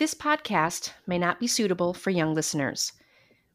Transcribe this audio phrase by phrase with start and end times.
[0.00, 2.94] This podcast may not be suitable for young listeners.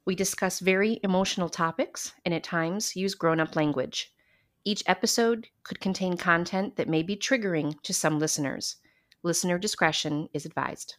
[0.05, 4.13] We discuss very emotional topics and at times use grown up language.
[4.63, 8.75] Each episode could contain content that may be triggering to some listeners.
[9.23, 10.97] Listener discretion is advised.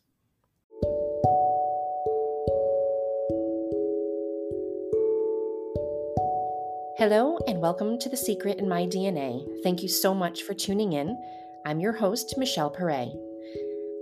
[6.98, 9.46] Hello, and welcome to The Secret in My DNA.
[9.62, 11.16] Thank you so much for tuning in.
[11.64, 13.10] I'm your host, Michelle Perret.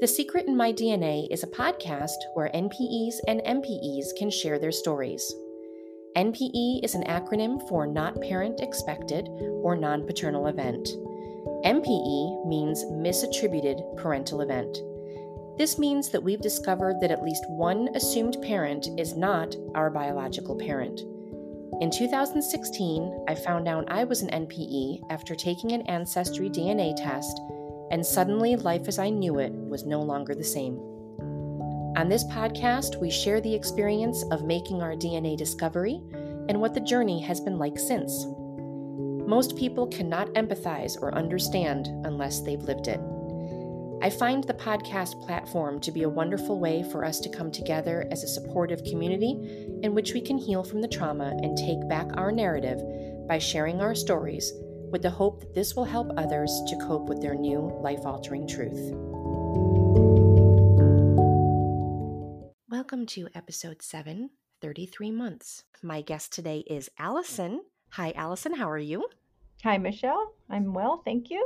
[0.04, 4.70] The Secret in My DNA is a podcast where NPEs and MPEs can share their
[4.70, 5.34] stories.
[6.14, 9.30] NPE is an acronym for Not Parent Expected
[9.62, 10.86] or Non Paternal Event.
[11.64, 14.76] MPE means Misattributed Parental Event.
[15.56, 20.54] This means that we've discovered that at least one assumed parent is not our biological
[20.54, 21.00] parent.
[21.80, 27.40] In 2016, I found out I was an NPE after taking an Ancestry DNA test
[27.94, 30.80] and suddenly life as I knew it was no longer the same.
[31.96, 36.02] On this podcast, we share the experience of making our DNA discovery
[36.48, 38.26] and what the journey has been like since.
[39.28, 42.98] Most people cannot empathize or understand unless they've lived it.
[44.02, 48.08] I find the podcast platform to be a wonderful way for us to come together
[48.10, 52.08] as a supportive community in which we can heal from the trauma and take back
[52.14, 52.82] our narrative
[53.28, 54.52] by sharing our stories
[54.94, 58.46] with the hope that this will help others to cope with their new life altering
[58.46, 58.92] truth.
[62.70, 65.64] Welcome to episode 7 33 months.
[65.82, 67.62] My guest today is Allison.
[67.90, 68.54] Hi, Allison.
[68.54, 69.08] How are you?
[69.64, 70.32] Hi, Michelle.
[70.48, 71.02] I'm well.
[71.04, 71.44] Thank you.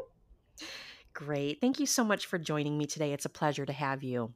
[1.15, 1.59] Great.
[1.59, 3.15] Thank you so much for joining me today.
[3.15, 4.35] It's a pleasure to have you.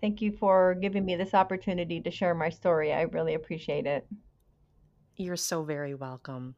[0.00, 2.94] Thank you for giving me this opportunity to share my story.
[2.94, 4.06] I really appreciate it.
[5.16, 6.54] You're so very welcome.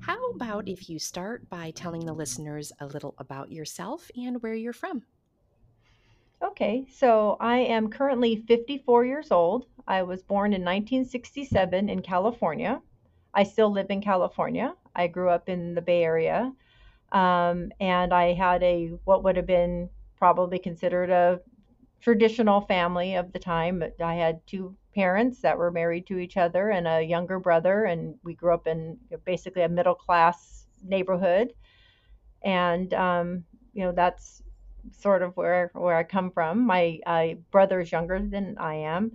[0.00, 4.54] How about if you start by telling the listeners a little about yourself and where
[4.54, 5.02] you're from?
[6.42, 9.66] Okay, so I am currently 54 years old.
[9.86, 12.80] I was born in 1967 in California.
[13.34, 14.74] I still live in California.
[14.96, 16.50] I grew up in the Bay Area.
[17.12, 21.40] Um, and I had a what would have been probably considered a
[22.00, 23.82] traditional family of the time.
[24.02, 28.14] I had two parents that were married to each other and a younger brother, and
[28.24, 31.52] we grew up in basically a middle class neighborhood.
[32.42, 34.42] And um, you know that's
[34.90, 36.66] sort of where where I come from.
[36.66, 39.12] My uh, brother is younger than I am.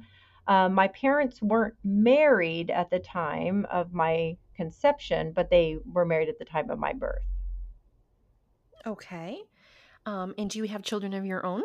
[0.47, 6.29] Um, my parents weren't married at the time of my conception, but they were married
[6.29, 7.25] at the time of my birth.
[8.85, 9.41] Okay.
[10.05, 11.63] Um, and do you have children of your own?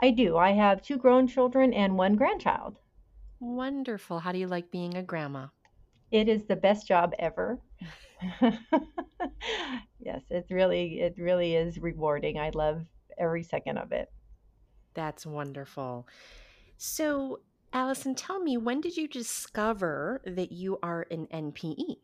[0.00, 0.36] I do.
[0.36, 2.80] I have two grown children and one grandchild.
[3.42, 4.20] Wonderful.
[4.20, 5.48] How do you like being a grandma?
[6.12, 7.58] It is the best job ever.
[10.00, 12.38] yes, it's really it really is rewarding.
[12.38, 12.86] I love
[13.18, 14.10] every second of it.
[14.94, 16.06] That's wonderful.
[16.78, 17.40] So,
[17.72, 22.00] Allison, tell me, when did you discover that you are an NPE?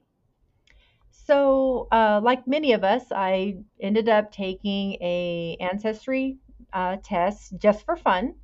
[1.11, 6.39] So, uh, like many of us, I ended up taking a ancestry
[6.73, 8.35] uh, test just for fun.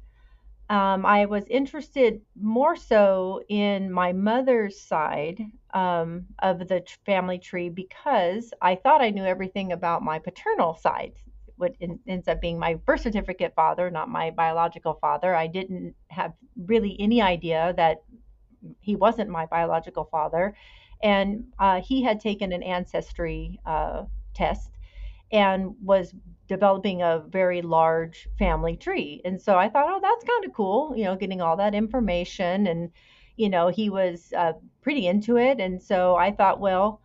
[0.71, 5.45] Um, I was interested more so in my mother's side
[5.75, 11.13] um, of the family tree because I thought I knew everything about my paternal side,
[11.57, 15.35] what in, ends up being my birth certificate father, not my biological father.
[15.35, 16.33] I didn't have
[16.67, 18.03] really any idea that
[18.81, 20.55] he wasn't my biological father.
[21.03, 24.71] And uh, he had taken an ancestry uh, test
[25.35, 26.15] and was
[26.47, 29.21] developing a very large family tree.
[29.25, 32.69] And so I thought, oh, that's kind of cool, you know, getting all that information.
[32.69, 32.91] And,
[33.37, 35.59] you know, he was uh, pretty into it.
[35.59, 37.01] And so I thought, well,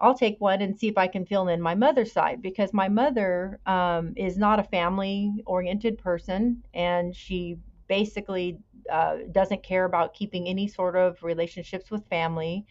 [0.00, 2.88] I'll take one and see if I can fill in my mother's side because my
[2.88, 8.58] mother um, is not a family oriented person and she basically
[8.90, 12.66] uh, doesn't care about keeping any sort of relationships with family.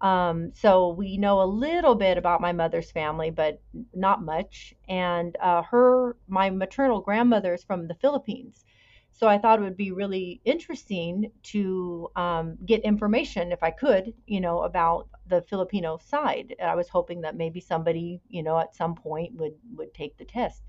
[0.00, 3.60] Um, so we know a little bit about my mother's family, but
[3.94, 4.74] not much.
[4.88, 8.64] And uh, her, my maternal grandmother is from the Philippines.
[9.12, 14.12] So I thought it would be really interesting to um, get information, if I could,
[14.26, 16.54] you know, about the Filipino side.
[16.58, 20.18] And I was hoping that maybe somebody, you know, at some point would would take
[20.18, 20.62] the test.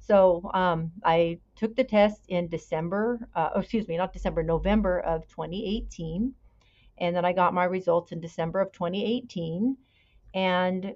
[0.00, 5.00] So um, I took the test in December, uh, oh, excuse me, not December, November
[5.00, 6.34] of 2018
[7.00, 9.76] and then I got my results in December of 2018.
[10.34, 10.94] And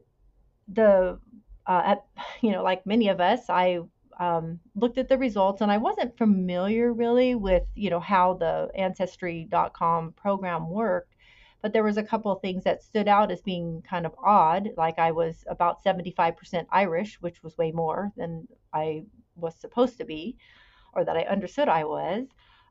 [0.69, 1.19] the,
[1.66, 2.04] uh, at,
[2.40, 3.81] you know, like many of us, I
[4.20, 8.70] um, looked at the results and I wasn't familiar really with, you know, how the
[8.75, 11.14] Ancestry.com program worked.
[11.62, 14.70] But there was a couple of things that stood out as being kind of odd.
[14.76, 19.05] Like I was about 75% Irish, which was way more than I
[19.37, 20.37] was supposed to be.
[20.94, 22.26] or that I understood I was.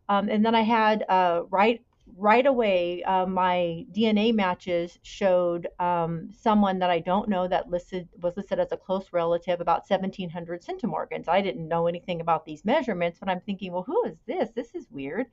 [0.10, 1.82] Um, and then I had uh, right
[2.18, 8.08] right away uh, my DNA matches showed um, someone that I don't know that listed
[8.22, 11.28] was listed as a close relative, about 1,700 centimorgans.
[11.28, 14.52] I didn't know anything about these measurements, but I'm thinking, well, who is this?
[14.52, 15.28] This is weird.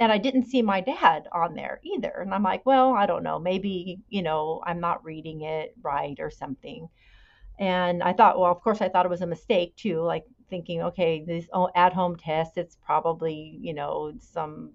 [0.00, 2.10] And I didn't see my dad on there either.
[2.20, 3.38] And I'm like, well, I don't know.
[3.38, 6.88] Maybe, you know, I'm not reading it right or something.
[7.58, 10.00] And I thought, well, of course, I thought it was a mistake too.
[10.00, 11.46] Like thinking, okay, this
[11.76, 14.72] at home test, it's probably, you know, some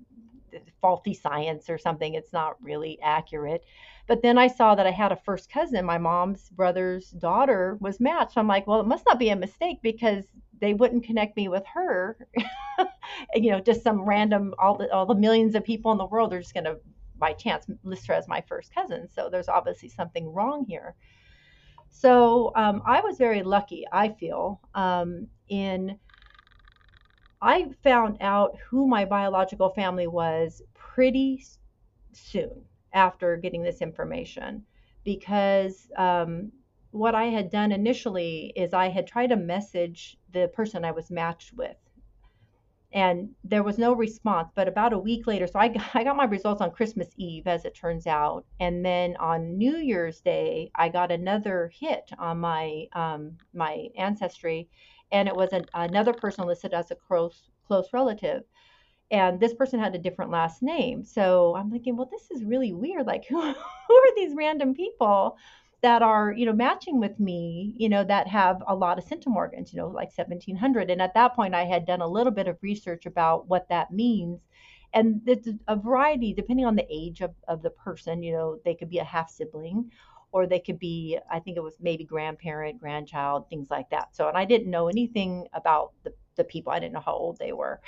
[0.82, 2.14] faulty science or something.
[2.14, 3.64] It's not really accurate.
[4.08, 5.86] But then I saw that I had a first cousin.
[5.86, 8.38] My mom's brother's daughter was matched.
[8.38, 10.26] I'm like, well, it must not be a mistake because
[10.60, 12.18] they wouldn't connect me with her.
[13.36, 16.34] you know, just some random all the all the millions of people in the world
[16.34, 16.78] are just going to
[17.18, 19.08] by chance list her as my first cousin.
[19.08, 20.96] So there's obviously something wrong here.
[21.90, 25.98] So um, I was very lucky, I feel, um, in
[27.42, 31.46] I found out who my biological family was pretty
[32.12, 34.66] soon after getting this information
[35.04, 36.52] because um,
[36.92, 41.12] what I had done initially is I had tried to message the person I was
[41.12, 41.78] matched with.
[42.92, 44.50] And there was no response.
[44.56, 47.46] But about a week later, so I got, I got my results on Christmas Eve,
[47.46, 48.46] as it turns out.
[48.60, 54.68] And then on New Year's Day, I got another hit on my um, my ancestry,
[55.12, 58.44] and it was an, another person listed as a close close relative.
[59.12, 61.04] And this person had a different last name.
[61.04, 63.06] So i'm thinking well this is really weird.
[63.08, 65.38] Like who, who are these random people
[65.82, 69.72] that are you know matching with me you know that have a lot of centimorgans
[69.72, 72.58] you know like 1700 and at that point i had done a little bit of
[72.62, 74.42] research about what that means.
[74.92, 78.76] And it's a variety depending on the age of, of the person you know they
[78.76, 79.92] could be a half sibling
[80.32, 84.28] or they could be i think it was maybe grandparent grandchild things like that so
[84.28, 87.52] and i didn't know anything about the, the people i didn't know how old they
[87.52, 87.80] were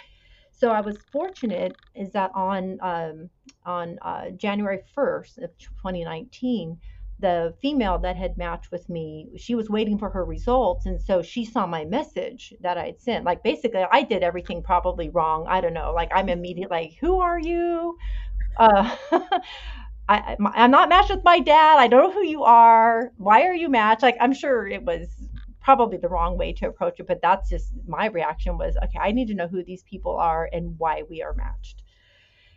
[0.52, 3.30] so i was fortunate is that on um,
[3.66, 6.78] on uh, january 1st of 2019
[7.22, 10.88] the female that had matched with me, she was waiting for her results.
[10.88, 13.26] And so she saw my message that I'd sent.
[13.26, 15.46] Like basically, I did everything probably wrong.
[15.48, 15.94] I don't know.
[15.94, 17.96] Like I'm immediately like, who are you?
[18.58, 18.96] Uh,
[20.12, 21.78] I, I'm not matched with my dad.
[21.80, 23.14] I don't know who you are.
[23.18, 24.02] Why are you matched?
[24.02, 25.08] Like, I'm sure it was
[25.62, 29.12] probably the wrong way to approach it, but that's just my reaction was, okay, I
[29.14, 31.84] need to know who these people are and why we are matched.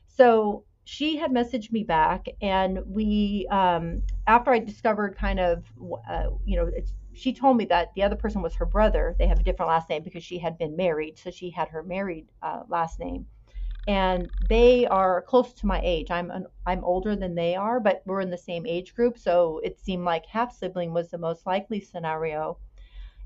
[0.08, 5.64] So she had messaged me back, and we, um, after I discovered kind of,
[6.10, 6.70] uh, you know,
[7.12, 9.14] she told me that the other person was her brother.
[9.16, 11.84] They have a different last name because she had been married, so she had her
[11.84, 13.26] married uh, last name
[13.86, 16.10] and they are close to my age.
[16.10, 19.60] I'm an, I'm older than they are, but we're in the same age group, so
[19.64, 22.58] it seemed like half sibling was the most likely scenario.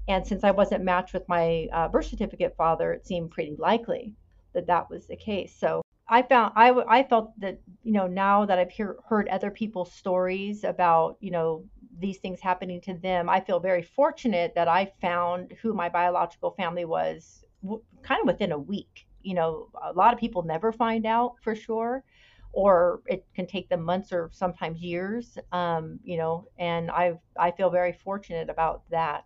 [0.08, 4.16] And since I wasn't matched with my uh, birth certificate father, it seemed pretty likely
[4.54, 5.56] that that was the case.
[5.58, 9.50] So I found I, I felt that you know now that I've hear, heard other
[9.50, 11.66] people's stories about you know
[11.98, 16.52] these things happening to them, I feel very fortunate that I found who my biological
[16.52, 20.72] family was w- kind of within a week you know, a lot of people never
[20.72, 22.04] find out for sure,
[22.52, 25.38] or it can take them months or sometimes years.
[25.52, 29.24] Um, you know, and I I feel very fortunate about that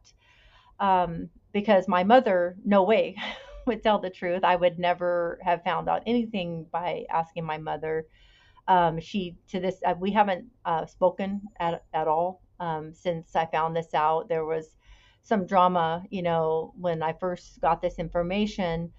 [0.81, 3.17] um, because my mother, no way,
[3.67, 4.44] would tell the truth.
[4.44, 8.06] I would never have found out anything by asking my mother.
[8.69, 13.46] Um, she to this uh, we haven't uh, spoken at at all um, since I
[13.46, 14.29] found this out.
[14.29, 14.77] There was
[15.22, 18.93] some drama, you know, when I first got this information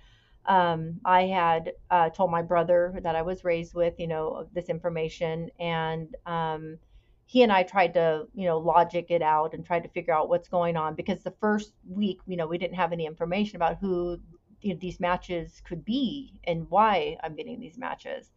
[0.46, 4.70] um, I had uh, told my brother that I was raised with, you know, this
[4.70, 6.78] information, and um,
[7.26, 10.30] he and I tried to, you know, logic it out and tried to figure out
[10.30, 13.78] what's going on because the first week, you know, we didn't have any information about
[13.80, 14.20] who
[14.62, 18.32] you know, these matches could be and why I'm getting these matches.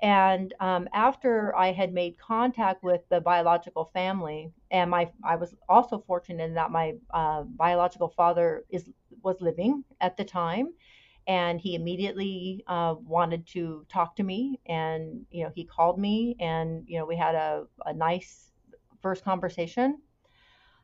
[0.00, 5.54] And um, after I had made contact with the biological family, and my I was
[5.68, 8.90] also fortunate in that my uh, biological father is
[9.22, 10.70] was living at the time,
[11.26, 16.36] and he immediately uh, wanted to talk to me and you know he called me
[16.40, 18.50] and you know we had a, a nice
[19.02, 19.98] first conversation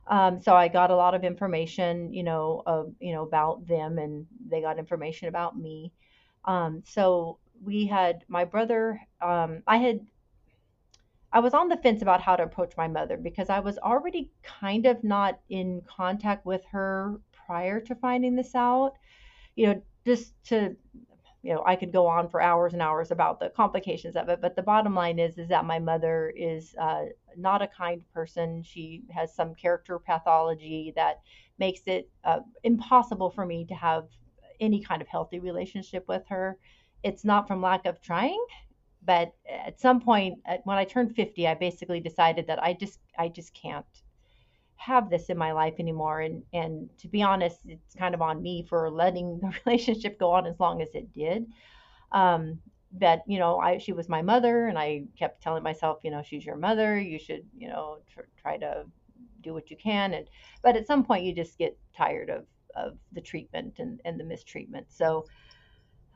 [0.06, 3.98] um, so i got a lot of information you know of you know about them
[3.98, 5.92] and they got information about me
[6.44, 10.00] um, so we had my brother um, i had
[11.32, 14.30] I was on the fence about how to approach my mother because I was already
[14.42, 18.94] kind of not in contact with her prior to finding this out.
[19.54, 20.74] You know, just to
[21.42, 24.40] you know i could go on for hours and hours about the complications of it
[24.40, 27.04] but the bottom line is is that my mother is uh,
[27.36, 31.20] not a kind person she has some character pathology that
[31.58, 34.04] makes it uh, impossible for me to have
[34.60, 36.58] any kind of healthy relationship with her.
[37.02, 38.44] It's not from lack of trying,
[39.04, 43.28] but at some point when I turned 50, I basically decided that I just I
[43.28, 43.86] just can't
[44.78, 48.42] have this in my life anymore and and to be honest it's kind of on
[48.42, 51.46] me for letting the relationship go on as long as it did.
[52.12, 52.60] Um
[52.92, 56.22] but you know i she was my mother and i kept telling myself you know
[56.22, 56.98] she's your mother.
[56.98, 58.84] You should you know tr- try to
[59.42, 60.14] do what you can.
[60.14, 60.26] And
[60.62, 64.24] but at some point you just get tired of of the treatment and and the
[64.24, 64.86] mistreatment.
[64.90, 65.26] So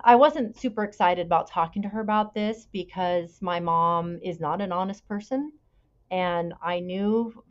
[0.04, 4.60] I wasn't super excited about talking to her about this because my mom is not
[4.60, 5.52] an honest person.
[6.10, 7.42] And I knew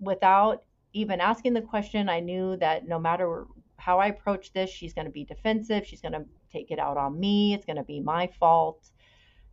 [0.00, 4.92] without even asking the question, I knew that no matter how I approach this, she's
[4.92, 5.86] going to be defensive.
[5.86, 7.54] She's going to take it out on me.
[7.54, 8.90] It's going to be my fault.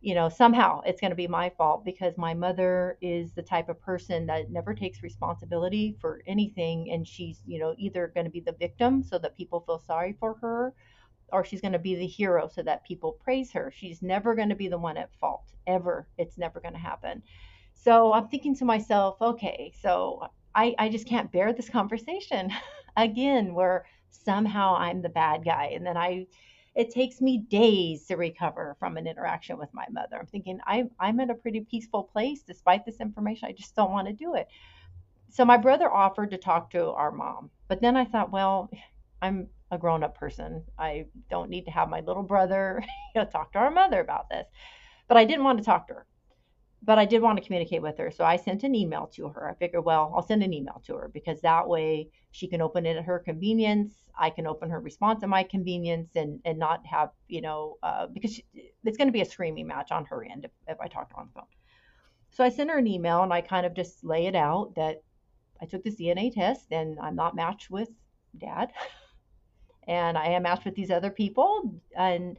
[0.00, 3.68] You know, somehow it's going to be my fault because my mother is the type
[3.68, 6.90] of person that never takes responsibility for anything.
[6.92, 10.16] And she's, you know, either going to be the victim so that people feel sorry
[10.20, 10.74] for her
[11.32, 13.72] or she's going to be the hero so that people praise her.
[13.74, 16.08] She's never going to be the one at fault, ever.
[16.16, 17.22] It's never going to happen.
[17.74, 20.28] So I'm thinking to myself, okay, so
[20.58, 22.52] I, I just can't bear this conversation
[22.96, 25.70] again where somehow I'm the bad guy.
[25.72, 26.26] And then I,
[26.74, 30.16] it takes me days to recover from an interaction with my mother.
[30.18, 33.48] I'm thinking I, I'm in a pretty peaceful place despite this information.
[33.48, 34.48] I just don't want to do it.
[35.30, 38.68] So my brother offered to talk to our mom, but then I thought, well,
[39.22, 40.64] I'm a grown up person.
[40.76, 42.82] I don't need to have my little brother
[43.14, 44.46] you know, talk to our mother about this.
[45.06, 46.06] But I didn't want to talk to her
[46.82, 48.10] but I did want to communicate with her.
[48.10, 49.50] So I sent an email to her.
[49.50, 52.86] I figured, well, I'll send an email to her because that way she can open
[52.86, 54.04] it at her convenience.
[54.18, 58.06] I can open her response at my convenience and, and not have, you know, uh,
[58.06, 58.44] because she,
[58.84, 61.16] it's going to be a screaming match on her end if, if I talk to
[61.16, 61.48] her on the phone.
[62.30, 65.02] So I sent her an email and I kind of just lay it out that
[65.60, 67.88] I took this DNA test and I'm not matched with
[68.36, 68.70] dad.
[69.88, 71.80] and I am matched with these other people.
[71.96, 72.36] And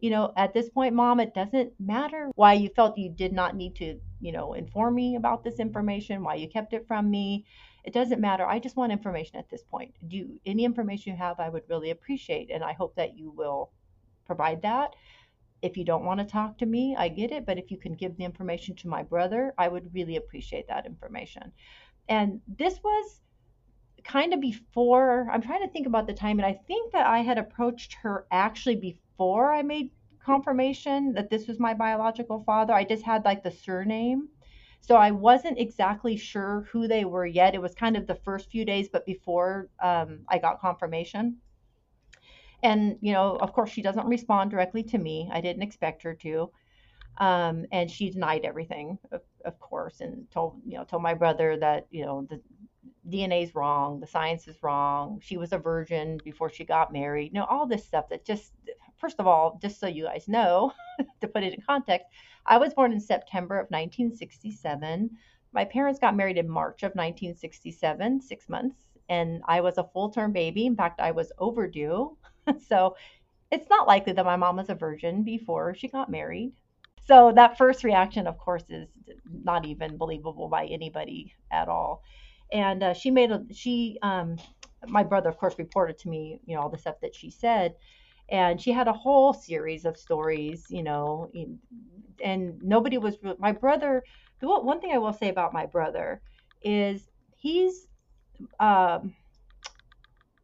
[0.00, 3.56] you know, at this point, mom, it doesn't matter why you felt you did not
[3.56, 7.46] need to, you know, inform me about this information, why you kept it from me.
[7.84, 8.44] It doesn't matter.
[8.44, 9.94] I just want information at this point.
[10.08, 13.30] Do you, any information you have, I would really appreciate, and I hope that you
[13.30, 13.70] will
[14.26, 14.94] provide that.
[15.62, 17.94] If you don't want to talk to me, I get it, but if you can
[17.94, 21.52] give the information to my brother, I would really appreciate that information.
[22.08, 23.20] And this was
[24.04, 27.20] kind of before, I'm trying to think about the time, and I think that I
[27.20, 29.90] had approached her actually before before I made
[30.22, 32.74] confirmation that this was my biological father.
[32.74, 34.28] I just had like the surname.
[34.82, 37.54] So I wasn't exactly sure who they were yet.
[37.54, 41.38] It was kind of the first few days, but before um, I got confirmation.
[42.62, 45.30] And, you know, of course, she doesn't respond directly to me.
[45.32, 46.50] I didn't expect her to.
[47.18, 51.56] Um, and she denied everything, of, of, course, and told, you know, told my brother
[51.56, 52.40] that, you know, the
[53.08, 55.20] DNA is wrong, the science is wrong.
[55.22, 57.32] She was a virgin before she got married.
[57.32, 58.52] You know, all this stuff that just
[58.98, 60.72] first of all, just so you guys know,
[61.20, 62.06] to put it in context,
[62.46, 65.10] I was born in September of 1967.
[65.52, 68.76] My parents got married in March of 1967, six months,
[69.08, 70.66] and I was a full term baby.
[70.66, 72.16] In fact, I was overdue.
[72.68, 72.96] so
[73.50, 76.52] it's not likely that my mom was a virgin before she got married.
[77.06, 78.88] So that first reaction, of course, is
[79.30, 82.02] not even believable by anybody at all.
[82.52, 84.36] And uh, she made a, she, um,
[84.86, 87.74] my brother, of course, reported to me, you know, all the stuff that she said
[88.28, 91.30] and she had a whole series of stories you know
[92.22, 94.02] and nobody was my brother
[94.40, 96.22] the one thing i will say about my brother
[96.62, 97.86] is he's
[98.60, 99.14] um,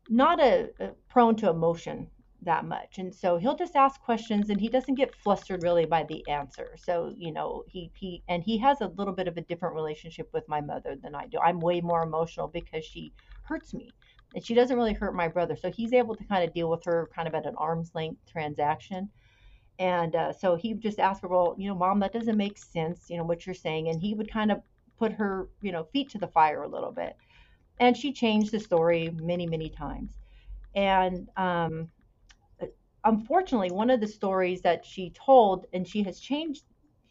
[0.08, 2.10] not a, a prone to emotion
[2.42, 2.98] that much.
[2.98, 6.74] And so he'll just ask questions and he doesn't get flustered really by the answer.
[6.76, 10.28] So you know he he and he has a little bit of a different relationship
[10.32, 11.38] with my mother than i do.
[11.38, 13.12] I'm way more emotional because she
[13.42, 13.94] hurts me
[14.34, 15.56] and she doesn't really hurt my brother.
[15.56, 18.20] So he's able to kind of deal with her kind of at an arm's length
[18.30, 19.10] transaction.
[19.78, 23.08] And uh, so he just asked her, well, you know, mom, that doesn't make sense,
[23.08, 23.88] you know, what you're saying.
[23.88, 24.62] And he would kind of
[24.98, 27.16] put her, you know, feet to the fire a little bit.
[27.80, 30.12] And she changed the story many, many times.
[30.74, 31.90] And um,
[33.04, 36.64] unfortunately, one of the stories that she told, and she has changed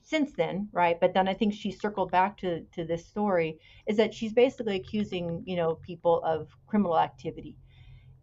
[0.03, 0.99] since then, right?
[0.99, 4.75] But then I think she circled back to to this story is that she's basically
[4.77, 7.57] accusing you know people of criminal activity,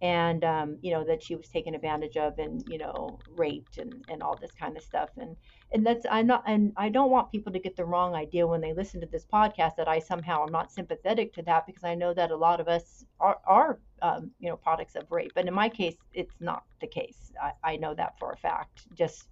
[0.00, 4.04] and um, you know that she was taken advantage of and you know raped and
[4.08, 5.37] and all this kind of stuff and
[5.73, 8.61] and that's I'm not and I don't want people to get the wrong idea when
[8.61, 11.94] they listen to this podcast that I somehow am not sympathetic to that because I
[11.94, 15.47] know that a lot of us are are um, you know products of rape, but
[15.47, 17.32] in my case it's not the case.
[17.42, 18.87] I, I know that for a fact.
[18.94, 19.28] Just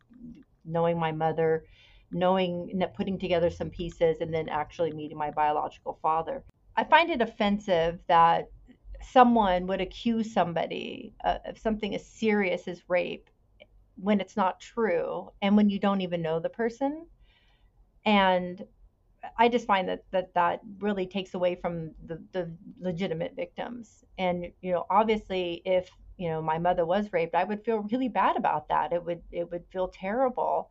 [0.64, 1.64] knowing my mother
[2.10, 6.44] knowing, putting together some pieces, and then actually meeting my biological father.
[6.76, 8.50] I find it offensive that
[9.02, 13.28] someone would accuse somebody uh, of something as serious as rape
[13.96, 17.06] when it's not true and when you don't even know the person.
[18.04, 18.64] And
[19.38, 24.04] i just find that that that really takes away from the the legitimate victims.
[24.18, 28.08] And you know obviously if you know my mother was raped i would feel really
[28.08, 28.92] bad about that.
[28.92, 30.70] It would it would feel terrible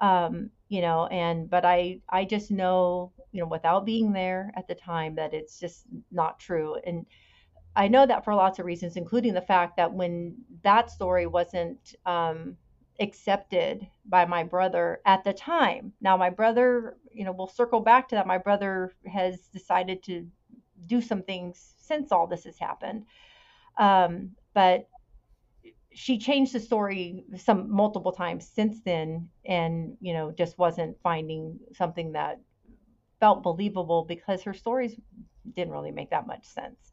[0.00, 4.66] um you know and but i i just know you know without being there at
[4.68, 7.06] the time that it's just not true and
[7.76, 11.96] I know that for lots of reasons, including the fact that when that story wasn't
[12.06, 12.56] um,
[13.00, 15.92] accepted by my brother at the time.
[16.00, 18.26] Now, my brother, you know, we'll circle back to that.
[18.26, 20.26] My brother has decided to
[20.86, 23.04] do some things since all this has happened.
[23.76, 24.88] Um, but
[25.94, 31.58] she changed the story some multiple times since then and you know just wasn't finding
[31.72, 32.40] something that
[33.20, 34.96] felt believable because her stories
[35.54, 36.92] didn't really make that much sense.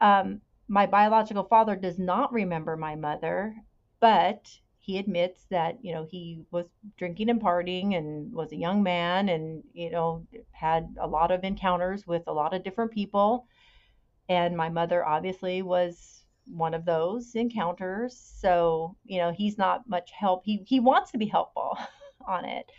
[0.00, 3.54] Um, my biological father does not remember my mother,
[4.00, 6.66] but he admits that you know he was
[6.98, 11.44] drinking and partying and was a young man and you know had a lot of
[11.44, 13.46] encounters with a lot of different people.
[14.28, 18.18] And my mother obviously was one of those encounters.
[18.40, 20.44] So you know he's not much help.
[20.44, 21.78] He he wants to be helpful
[22.28, 22.70] on it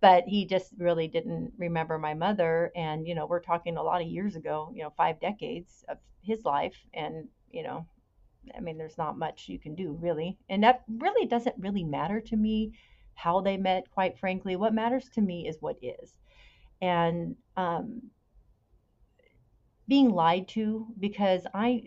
[0.00, 2.70] but he just really didn't remember my mother.
[2.76, 5.98] And you know we're talking a lot of years ago you know five decades of
[6.22, 6.76] his life.
[6.92, 7.86] And you know
[8.54, 10.36] i mean there's not much you can do really.
[10.50, 12.72] And that really doesn't really matter to me
[13.14, 14.56] how they met quite frankly.
[14.56, 16.18] What matters to me is what is.
[16.82, 18.02] And um,
[19.88, 21.82] being lied to because i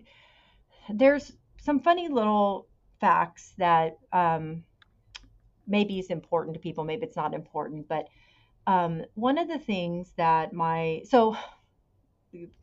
[0.93, 2.67] there's some funny little
[2.99, 4.63] facts that um,
[5.67, 8.07] maybe is important to people maybe it's not important but
[8.65, 11.37] um, one of the things that my so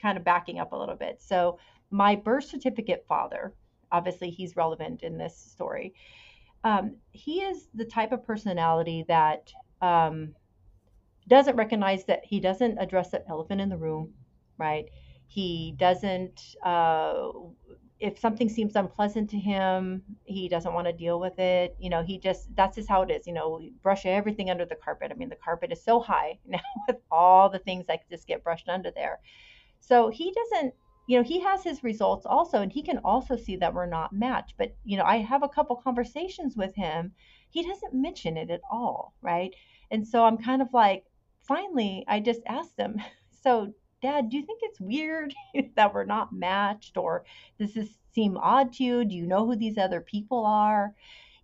[0.00, 1.20] kind of backing up a little bit.
[1.20, 1.58] So,
[1.90, 3.54] my birth certificate father,
[3.92, 5.94] obviously, he's relevant in this story.
[6.64, 10.34] Um, he is the type of personality that um,
[11.28, 14.14] doesn't recognize that he doesn't address the elephant in the room,
[14.58, 14.86] right?
[15.26, 17.28] He doesn't, uh,
[18.00, 21.76] if something seems unpleasant to him, he doesn't want to deal with it.
[21.78, 23.26] You know, he just, that's just how it is.
[23.26, 25.10] You know, brush everything under the carpet.
[25.12, 28.42] I mean, the carpet is so high now with all the things that just get
[28.42, 29.20] brushed under there.
[29.80, 30.74] So he doesn't,
[31.06, 34.12] you know, he has his results also, and he can also see that we're not
[34.12, 34.54] matched.
[34.56, 37.12] But, you know, I have a couple conversations with him.
[37.50, 39.54] He doesn't mention it at all, right?
[39.90, 41.04] And so I'm kind of like,
[41.42, 43.00] finally, I just asked him,
[43.42, 43.72] so
[44.04, 45.34] Dad, do you think it's weird
[45.76, 46.98] that we're not matched?
[46.98, 47.24] Or
[47.58, 49.02] does this seem odd to you?
[49.02, 50.94] Do you know who these other people are?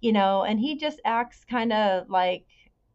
[0.02, 2.44] You know, and he just acts kind of like,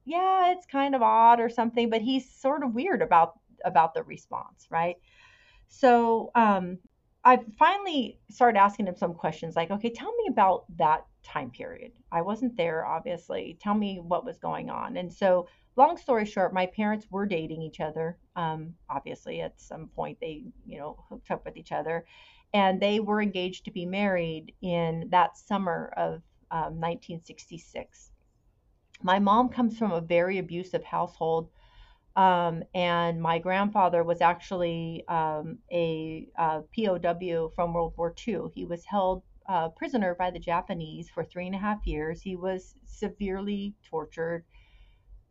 [0.05, 4.03] yeah, it's kind of odd or something, but he's sort of weird about about the
[4.03, 4.97] response, right?
[5.67, 6.77] So um,
[7.23, 11.93] I finally started asking him some questions like, okay, tell me about that time period.
[12.11, 13.57] I wasn't there, obviously.
[13.59, 14.95] Tell me what was going on.
[14.97, 18.17] And so, long story short, my parents were dating each other.
[18.35, 22.05] Um, obviously, at some point, they, you know, hooked up with each other.
[22.53, 28.11] And they were engaged to be married in that summer of um, 1966.
[29.03, 31.49] My mom comes from a very abusive household
[32.15, 38.43] um, and my grandfather was actually um, a, POW from World War II.
[38.53, 42.21] He was held uh, prisoner by the Japanese for three and a half years.
[42.21, 44.45] He was severely tortured.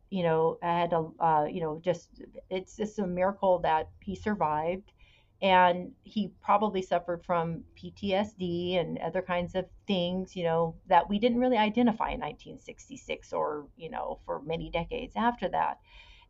[0.09, 2.09] You know, I had a, uh, you know, just
[2.49, 4.91] it's just a miracle that he survived.
[5.41, 11.19] And he probably suffered from PTSD and other kinds of things, you know, that we
[11.19, 15.79] didn't really identify in 1966 or, you know, for many decades after that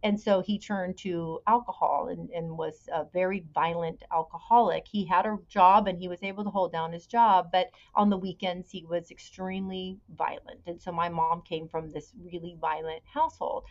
[0.06, 4.86] and so he turned to alcohol and, and was a very violent alcoholic.
[4.88, 8.12] He had a job and he was able to hold down his job, but on
[8.12, 10.62] the weekends he was extremely violent.
[10.68, 13.64] And so my mom came from this really violent household.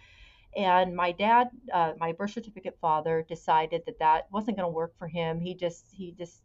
[0.56, 4.98] And my dad, uh, my birth certificate father, decided that that wasn't going to work
[4.98, 5.38] for him.
[5.38, 6.42] He just he just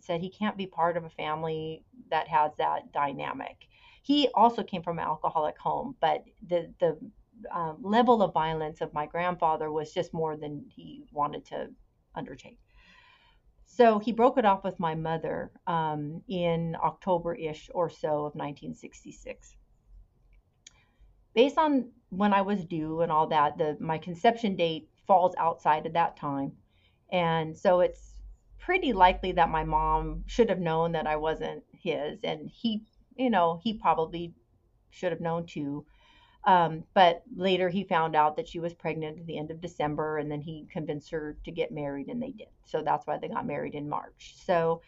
[0.00, 3.68] said he can't be part of a family that has that dynamic.
[4.02, 6.98] He also came from an alcoholic home, but the the
[7.52, 11.68] um, level of violence of my grandfather was just more than he wanted to
[12.14, 12.58] undertake.
[13.66, 18.34] So he broke it off with my mother um, in October ish or so of
[18.34, 19.54] 1966.
[21.34, 25.86] Based on when I was due and all that, the my conception date falls outside
[25.86, 26.52] of that time,
[27.12, 28.14] and so it's
[28.58, 32.82] pretty likely that my mom should have known that I wasn't his, and he,
[33.16, 34.34] you know, he probably
[34.90, 35.86] should have known too.
[36.44, 40.18] Um, but later he found out that she was pregnant at the end of December,
[40.18, 42.48] and then he convinced her to get married, and they did.
[42.64, 44.34] So that's why they got married in March.
[44.36, 44.80] So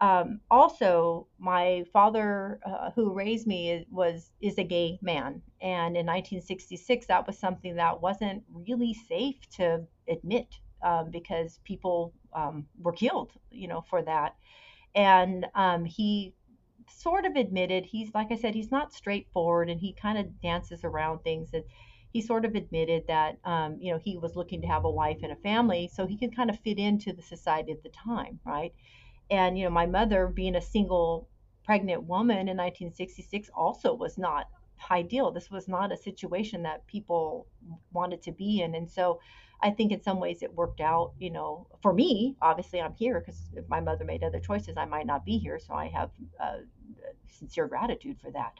[0.00, 6.04] Um, also, my father, uh, who raised me, was is a gay man, and in
[6.06, 12.92] 1966, that was something that wasn't really safe to admit um, because people um, were
[12.92, 14.36] killed, you know, for that.
[14.94, 16.34] And um, he
[16.88, 20.84] sort of admitted he's like I said, he's not straightforward, and he kind of dances
[20.84, 21.50] around things.
[21.52, 21.64] And
[22.12, 25.18] he sort of admitted that um, you know he was looking to have a wife
[25.22, 28.40] and a family, so he could kind of fit into the society at the time,
[28.44, 28.72] right?
[29.30, 31.28] And you know, my mother, being a single
[31.64, 34.48] pregnant woman in 1966, also was not
[34.90, 35.32] ideal.
[35.32, 37.46] This was not a situation that people
[37.92, 39.20] wanted to be in, and so
[39.62, 42.36] I think in some ways it worked out, you know, for me.
[42.42, 45.58] Obviously, I'm here because if my mother made other choices, I might not be here.
[45.58, 46.58] So I have uh,
[47.26, 48.52] sincere gratitude for that.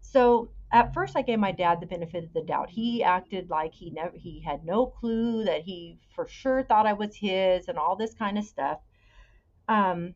[0.00, 2.70] So at first, I gave my dad the benefit of the doubt.
[2.70, 6.92] He acted like he never, he had no clue that he for sure thought I
[6.92, 8.78] was his, and all this kind of stuff.
[9.68, 10.14] Um,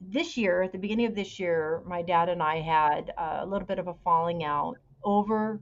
[0.00, 3.66] this year, at the beginning of this year, my dad and I had a little
[3.66, 5.60] bit of a falling out over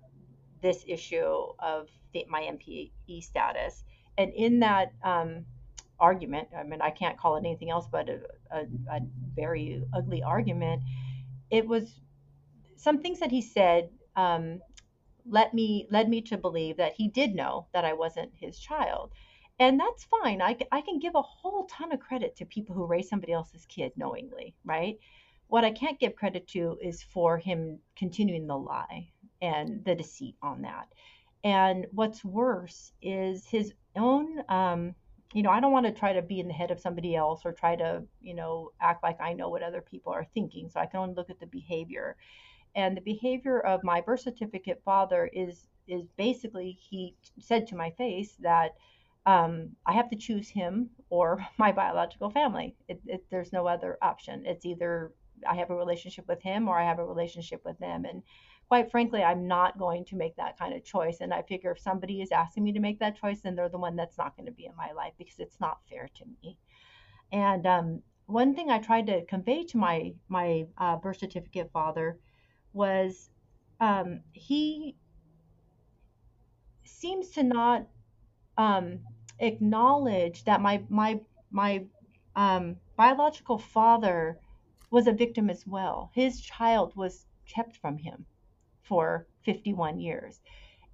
[0.63, 3.85] this issue of the, my MPE status.
[4.19, 5.45] And in that um,
[5.99, 8.21] argument, I mean, I can't call it anything else but a,
[8.51, 9.01] a, a
[9.35, 10.83] very ugly argument.
[11.51, 12.01] It was
[12.77, 14.61] some things that he said um,
[15.29, 19.13] let me led me to believe that he did know that I wasn't his child.
[19.59, 20.41] And that's fine.
[20.41, 23.67] I, I can give a whole ton of credit to people who raise somebody else's
[23.67, 24.99] kid knowingly, right?
[25.49, 29.11] What I can't give credit to is for him continuing the lie
[29.43, 30.89] and the deceit on that.
[31.43, 34.95] And what's worse is his own, um,
[35.33, 37.43] you know, I don't want to try to be in the head of somebody else
[37.45, 40.69] or try to, you know, act like I know what other people are thinking.
[40.69, 42.17] So I can only look at the behavior.
[42.75, 47.91] And the behavior of my birth certificate father is is basically he said to my
[47.91, 48.77] face that
[49.27, 52.77] um, I have to choose him or my biological family.
[52.89, 54.45] It, it, there's no other option.
[54.47, 55.13] It's either
[55.49, 58.05] I have a relationship with him or I have a relationship with them.
[58.05, 58.23] And
[58.71, 61.17] quite frankly, I'm not going to make that kind of choice.
[61.21, 63.79] And I figure if somebody is asking me to make that choice, then they're the
[63.79, 66.57] one that's not going to be in my life because it's not fair to me.
[67.33, 72.21] And um, one thing I tried to convey to my my uh, birth certificate father
[72.73, 73.31] was
[73.81, 74.95] um, he
[76.85, 77.89] seems to not
[78.57, 79.01] um,
[79.41, 81.19] acknowledge that my my
[81.51, 81.87] my
[82.37, 84.39] um, biological father
[84.93, 86.13] was a victim as well.
[86.15, 88.27] His child was kept from him
[88.91, 90.41] for 51 years.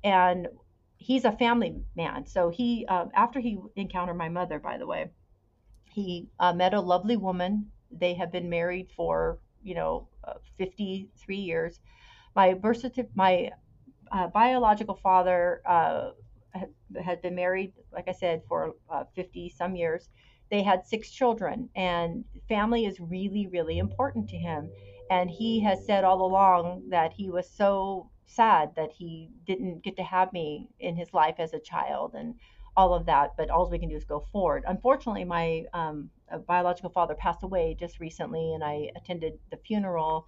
[0.04, 0.48] And
[0.98, 2.26] he's a family man.
[2.26, 5.10] So he, uh, after he encountered my mother, by the way,
[5.90, 7.66] he uh, met a lovely woman.
[7.90, 11.80] They have been married for, you know, uh, 53 years.
[12.34, 13.50] My birth certificate, my
[14.12, 16.10] uh, biological father uh,
[17.02, 18.74] had been married, like I said, for
[19.14, 20.10] 50 some years.
[20.50, 24.70] They had six children, and family is really, really important to him
[25.10, 29.96] and he has said all along that he was so sad that he didn't get
[29.96, 32.34] to have me in his life as a child and
[32.76, 33.32] all of that.
[33.36, 34.64] But all we can do is go forward.
[34.66, 36.10] Unfortunately, my um,
[36.46, 40.26] biological father passed away just recently, and I attended the funeral.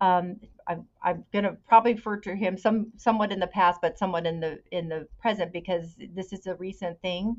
[0.00, 3.98] Um, I'm, I'm going to probably refer to him some somewhat in the past, but
[3.98, 7.36] somewhat in the in the present because this is a recent thing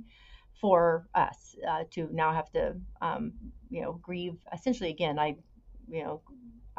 [0.60, 3.34] for us uh, to now have to um,
[3.70, 4.38] you know grieve.
[4.54, 5.36] Essentially, again, I
[5.90, 6.22] you know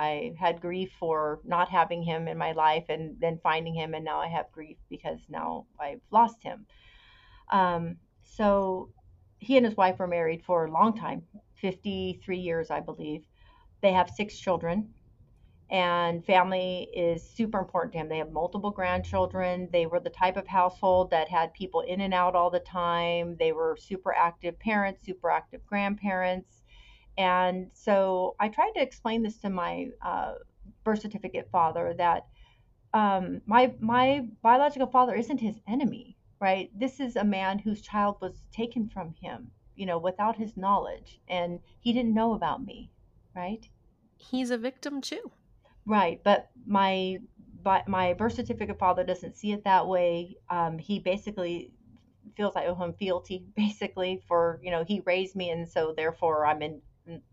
[0.00, 4.02] I had grief for not having him in my life and then finding him, and
[4.02, 6.64] now I have grief because now I've lost him.
[7.52, 8.88] Um, so
[9.40, 11.22] he and his wife were married for a long time
[11.56, 13.26] 53 years, I believe.
[13.82, 14.94] They have six children,
[15.70, 18.08] and family is super important to him.
[18.08, 19.68] They have multiple grandchildren.
[19.70, 23.36] They were the type of household that had people in and out all the time.
[23.38, 26.59] They were super active parents, super active grandparents
[27.18, 30.34] and so I tried to explain this to my uh,
[30.84, 32.26] birth certificate father that
[32.92, 36.70] um, my my biological father isn't his enemy, right?
[36.78, 41.20] This is a man whose child was taken from him, you know, without his knowledge,
[41.28, 42.90] and he didn't know about me,
[43.34, 43.68] right?
[44.16, 45.30] He's a victim too,
[45.86, 46.20] right?
[46.24, 47.18] But my
[47.62, 50.36] but my birth certificate father doesn't see it that way.
[50.48, 51.72] Um, he basically
[52.36, 56.46] feels I owe him fealty, basically, for you know he raised me, and so therefore
[56.46, 56.80] I'm in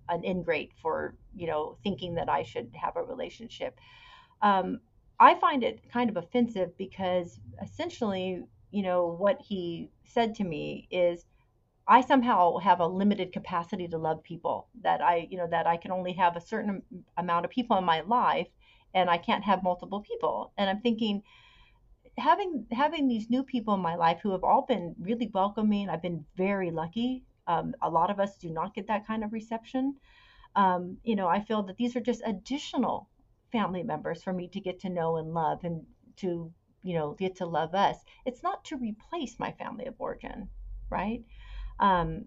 [0.10, 3.80] an ingrate for you know thinking that I should have a relationship.
[4.42, 4.80] Um,
[5.20, 10.88] I find it kind of offensive because essentially, you know, what he said to me
[10.92, 11.26] is,
[11.88, 14.68] I somehow have a limited capacity to love people.
[14.84, 16.84] That I, you know, that I can only have a certain
[17.18, 18.48] amount of people in my life,
[18.94, 20.52] and I can't have multiple people.
[20.58, 21.24] And I'm thinking,
[22.18, 25.90] having having these new people in my life who have all been really welcoming.
[25.90, 29.34] I've been very lucky Um, a lot of us do not get that kind of
[29.34, 29.96] reception.
[30.56, 33.10] Um, you know, I feel that these are just additional
[33.52, 35.86] family members for me to get to know and love and
[36.18, 36.52] to,
[36.84, 37.98] you know, get to love us.
[38.26, 40.50] It's not to replace my family of origin,
[40.90, 41.24] right?
[41.80, 42.26] Um,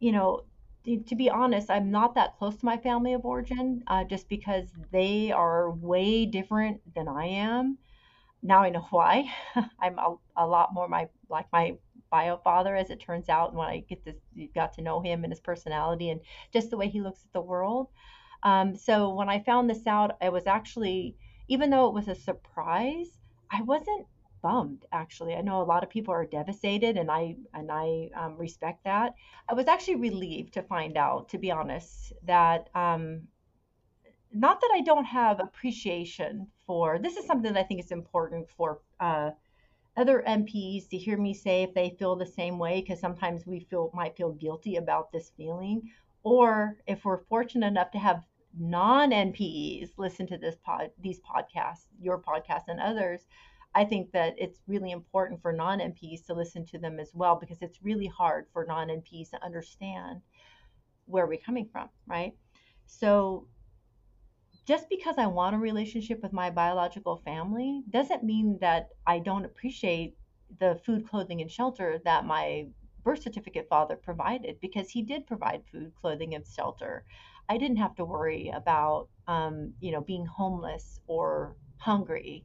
[0.00, 0.44] you know,
[0.84, 4.68] to be honest, I'm not that close to my family of origin uh, just because
[4.90, 7.78] they are way different than I am.
[8.42, 9.30] Now I know why.
[9.80, 11.76] I'm a, a lot more my like my
[12.10, 14.14] bio father, as it turns out, and when I get to
[14.54, 16.20] got to know him and his personality and
[16.52, 17.88] just the way he looks at the world.
[18.42, 21.16] Um, so when I found this out, I was actually,
[21.48, 23.08] even though it was a surprise,
[23.50, 24.06] I wasn't
[24.42, 28.36] bummed actually i know a lot of people are devastated and i and i um,
[28.36, 29.14] respect that
[29.48, 33.22] i was actually relieved to find out to be honest that um,
[34.32, 38.48] not that i don't have appreciation for this is something that i think is important
[38.50, 39.30] for uh,
[39.98, 43.60] other mps to hear me say if they feel the same way because sometimes we
[43.60, 45.82] feel might feel guilty about this feeling
[46.22, 48.22] or if we're fortunate enough to have
[48.58, 53.26] non npes listen to this pod these podcasts your podcast and others
[53.74, 57.36] I think that it's really important for non NPs to listen to them as well
[57.36, 60.22] because it's really hard for non NPs to understand
[61.06, 62.34] where we're coming from, right?
[62.86, 63.46] So
[64.68, 69.46] just because I want a relationship with my biological family doesn't mean that I don't
[69.46, 70.16] appreciate
[70.60, 72.68] the food, clothing, and shelter that my
[73.04, 77.04] birth certificate father provided because he did provide food, clothing, and shelter.
[77.48, 82.44] I didn't have to worry about, um, you know, being homeless or hungry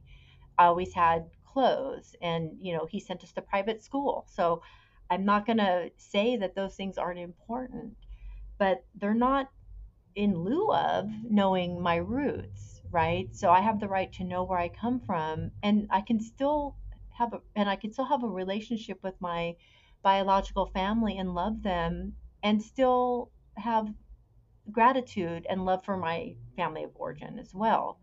[0.58, 4.62] I always had clothes and you know he sent us to private school so
[5.10, 7.94] i'm not going to say that those things aren't important
[8.58, 9.50] but they're not
[10.14, 13.34] in lieu of knowing my roots right?
[13.34, 16.76] So i have the right to know where i come from and i can still
[17.10, 19.56] have a and i can still have a relationship with my
[20.02, 23.88] biological family and love them and still have
[24.70, 27.98] gratitude and love for my family of origin as well.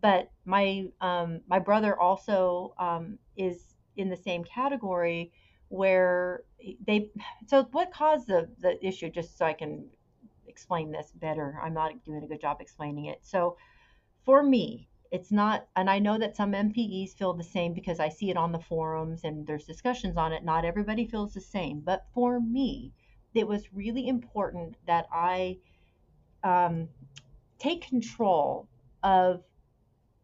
[0.00, 5.32] But my um, my brother also um, is in the same category
[5.68, 6.44] where
[6.86, 7.10] they
[7.46, 9.88] so what caused the the issue just so I can
[10.50, 11.58] explain this better.
[11.62, 13.20] I'm not doing a good job explaining it.
[13.22, 13.56] So
[14.24, 18.08] for me it's not and I know that some MPEs feel the same because I
[18.10, 20.44] see it on the forums and there's discussions on it.
[20.44, 22.92] Not everybody feels the same but for me
[23.34, 25.58] it was really important that I
[26.42, 26.88] um,
[27.58, 28.68] take control
[29.02, 29.44] of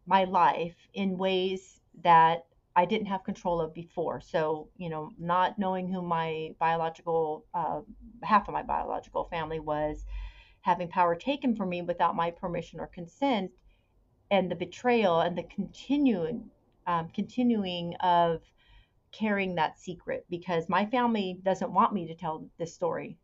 [0.05, 2.46] my life in ways that
[2.77, 4.21] I didn't have control of before.
[4.21, 7.81] So, you know, not knowing who my biological, uh,
[8.21, 10.05] half of my biological family was,
[10.61, 13.49] having power taken from me without my permission or consent,
[14.29, 16.51] and the betrayal and the continuing,
[16.85, 18.41] um, continuing of
[19.11, 23.17] carrying that secret because my family doesn't want me to tell this story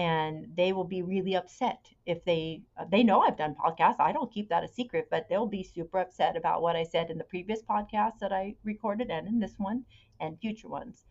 [0.00, 4.00] and they will be really upset if they uh, they know I've done podcasts.
[4.00, 7.10] I don't keep that a secret, but they'll be super upset about what I said
[7.10, 9.84] in the previous podcast that I recorded and in this one
[10.18, 11.04] and future ones.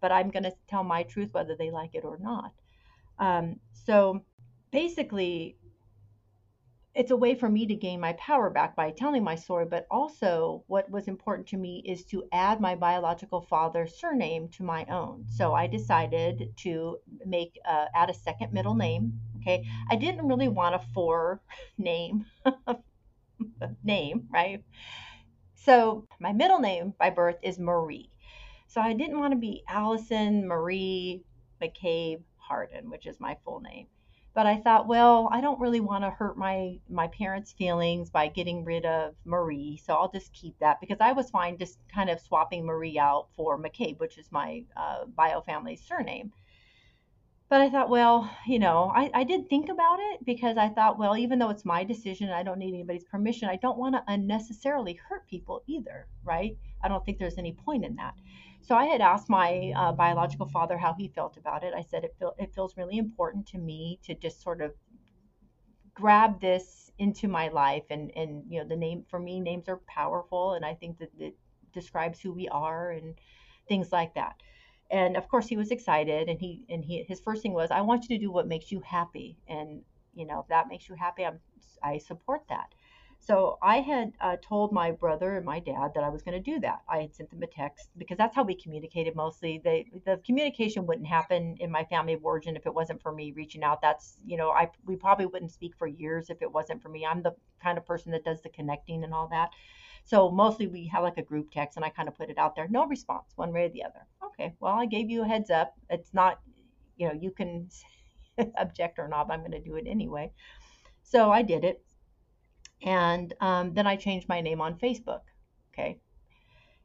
[0.00, 2.52] But I'm going to tell my truth whether they like it or not.
[3.18, 4.22] Um, so
[4.70, 5.56] basically,
[6.96, 9.86] it's a way for me to gain my power back by telling my story, but
[9.90, 14.86] also what was important to me is to add my biological father's surname to my
[14.86, 15.26] own.
[15.28, 19.20] So I decided to make uh, add a second middle name.
[19.40, 21.42] Okay, I didn't really want a four
[21.78, 22.24] name
[23.84, 24.64] name, right?
[25.54, 28.10] So my middle name by birth is Marie.
[28.68, 31.22] So I didn't want to be Allison Marie
[31.62, 33.86] McCabe Harden, which is my full name
[34.36, 38.28] but I thought, well, I don't really want to hurt my my parents' feelings by
[38.28, 42.10] getting rid of Marie, so I'll just keep that because I was fine just kind
[42.10, 46.32] of swapping Marie out for McCabe, which is my uh, bio family surname.
[47.48, 50.98] But I thought, well, you know, I, I did think about it because I thought,
[50.98, 53.48] well, even though it's my decision, I don't need anybody's permission.
[53.48, 56.58] I don't want to unnecessarily hurt people either, right?
[56.82, 58.14] I don't think there's any point in that.
[58.66, 61.72] So I had asked my uh, biological father how he felt about it.
[61.72, 64.74] I said it, feel, it feels really important to me to just sort of
[65.94, 69.80] grab this into my life and and you know the name for me names are
[69.86, 71.34] powerful and I think that it
[71.72, 73.14] describes who we are and
[73.68, 74.34] things like that.
[74.90, 77.80] And of course he was excited and he and he his first thing was I
[77.82, 79.82] want you to do what makes you happy and
[80.14, 81.40] you know if that makes you happy I'm
[81.82, 82.74] I support that.
[83.26, 86.52] So I had uh, told my brother and my dad that I was going to
[86.52, 86.82] do that.
[86.88, 89.60] I had sent them a text because that's how we communicated mostly.
[89.64, 93.32] They, the communication wouldn't happen in my family of origin if it wasn't for me
[93.32, 93.82] reaching out.
[93.82, 97.04] That's, you know, I we probably wouldn't speak for years if it wasn't for me.
[97.04, 99.50] I'm the kind of person that does the connecting and all that.
[100.04, 102.54] So mostly we have like a group text and I kind of put it out
[102.54, 102.68] there.
[102.68, 104.06] No response one way or the other.
[104.24, 105.74] Okay, well, I gave you a heads up.
[105.90, 106.38] It's not
[106.96, 107.68] you know, you can
[108.58, 110.32] object or not, but I'm going to do it anyway.
[111.02, 111.82] So I did it.
[112.82, 115.22] And um, then I changed my name on Facebook.
[115.72, 116.00] Okay.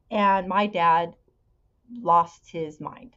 [0.09, 1.15] And my dad
[2.01, 3.15] lost his mind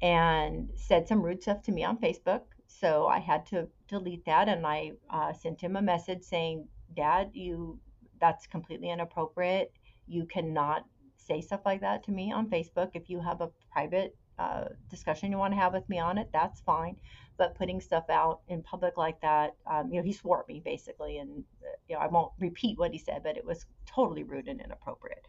[0.00, 2.42] and said some rude stuff to me on Facebook.
[2.66, 4.48] So I had to delete that.
[4.48, 7.78] And I uh, sent him a message saying, Dad, you
[8.20, 9.72] that's completely inappropriate.
[10.06, 10.84] You cannot
[11.16, 12.90] say stuff like that to me on Facebook.
[12.94, 16.30] If you have a private uh, discussion you want to have with me on it,
[16.32, 16.96] that's fine.
[17.36, 20.60] But putting stuff out in public like that, um, you know, he swore at me
[20.64, 21.44] basically, and
[21.88, 25.26] you know, I won't repeat what he said, but it was totally rude and inappropriate.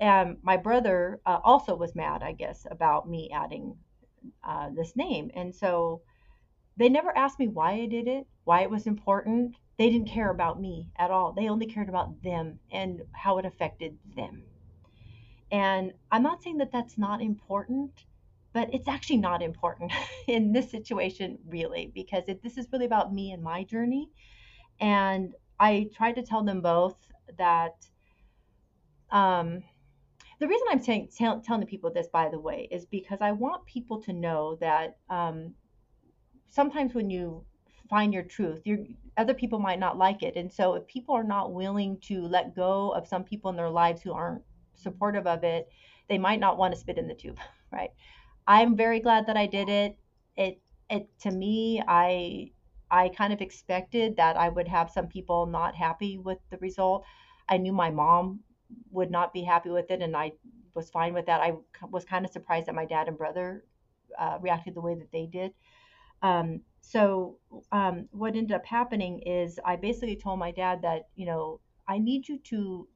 [0.00, 3.76] And my brother uh, also was mad, I guess, about me adding
[4.44, 6.02] uh, this name, and so
[6.76, 9.56] they never asked me why I did it, why it was important.
[9.78, 11.32] They didn't care about me at all.
[11.32, 14.42] They only cared about them and how it affected them.
[15.50, 18.06] And I'm not saying that that's not important,
[18.54, 19.92] but it's actually not important
[20.26, 24.08] in this situation, really, because this is really about me and my journey.
[24.80, 26.96] And I tried to tell them both
[27.38, 27.86] that
[29.12, 29.62] um,
[30.40, 33.64] the reason I'm saying, tell, telling people this, by the way, is because I want
[33.64, 35.54] people to know that um,
[36.48, 37.44] sometimes when you
[37.88, 38.78] find your truth, your
[39.16, 42.56] other people might not like it, and so if people are not willing to let
[42.56, 44.42] go of some people in their lives who aren't
[44.74, 45.68] supportive of it,
[46.08, 47.38] they might not want to spit in the tube,
[47.70, 47.92] right?
[48.48, 49.96] I'm very glad that I did it.
[50.36, 52.50] It it to me, I
[52.92, 57.04] I kind of expected that I would have some people not happy with the result.
[57.48, 58.40] I knew my mom
[58.90, 60.32] would not be happy with it, and I
[60.74, 61.40] was fine with that.
[61.40, 61.54] I
[61.90, 63.64] was kind of surprised that my dad and brother
[64.18, 65.52] uh, reacted the way that they did.
[66.22, 67.38] Um, so
[67.72, 71.98] um, what ended up happening is I basically told my dad that you know I
[71.98, 72.88] need you to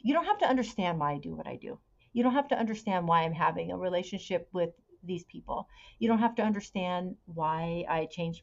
[0.00, 1.78] you don't have to understand why I do what I do.
[2.12, 4.70] You don't have to understand why I'm having a relationship with
[5.02, 5.68] these people.
[5.98, 8.42] You don't have to understand why I changed,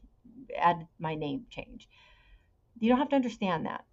[0.58, 1.88] added my name change.
[2.80, 3.86] You don't have to understand that.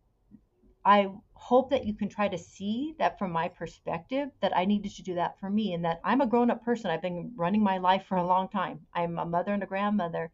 [0.84, 4.92] I hope that you can try to see that from my perspective that I needed
[4.92, 6.90] to do that for me and that I'm a grown up person.
[6.90, 8.86] I've been running my life for a long time.
[8.94, 10.32] I'm a mother and a grandmother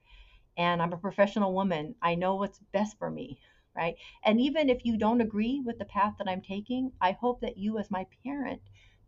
[0.57, 1.97] and I'm a professional woman.
[2.01, 3.39] I know what's best for me
[3.75, 3.97] right?
[4.25, 7.59] And even if you don't agree with the path that I'm taking, I hope that
[7.59, 8.61] you, as my parent,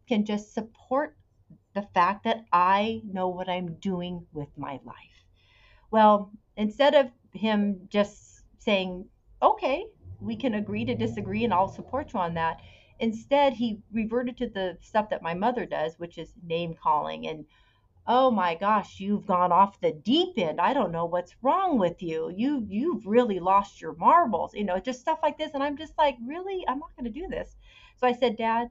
[0.08, 1.16] can just support
[1.74, 5.24] the fact that I know what I'm doing with my life.
[5.90, 9.06] Well, instead of him just saying,
[9.42, 9.86] okay,
[10.20, 12.60] we can agree to disagree and I'll support you on that,
[12.98, 17.44] instead he reverted to the stuff that my mother does, which is name calling and
[18.08, 20.60] oh my gosh you've gone off the deep end.
[20.60, 22.32] I don't know what's wrong with you.
[22.34, 25.52] You you've really lost your marbles you know just stuff like this.
[25.54, 26.64] And i'm just like really?
[26.68, 27.56] I'm not going to do this.
[27.96, 28.70] So i said dad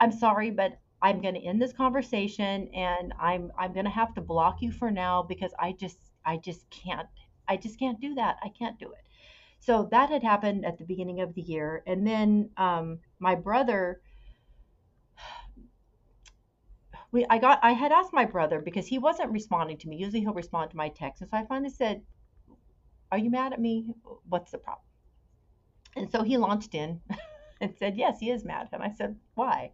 [0.00, 4.14] i'm sorry but i'm going to end this conversation and i'm i'm going to have
[4.14, 7.08] to block you for now because i just i just can't
[7.48, 9.06] i just can't do that i can't do it
[9.58, 14.00] so that had happened at the beginning of the year and then um, my brother
[17.12, 19.96] we I got I had asked my brother because he wasn't responding to me.
[19.96, 21.20] Usually he'll respond to my text.
[21.22, 22.02] And so I finally said,
[23.10, 23.86] Are you mad at me?
[24.28, 24.84] What's the problem?
[25.96, 27.00] And so he launched in
[27.60, 28.68] and said, Yes, he is mad.
[28.72, 29.72] And I said, Why?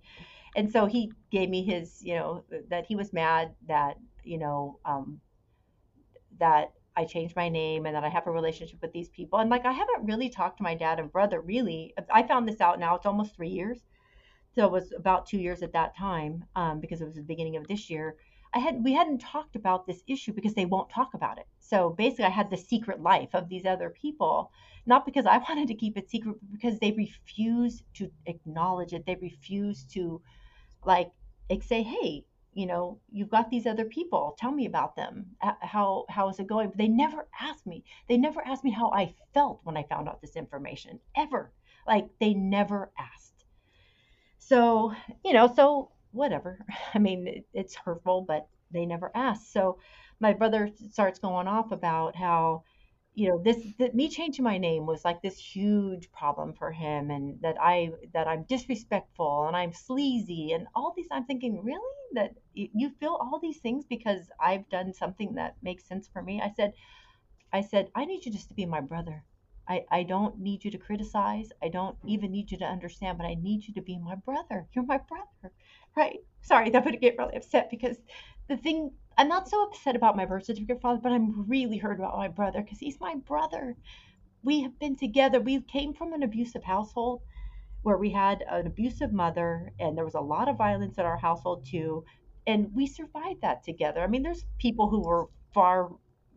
[0.54, 4.78] And so he gave me his, you know, that he was mad that, you know,
[4.84, 5.20] um,
[6.38, 9.38] that I changed my name and that I have a relationship with these people.
[9.38, 11.94] And like I haven't really talked to my dad and brother really.
[12.12, 13.78] I found this out now, it's almost three years.
[14.54, 17.56] So it was about two years at that time um, because it was the beginning
[17.56, 18.16] of this year.
[18.54, 21.46] I had we hadn't talked about this issue because they won't talk about it.
[21.60, 24.52] So basically i had the secret life of these other people.
[24.84, 29.06] Not because i wanted to keep it secret but because they refuse to acknowledge it.
[29.06, 30.20] They refuse to
[30.84, 31.10] like
[31.62, 35.26] say hey you know you've got these other people tell me about them.
[35.40, 36.68] How how is it going?
[36.68, 37.84] But they never asked me.
[38.08, 41.52] They never asked me how i felt when i found out this information ever.
[41.86, 43.44] Like they never asked.
[44.38, 44.92] So,
[45.24, 46.58] you know, so whatever.
[46.94, 49.52] I mean, it, it's hurtful, but they never asked.
[49.52, 49.78] So
[50.20, 52.64] my brother starts going off about how,
[53.14, 57.10] you know, this that me changing my name was like this huge problem for him,
[57.10, 61.08] and that I that I'm disrespectful and I'm sleazy and all these.
[61.10, 61.80] I'm thinking, really,
[62.14, 66.40] that you feel all these things because I've done something that makes sense for me.
[66.42, 66.72] I said,
[67.52, 69.24] I said, I need you just to be my brother.
[69.68, 71.50] I, I don't need you to criticize.
[71.62, 74.66] I don't even need you to understand, but I need you to be my brother.
[74.72, 75.54] You're my brother,
[75.96, 76.18] right?
[76.42, 77.96] Sorry, that would get really upset because
[78.48, 81.98] the thing, I'm not so upset about my birth certificate father, but I'm really hurt
[81.98, 83.76] about my brother because he's my brother.
[84.42, 85.40] We have been together.
[85.40, 87.22] We came from an abusive household
[87.82, 91.16] where we had an abusive mother and there was a lot of violence in our
[91.18, 92.04] household too.
[92.46, 94.00] And we survived that together.
[94.00, 95.90] I mean, there's people who were far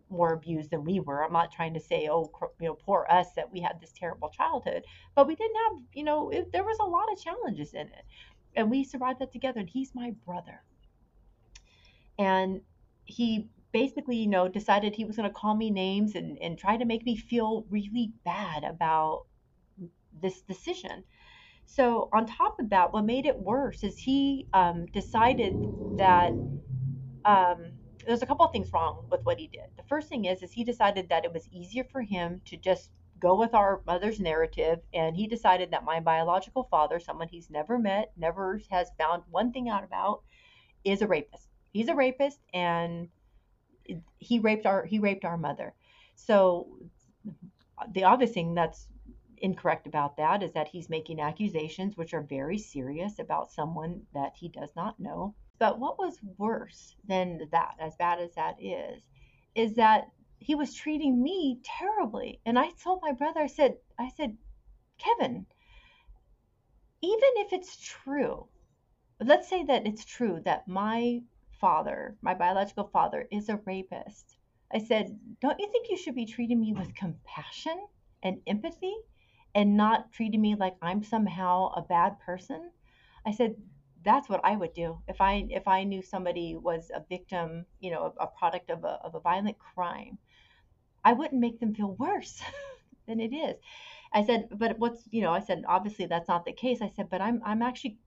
[0.10, 1.24] more abused than we were.
[1.24, 4.30] I'm not trying to say, oh, you know, poor us that we had this terrible
[4.30, 4.84] childhood,
[5.16, 8.06] but we didn't have, you know, it, there was a lot of challenges in it,
[8.56, 9.60] and we survived that together.
[9.60, 10.62] And he's my brother,
[12.18, 12.62] and
[13.06, 16.78] he basically, you know, decided he was going to call me names and, and try
[16.78, 19.26] to make me feel really bad about
[20.22, 21.04] this decision.
[21.66, 25.56] So, on top of that, what made it worse is he um, decided
[25.98, 26.32] that
[27.26, 27.72] um,
[28.06, 29.66] there's a couple of things wrong with what he did.
[29.76, 32.92] The first thing is, is he decided that it was easier for him to just
[33.20, 37.80] go with our mother's narrative, and he decided that my biological father, someone he's never
[37.80, 40.22] met, never has found one thing out about,
[40.84, 41.50] is a rapist.
[41.76, 43.10] He's a rapist, and
[44.18, 45.74] he raped our he raped our mother.
[46.16, 46.80] So
[47.92, 48.88] the obvious thing that's
[49.40, 54.38] incorrect about that is that he's making accusations which are very serious about someone that
[54.38, 55.36] he does not know.
[55.60, 59.04] But what was worse than that, as bad as that is,
[59.54, 60.08] is that
[60.40, 62.40] he was treating me terribly.
[62.46, 64.38] And I told my brother, I said, I said,
[64.98, 65.46] Kevin,
[67.02, 68.48] even if it's true,
[69.20, 71.20] let's say that it's true that my
[71.60, 74.38] father, my biological father, is a rapist.
[74.74, 77.86] I said, Don't you think you should be treating me with compassion
[78.24, 78.96] and empathy
[79.54, 82.72] and not treating me like I'm somehow a bad person?
[83.26, 83.56] I said,
[84.06, 87.92] that's what I would do if I if I knew somebody was a victim, you
[87.92, 90.20] know, a, a product of a of a violent crime.
[91.04, 92.42] I wouldn't make them feel worse
[93.08, 93.56] than it is.
[94.14, 96.82] I said, but what's you know, I said obviously that's not the case.
[96.82, 97.98] I said, but I'm I'm actually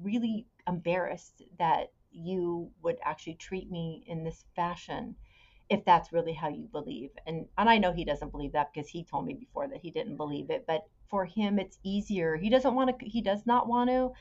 [0.00, 5.16] really embarrassed that you would actually treat me in this fashion
[5.70, 7.10] if that's really how you believe.
[7.26, 9.90] And and I know he doesn't believe that because he told me before that he
[9.90, 12.36] didn't believe it, but for him it's easier.
[12.36, 14.12] He doesn't want to he does not want to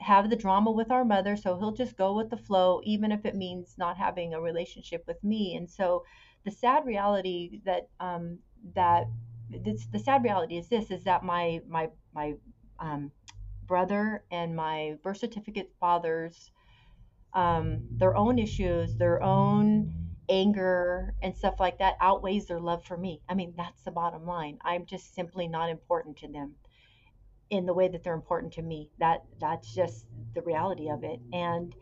[0.00, 3.24] have the drama with our mother, so he'll just go with the flow even if
[3.24, 5.56] it means not having a relationship with me.
[5.56, 6.04] And so
[6.44, 8.38] the sad reality that um
[8.74, 9.04] that
[9.50, 12.34] this, the sad reality is this is that my my my
[12.78, 13.10] um
[13.66, 16.50] brother and my birth certificate father's
[17.34, 19.92] um, their own issues, their own
[20.28, 23.20] anger and stuff like that outweighs their love for me.
[23.28, 24.58] I mean, that's the bottom line.
[24.62, 26.54] I'm just simply not important to them
[27.50, 28.90] in the way that they're important to me.
[28.98, 31.20] That that's just the reality of it.
[31.32, 31.74] And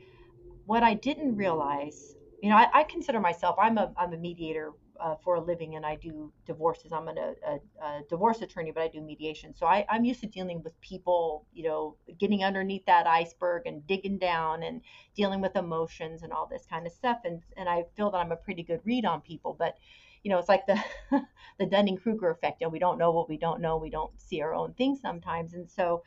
[0.67, 4.73] what I didn't realize, you know, I, I consider myself I'm a I'm a mediator
[5.03, 6.93] uh, for a living and I do divorces.
[6.93, 9.53] I'm an, a, a, divorce attorney, but I do mediation.
[9.53, 13.85] So I, I'm used to dealing with people, you know, getting underneath that iceberg and
[13.87, 14.81] digging down and
[15.17, 17.19] dealing with emotions and all this kind of stuff.
[17.25, 19.57] And, and I feel that I'm a pretty good read on people.
[19.59, 19.77] But,
[20.23, 20.81] you know, it's like the,
[21.59, 22.61] the Dunning Kruger effect.
[22.61, 23.79] You know, we don't know what we don't know.
[23.79, 25.55] We don't see our own things sometimes.
[25.55, 26.05] And so,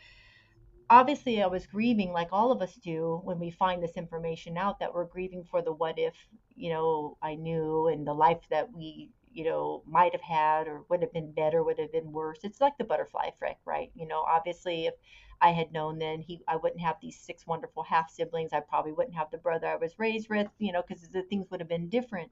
[0.89, 4.79] obviously I was grieving like all of us do when we find this information out
[4.79, 6.13] that we're grieving for the what if,
[6.55, 10.83] you know, I knew and the life that we, you know, might have had or
[10.89, 12.39] would have been better, would have been worse.
[12.43, 13.91] It's like the butterfly effect, right?
[13.95, 14.93] You know, obviously if
[15.41, 18.53] I had known then he I wouldn't have these six wonderful half siblings.
[18.53, 21.49] I probably wouldn't have the brother I was raised with, you know, because the things
[21.51, 22.31] would have been different.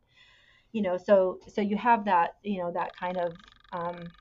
[0.71, 3.37] You know, so so you have that, you know, that kind of
[3.71, 4.11] um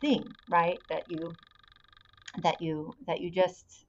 [0.00, 0.82] thing, right?
[0.90, 1.36] That you
[2.38, 3.86] that you that you just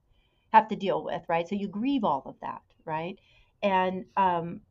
[0.52, 1.48] have to deal with, right?
[1.48, 3.18] So you grieve all of that, right?
[3.62, 4.62] And um,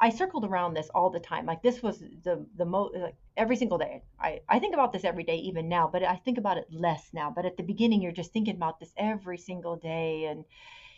[0.00, 1.46] I circled around this all the time.
[1.46, 4.02] Like this was the the most like every single day.
[4.20, 7.10] I I think about this every day even now, but I think about it less
[7.12, 7.30] now.
[7.30, 10.44] But at the beginning, you're just thinking about this every single day, and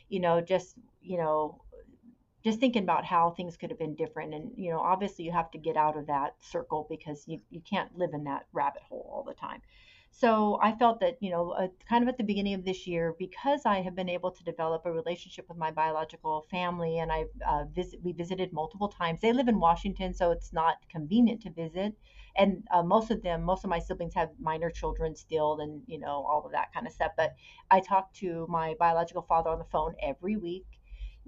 [0.08, 1.62] you know, just you know,
[2.44, 4.34] just thinking about how things could have been different.
[4.34, 7.60] And you know, obviously, you have to get out of that circle because you you
[7.60, 9.62] can't live in that rabbit hole all the time.
[10.10, 13.14] So I felt that, you know, uh, kind of at the beginning of this year,
[13.18, 17.26] because I have been able to develop a relationship with my biological family, and I
[17.46, 19.20] uh, visit, we visited multiple times.
[19.20, 21.94] They live in Washington, so it's not convenient to visit.
[22.36, 25.98] And uh, most of them, most of my siblings have minor children still, and you
[25.98, 27.12] know all of that kind of stuff.
[27.16, 27.34] But
[27.70, 30.77] I talk to my biological father on the phone every week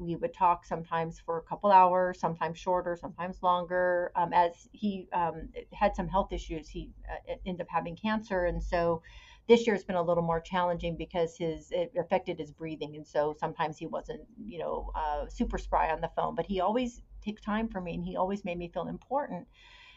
[0.01, 4.13] we would talk sometimes for a couple hours, sometimes shorter, sometimes longer.
[4.17, 8.63] Um, as he um, had some health issues, he uh, ended up having cancer, and
[8.63, 9.03] so
[9.49, 13.07] this year has been a little more challenging because his it affected his breathing, and
[13.07, 16.35] so sometimes he wasn't, you know, uh, super spry on the phone.
[16.35, 19.47] But he always took time for me, and he always made me feel important.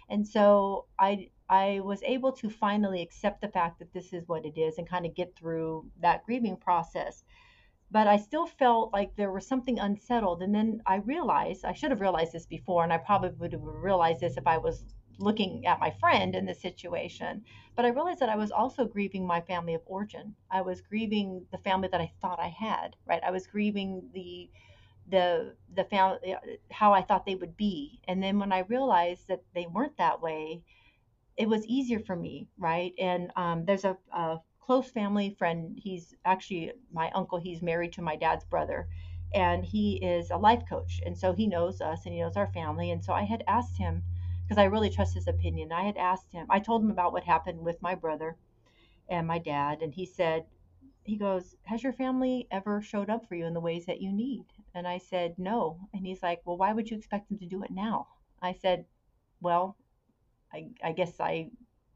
[0.10, 4.46] And so I I was able to finally accept the fact that this is what
[4.46, 7.24] it is and kind of get through that grieving process
[7.94, 10.42] but I still felt like there was something unsettled.
[10.42, 13.62] And then I realized, I should have realized this before, and I probably would have
[13.64, 14.84] realized this if I was
[15.20, 17.46] looking at my friend in this situation.
[17.76, 20.36] But I realized that I was also grieving my family of origin.
[20.50, 23.22] I was grieving the family that I thought I had, right?
[23.24, 24.50] I was grieving the
[25.10, 26.36] the the family
[26.72, 28.00] how I thought they would be.
[28.08, 30.64] And then when I realized that they weren't that way,
[31.38, 32.94] it was easier for me, right?
[32.98, 35.78] And um, there's a, a close family friend.
[35.82, 37.38] He's actually my uncle.
[37.40, 38.88] He's married to my dad's brother,
[39.34, 41.02] and he is a life coach.
[41.06, 42.92] And so he knows us and he knows our family.
[42.92, 44.04] And so I had asked him
[44.44, 45.72] because I really trust his opinion.
[45.72, 46.48] I had asked him.
[46.50, 48.38] I told him about what happened with my brother
[49.10, 50.46] and my dad, and he said,
[51.04, 54.12] he goes, Has your family ever showed up for you in the ways that you
[54.12, 54.46] need?
[54.74, 55.78] And I said, No.
[55.94, 58.08] And he's like, Well, why would you expect them to do it now?
[58.42, 58.86] I said,
[59.42, 59.76] Well,
[60.54, 61.50] I, I guess I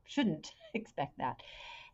[0.05, 1.41] shouldn't expect that.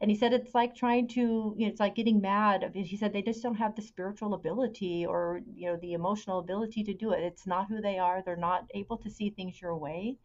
[0.03, 2.69] And he said it's like trying to, you know, it's like getting mad.
[2.75, 6.83] He said they just don't have the spiritual ability or, you know, the emotional ability
[6.83, 7.23] to do it.
[7.23, 8.21] It's not who they are.
[8.21, 10.17] They're not able to see things your way.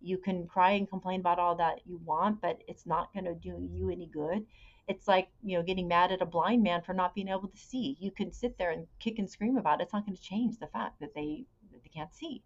[0.00, 3.34] You can cry and complain about all that you want, but it's not going to
[3.34, 4.46] do you any good.
[4.88, 7.58] It's like, you know, getting mad at a blind man for not being able to
[7.58, 7.98] see.
[8.00, 9.82] You can sit there and kick and scream about it.
[9.82, 12.42] It's not going to change the fact that they that they can't see.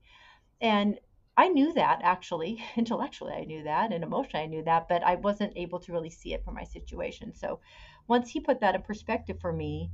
[0.60, 0.98] And
[1.36, 5.16] I knew that actually, intellectually, I knew that, and emotionally, I knew that, but I
[5.16, 7.34] wasn't able to really see it for my situation.
[7.34, 7.60] So
[8.06, 9.90] once he put that in perspective for me,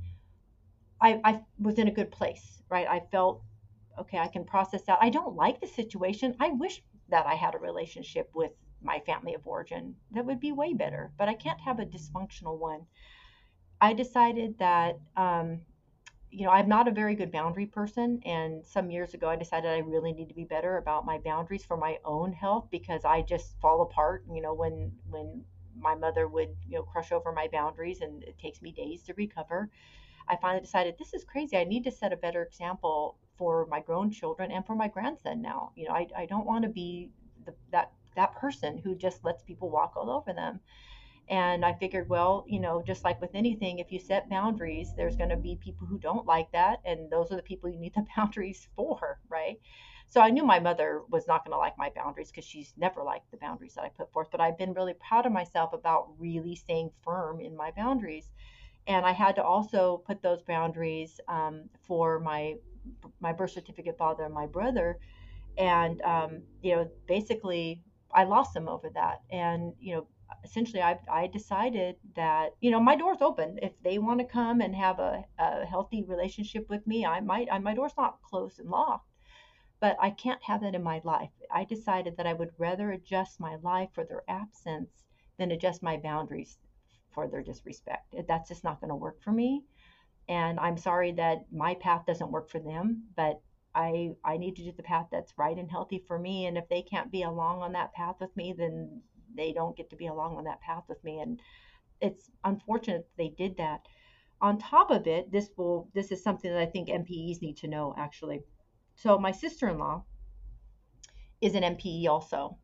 [1.01, 2.87] I, I was in a good place, right?
[2.87, 3.41] I felt,
[3.99, 4.99] okay, I can process that.
[5.01, 6.35] I don't like the situation.
[6.39, 8.51] I wish that I had a relationship with
[8.83, 12.57] my family of origin that would be way better, but I can't have a dysfunctional
[12.57, 12.85] one.
[13.79, 15.61] I decided that um,
[16.31, 18.21] you know, I'm not a very good boundary person.
[18.25, 21.65] And some years ago, I decided I really need to be better about my boundaries
[21.65, 24.23] for my own health because I just fall apart.
[24.31, 25.43] You know, when when
[25.75, 29.13] my mother would you know crush over my boundaries, and it takes me days to
[29.15, 29.69] recover.
[30.27, 31.57] I finally decided this is crazy.
[31.57, 35.41] I need to set a better example for my grown children and for my grandson
[35.41, 35.71] now.
[35.75, 37.11] You know, I, I don't want to be
[37.45, 40.59] the, that that person who just lets people walk all over them.
[41.31, 45.17] And I figured, well, you know, just like with anything, if you set boundaries, there's
[45.17, 46.81] going to be people who don't like that.
[46.85, 49.59] And those are the people you need the boundaries for, right?
[50.07, 53.03] So I knew my mother was not going to like my boundaries because she's never
[53.03, 54.29] liked the boundaries that I put forth.
[54.31, 58.31] But I've been really proud of myself about really staying firm in my boundaries.
[58.87, 62.55] And I had to also put those boundaries um, for my
[63.19, 64.99] my birth certificate father and my brother.
[65.57, 69.21] And um, you know, basically, I lost them over that.
[69.31, 70.07] And you know,
[70.43, 73.59] essentially I, I decided that you know my door's open.
[73.61, 77.47] If they want to come and have a, a healthy relationship with me i might
[77.51, 79.09] I, my door's not closed and locked
[79.79, 81.31] but i can't have that in my life.
[81.51, 84.91] I decided that i would rather adjust my life for their absence
[85.37, 86.57] than adjust my boundaries
[87.11, 88.15] for their disrespect.
[88.27, 89.63] That's just not going to work for me.
[90.29, 93.41] And i'm sorry that my path doesn't work for them but
[93.73, 96.45] I I need to do the path that's right and healthy for me.
[96.45, 99.01] And if they can't be along on that path with me, then
[99.35, 101.19] they don't get to be along on that path with me.
[101.19, 101.39] And
[101.99, 103.81] it's unfortunate they did that.
[104.41, 107.67] On top of it this will this is something that i think NPEs need to
[107.67, 108.41] know actually.
[108.95, 110.03] So my sister-in-law
[111.41, 112.57] is an NPE also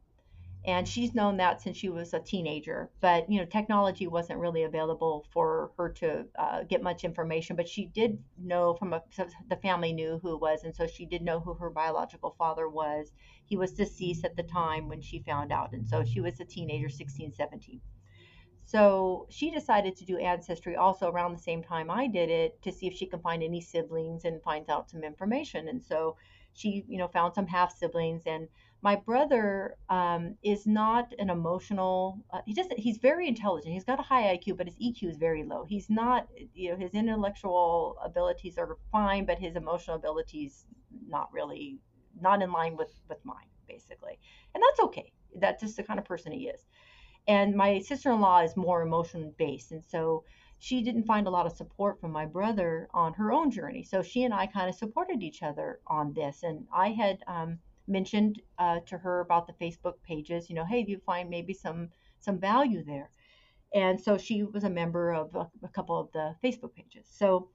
[0.68, 4.64] and she's known that since she was a teenager but you know technology wasn't really
[4.64, 9.02] available for her to uh, get much information but she did know from a,
[9.50, 12.68] the family knew who it was and so she did know who her biological father
[12.68, 13.12] was.
[13.46, 16.46] He was deceased at the time when she found out and so she was a
[16.46, 17.80] teenager 16 17
[18.66, 22.72] so she decided to do ancestry also around the same time i did it to
[22.74, 25.70] see if she can find any siblings and find out some information.
[25.70, 26.18] And so
[26.54, 28.48] she you know found some half siblings and
[28.82, 33.74] my brother um, is not an emotional uh, he doesn't he's very intelligent.
[33.74, 35.66] He's got a high iq but his eq is very low.
[35.66, 40.66] He's not you know his intellectual abilities are fine but his emotional abilities
[41.08, 41.80] not really
[42.22, 44.20] not in line with with mine basically.
[44.54, 45.12] And that's okay.
[45.36, 46.66] That's just the kind of person he is.
[47.28, 50.24] And my sister-in-law is more emotion based and so
[50.60, 53.84] she didn't find a lot of support from my brother on her own journey.
[53.84, 57.60] So she and i kind of supported each other on this and i had um,
[57.88, 61.90] mentioned uh, to her about the facebook pages you know hey you find maybe some
[62.20, 63.12] some value there
[63.74, 67.50] and so she was a member of a, a couple of the facebook pages so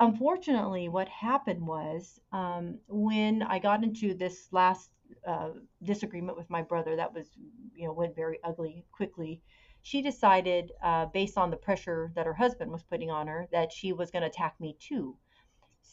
[0.00, 4.90] unfortunately, what happened was um, when I got into this last
[5.26, 5.50] uh,
[5.82, 7.30] disagreement with my brother, that was,
[7.74, 9.42] you know, went very ugly quickly.
[9.82, 13.72] She decided, uh, based on the pressure that her husband was putting on her, that
[13.72, 15.16] she was going to attack me too.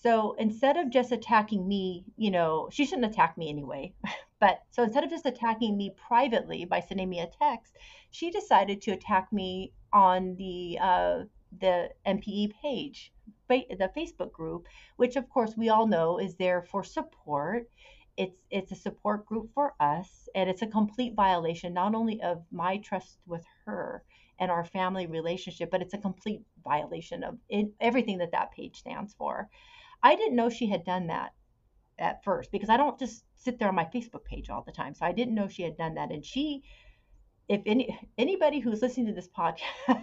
[0.02, 3.94] So instead of just attacking me, you know, she shouldn't attack me anyway.
[4.40, 7.78] but so instead of just attacking me privately by sending me a text,
[8.12, 11.24] she decided to attack me on the uh,
[11.60, 13.14] the NPE page
[13.48, 14.68] the Facebook group,
[14.98, 17.70] which of course we all know is there for support.
[18.18, 22.44] It's it's a support group for us, and it's a complete violation not only of
[22.52, 24.04] my trust with her
[24.40, 27.38] and our family relationship, but it's a complete violation of
[27.80, 29.50] everything that that page stands for.
[30.04, 31.34] I didn't know she had done that
[31.98, 34.94] at first because I don't just sit there on my Facebook page all the time.
[34.94, 36.12] So I didn't know she had done that.
[36.12, 36.64] And she,
[37.48, 39.64] if any anybody who's listening to this podcast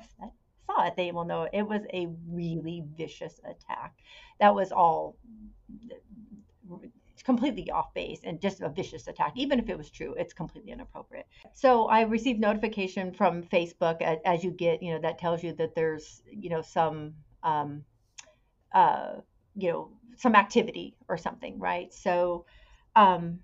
[0.66, 3.94] saw it, they will know it was a really vicious attack.
[4.40, 5.16] That was all
[7.24, 9.32] completely off base and just a vicious attack.
[9.36, 11.26] Even if it was true, it's completely inappropriate.
[11.52, 15.74] So I received notification from Facebook as, you get, you know, that tells you that
[15.74, 17.84] there's, you know, some, um,
[18.72, 19.16] uh,
[19.54, 21.92] you know, some activity or something, right?
[21.92, 22.46] So,
[22.96, 23.40] um,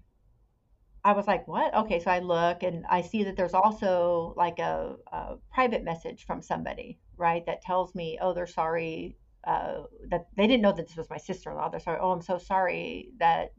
[1.04, 1.72] I was like, what?
[1.72, 6.26] Okay, so I look and I see that there's also like a, a private message
[6.26, 10.88] from somebody, right, that tells me, oh, they're sorry uh, that they didn't know that
[10.88, 11.68] this was my sister-in-law.
[11.68, 12.00] They're sorry.
[12.02, 13.52] Oh, I'm so sorry that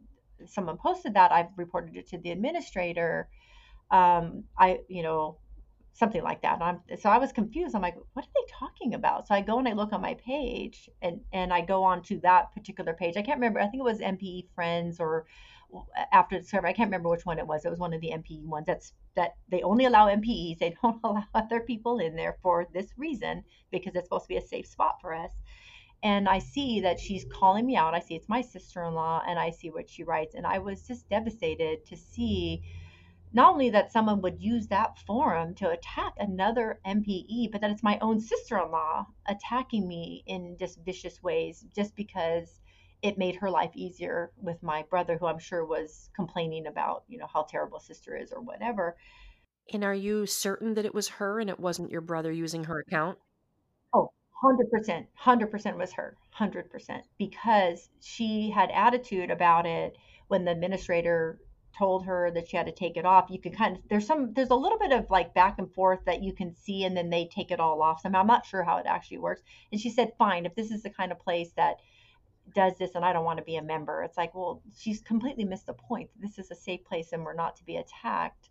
[0.46, 1.32] someone posted that.
[1.32, 3.30] I've reported it to the administrator.
[3.90, 5.38] Um, I, you know,
[5.98, 6.56] something like that.
[6.56, 7.76] And I'm, so I was confused.
[7.76, 9.28] I'm like, what are they talking about?
[9.28, 12.20] So I go and I look on my page and, and I go on to
[12.20, 13.18] that particular page.
[13.18, 13.60] I can't remember.
[13.60, 15.26] I think it was NPE Friends or
[16.14, 16.68] after the server.
[16.68, 17.66] I can't remember which one it was.
[17.66, 18.68] It was one of the NPE ones.
[18.68, 20.60] That's that they only allow NPEs.
[20.60, 24.38] They don't allow other people in there for this reason because it's supposed to be
[24.38, 25.32] a safe spot for us
[26.04, 27.96] and I see that she's calling me out.
[27.96, 30.36] I see it's my sister in law, and I see what she writes.
[30.36, 32.62] And I was just devastated to see
[33.34, 37.84] not only that someone would use that forum to attack another NPE, but that it's
[37.84, 42.60] my own sister in law attacking me in just vicious ways just because
[43.02, 47.18] it made her life easier with my brother, who I'm sure was complaining about, you
[47.18, 48.98] know, how terrible sister is or whatever.
[49.72, 52.80] And are you certain that it was her and it wasn't your brother using her
[52.80, 53.20] account?
[53.94, 54.12] Oh,
[54.42, 59.98] Hundred percent, hundred percent was her, hundred percent, because she had attitude about it
[60.28, 61.40] when the administrator
[61.78, 63.30] told her that she had to take it off.
[63.30, 66.00] You can kind of there's some there's a little bit of like back and forth
[66.06, 68.02] that you can see, and then they take it all off.
[68.02, 69.42] So I'm not sure how it actually works.
[69.72, 71.78] And she said, "Fine, if this is the kind of place that
[72.56, 75.46] does this and I don't want to be a member." It's like, well, she's completely
[75.46, 76.10] missed the point.
[76.20, 78.50] This is a safe place, and we're not to be attacked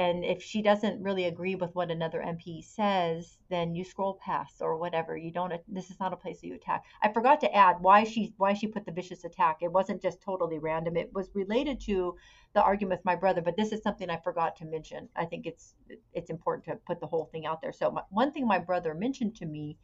[0.00, 4.62] and if she doesn't really agree with what another MP says, then you scroll past
[4.62, 5.14] or whatever.
[5.14, 5.52] You don't.
[5.68, 6.84] This is not a place that you attack.
[7.02, 9.58] I forgot to add why she why she put the vicious attack.
[9.60, 10.96] It wasn't just totally random.
[10.96, 12.16] It was related to
[12.54, 13.42] the argument with my brother.
[13.42, 15.06] But this is something I forgot to mention.
[15.16, 15.74] I think it's
[16.14, 17.72] it's important to put the whole thing out there.
[17.72, 19.76] So my, one thing my brother mentioned to me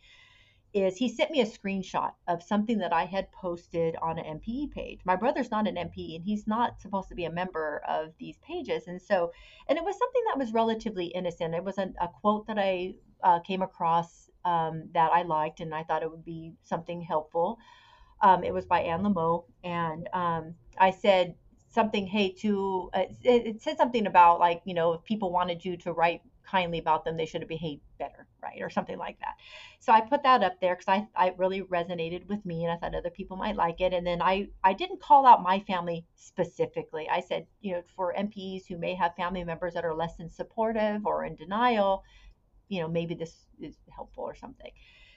[0.77, 4.73] is he sent me a screenshot of something that I had posted on an NPE
[4.73, 5.01] page.
[5.07, 8.37] My brother's not an NPE and he's not supposed to be a member of these
[8.47, 8.87] pages.
[8.87, 9.33] And so,
[9.69, 11.55] and it was something that was relatively innocent.
[11.55, 15.75] It was a, a quote that I uh, came across um, that I liked and
[15.75, 17.59] I thought it would be something helpful.
[18.21, 19.45] Um, it was by Anne Lamott.
[19.65, 21.37] And um, I said,
[21.69, 25.63] something hey to uh, it, it said something about like you know if people wanted
[25.63, 28.61] you to write kindly about them, they should have behaved better, right?
[28.61, 29.35] Or something like that.
[29.81, 32.77] So I put that up there because I, I really resonated with me and I
[32.77, 33.93] thought other people might like it.
[33.93, 37.09] And then I, I didn't call out my family specifically.
[37.09, 40.31] I said, you know, for MPs who may have family members that are less than
[40.31, 42.05] supportive or in denial,
[42.69, 44.71] you know, maybe this is helpful or something.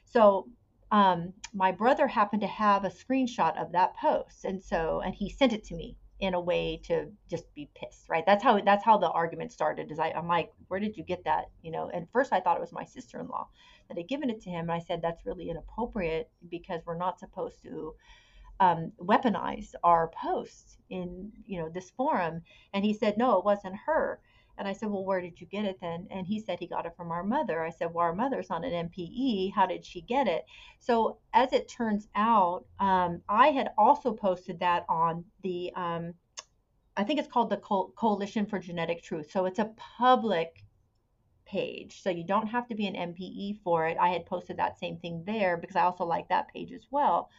[0.05, 0.47] So
[0.91, 4.45] um, my brother happened to have a screenshot of that post.
[4.45, 8.09] And so, and he sent it to me in a way to just be pissed,
[8.09, 8.26] right?
[8.26, 9.91] That's how that's how the argument started.
[9.91, 11.45] Is I, I'm like, where did you get that?
[11.61, 13.47] You know, and first I thought it was my sister-in-law
[13.88, 17.20] that had given it to him, and I said that's really inappropriate because we're not
[17.20, 17.95] supposed to
[18.59, 22.41] um, weaponize our posts in you know this forum.
[22.74, 24.20] And he said, no, it wasn't her.
[24.60, 26.05] And I said, well, where did you get it then?
[26.12, 27.64] And he said he got it from our mother.
[27.64, 29.53] I said, well, our mother's on an NPE.
[29.53, 30.45] How did she get it?
[30.80, 36.14] So as it turns out, um, I had also posted that on the, um,
[36.97, 39.32] I think it's called the Co- Coalition for Genetic Truth.
[39.32, 40.62] So it's a public
[41.45, 42.01] page.
[42.03, 43.97] So you don't have to be an NPE for it.
[43.97, 47.30] I had posted that same thing there because I also like that page as well.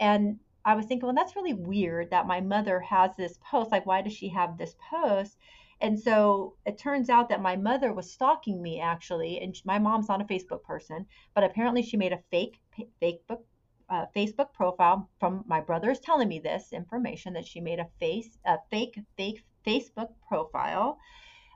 [0.00, 3.70] And I was thinking, well, that's really weird that my mother has this post.
[3.70, 5.36] Like, why does she have this post?
[5.80, 10.08] And so it turns out that my mother was stalking me actually, and my mom's
[10.08, 12.60] not a Facebook person, but apparently she made a fake
[13.02, 13.40] Facebook
[13.88, 17.86] uh, Facebook profile from my brother is telling me this information that she made a
[18.00, 20.98] face a fake fake Facebook profile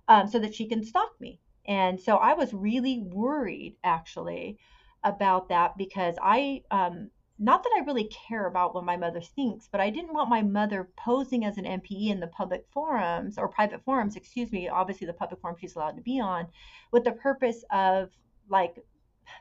[0.08, 1.40] um, so that she can stalk me.
[1.66, 4.58] And so I was really worried actually
[5.02, 7.10] about that because I um,
[7.42, 10.42] not that I really care about what my mother thinks, but I didn't want my
[10.42, 15.06] mother posing as an NPE in the public forums or private forums, excuse me, obviously
[15.06, 16.46] the public forum she's allowed to be on,
[16.92, 18.10] with the purpose of
[18.50, 18.76] like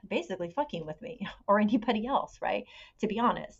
[0.08, 2.64] basically fucking with me or anybody else, right?
[3.02, 3.60] To be honest.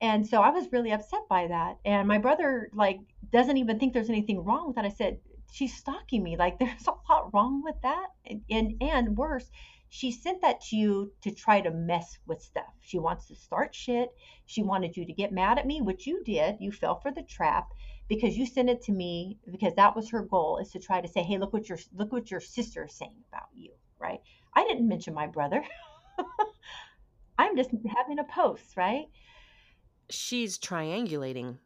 [0.00, 1.78] And so I was really upset by that.
[1.84, 2.98] And my brother like
[3.32, 4.84] doesn't even think there's anything wrong with that.
[4.84, 5.18] I said,
[5.52, 6.36] she's stalking me.
[6.36, 8.06] Like there's a lot wrong with that.
[8.24, 9.48] And and, and worse,
[9.96, 12.74] she sent that to you to try to mess with stuff.
[12.82, 14.10] She wants to start shit.
[14.44, 16.56] She wanted you to get mad at me, which you did.
[16.60, 17.72] You fell for the trap
[18.06, 21.08] because you sent it to me because that was her goal is to try to
[21.08, 24.20] say, "Hey, look what your look what your sister is saying about you." Right?
[24.54, 25.64] I didn't mention my brother.
[27.38, 29.06] I'm just having a post, right?
[30.10, 31.56] She's triangulating.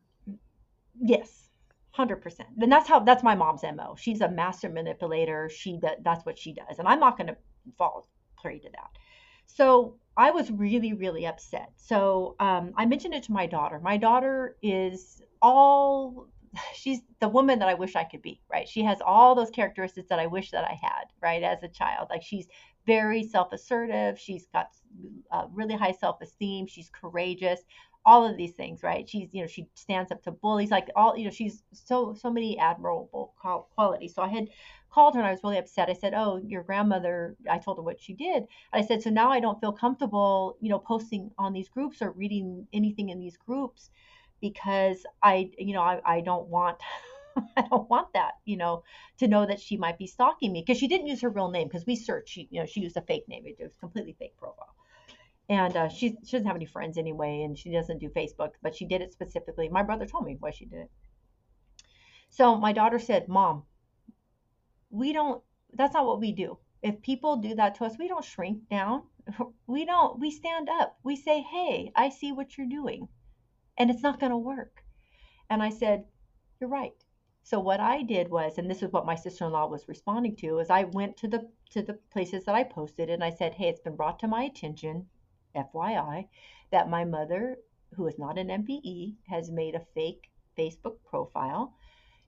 [1.01, 1.49] Yes.
[1.99, 2.41] 100%.
[2.61, 3.97] And that's how that's my mom's MO.
[3.99, 5.51] She's a master manipulator.
[5.51, 6.78] She does, that's what she does.
[6.78, 7.37] And I'm not going to
[7.76, 8.07] fall
[8.43, 8.91] to that.
[9.47, 11.72] So I was really, really upset.
[11.76, 13.80] So um, I mentioned it to my daughter.
[13.80, 16.28] My daughter is all,
[16.74, 18.68] she's the woman that I wish I could be, right?
[18.68, 22.09] She has all those characteristics that I wish that I had, right, as a child.
[22.11, 22.49] Like she's
[22.86, 24.18] very self assertive.
[24.18, 24.68] She's got
[25.30, 26.66] uh, really high self esteem.
[26.66, 27.61] She's courageous
[28.05, 29.09] all of these things, right?
[29.09, 32.30] She's, you know, she stands up to bullies, like all, you know, she's so, so
[32.30, 33.34] many admirable
[33.74, 34.14] qualities.
[34.14, 34.49] So I had
[34.91, 35.88] called her and I was really upset.
[35.88, 38.45] I said, Oh, your grandmother, I told her what she did.
[38.72, 42.11] I said, So now I don't feel comfortable, you know, posting on these groups or
[42.12, 43.91] reading anything in these groups
[44.41, 46.78] because I, you know, I, I don't want.
[47.57, 48.82] I don't want that, you know,
[49.18, 51.68] to know that she might be stalking me because she didn't use her real name
[51.68, 53.45] because we searched, she, you know, she used a fake name.
[53.47, 54.74] It was completely fake profile
[55.51, 58.74] and uh, she she doesn't have any friends anyway, and she doesn't do Facebook, but
[58.74, 59.68] she did it specifically.
[59.68, 60.91] My brother told me why she did it.
[62.30, 63.64] So my daughter said, "Mom,
[64.91, 65.43] we don't.
[65.72, 66.59] That's not what we do.
[66.82, 69.03] If people do that to us, we don't shrink down.
[69.66, 70.18] We don't.
[70.18, 70.99] We stand up.
[71.05, 73.09] We say, "Hey, I see what you're doing,"
[73.78, 74.84] and it's not going to work.
[75.49, 76.07] And I said,
[76.61, 77.05] "You're right."
[77.43, 80.70] So what I did was, and this is what my sister-in-law was responding to, is
[80.70, 83.80] I went to the to the places that I posted and I said, "Hey, it's
[83.80, 85.09] been brought to my attention
[85.55, 86.28] FYI,
[86.70, 87.59] that my mother,
[87.95, 91.74] who is not an NPE, has made a fake Facebook profile.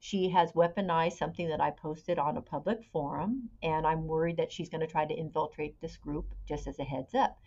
[0.04, 4.50] She has weaponized something that I posted on a public forum, and I'm worried that
[4.50, 7.38] she's going to try to infiltrate this group, just as a heads up.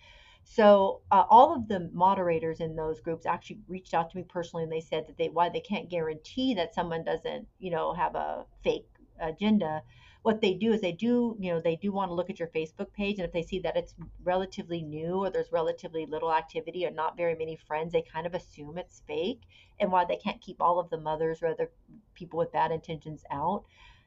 [0.45, 4.63] So uh, all of the moderators in those groups actually reached out to me personally,
[4.63, 8.15] and they said that they why they can't guarantee that someone doesn't, you know, have
[8.15, 8.87] a fake
[9.19, 9.83] agenda
[10.25, 12.47] what they do is they do, you know, they do want to look at your
[12.47, 13.19] Facebook page.
[13.19, 17.15] And if they see that it's relatively new or there's relatively little activity or not
[17.15, 19.41] very many friends, they kind of assume it's fake.
[19.79, 21.69] And while they can't keep all of the mothers or other
[22.15, 23.65] people with bad intentions out,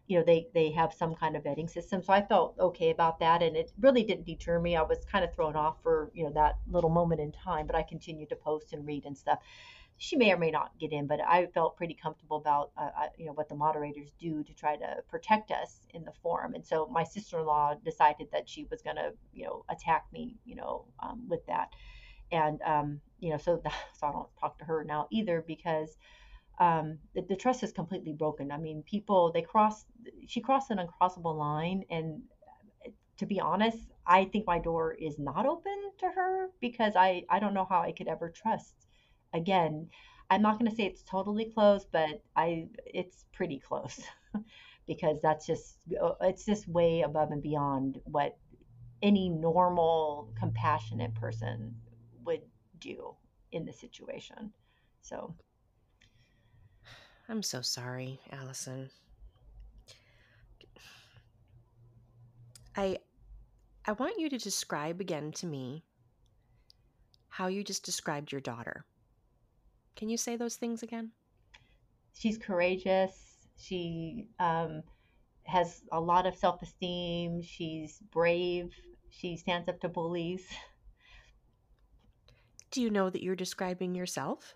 [0.09, 2.03] you know, they, they have some kind of vetting system.
[2.03, 3.41] So I felt okay about that.
[3.41, 4.75] And it really didn't deter me.
[4.75, 7.77] I was kind of thrown off for, you know, that little moment in time, but
[7.77, 9.39] I continued to post and read and stuff
[10.01, 13.09] she may or may not get in, but I felt pretty comfortable about uh, uh,
[13.19, 16.55] you know what the moderators do to try to protect us in the forum.
[16.55, 20.55] And so my sister-in-law decided that she was going to you know attack me you
[20.55, 21.71] know um, with that,
[22.31, 23.61] and um, you know so,
[24.01, 25.99] so I don't talk to her now either because
[26.61, 28.51] um, the, the, trust is completely broken.
[28.53, 29.85] I mean, people they cross
[30.29, 32.23] she crossed an uncrossable line, and
[33.17, 37.41] to be honest, I think my door is not open to her because I I
[37.41, 38.88] don't know how I could ever trust
[39.33, 39.89] again,
[40.31, 44.01] I'm not going to say it's totally close, but I it's pretty close
[44.87, 48.37] because that's just uh, it's just way above and beyond what
[49.03, 51.75] any normal compassionate person
[52.25, 52.43] would
[52.81, 53.15] do
[53.53, 54.53] in the situation.
[55.01, 55.35] So
[57.29, 58.91] I'm so sorry, Allison.
[62.77, 62.99] I
[63.87, 65.85] I want you to describe again to me
[67.29, 68.85] how you just described your daughter.
[69.99, 71.11] Can you say those things again?
[72.15, 73.11] She's courageous.
[73.57, 74.85] She um,
[75.43, 77.43] has a lot of self esteem.
[77.43, 78.73] She's brave.
[79.11, 80.47] She stands up to bullies.
[82.71, 84.55] Do you know that you're describing yourself?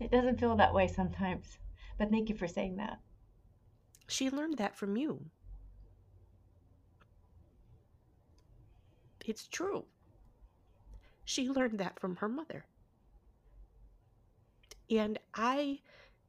[0.00, 1.58] It doesn't feel that way sometimes,
[1.98, 2.98] but thank you for saying that.
[4.06, 5.26] She learned that from you.
[9.26, 9.84] It's true.
[11.26, 12.64] She learned that from her mother.
[14.90, 15.80] And I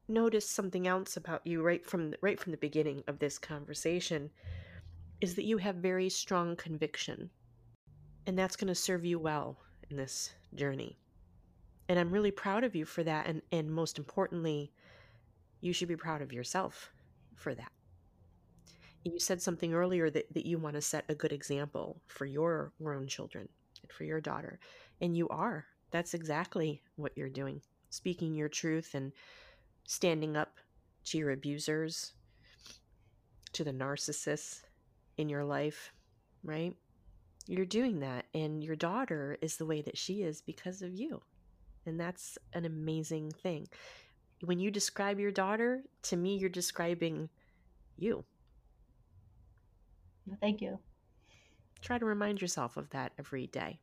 [0.08, 4.30] noticed something else about you right from the, right from the beginning of this conversation
[5.20, 7.30] is that you have very strong conviction.
[8.26, 9.58] And that's going to serve you well
[9.90, 10.98] in this journey.
[11.88, 14.72] And I'm really proud of you for that and and most importantly,
[15.60, 16.92] you should be proud of yourself
[17.34, 17.72] for that.
[19.04, 22.72] You said something earlier that, that you want to set a good example for your
[22.82, 23.48] grown children
[23.82, 24.58] and for your daughter.
[25.00, 25.66] And you are.
[25.90, 29.12] That's exactly what you're doing speaking your truth and
[29.86, 30.58] standing up
[31.06, 32.12] to your abusers,
[33.52, 34.60] to the narcissists
[35.16, 35.92] in your life,
[36.42, 36.74] right?
[37.46, 38.26] You're doing that.
[38.34, 41.22] And your daughter is the way that she is because of you.
[41.86, 43.68] And that's an amazing thing.
[44.44, 47.30] When you describe your daughter, to me, you're describing
[47.96, 48.24] you.
[50.40, 50.78] Thank you.
[51.80, 53.80] try to remind yourself of that every day.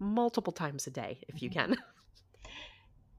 [0.00, 1.76] Multiple times a day if you can.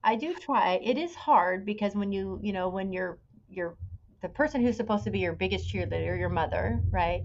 [0.04, 0.80] I do try.
[0.84, 3.76] It is hard because when you, you know, when you're you're
[4.22, 7.24] the person who's supposed to be your biggest cheerleader, your mother, right,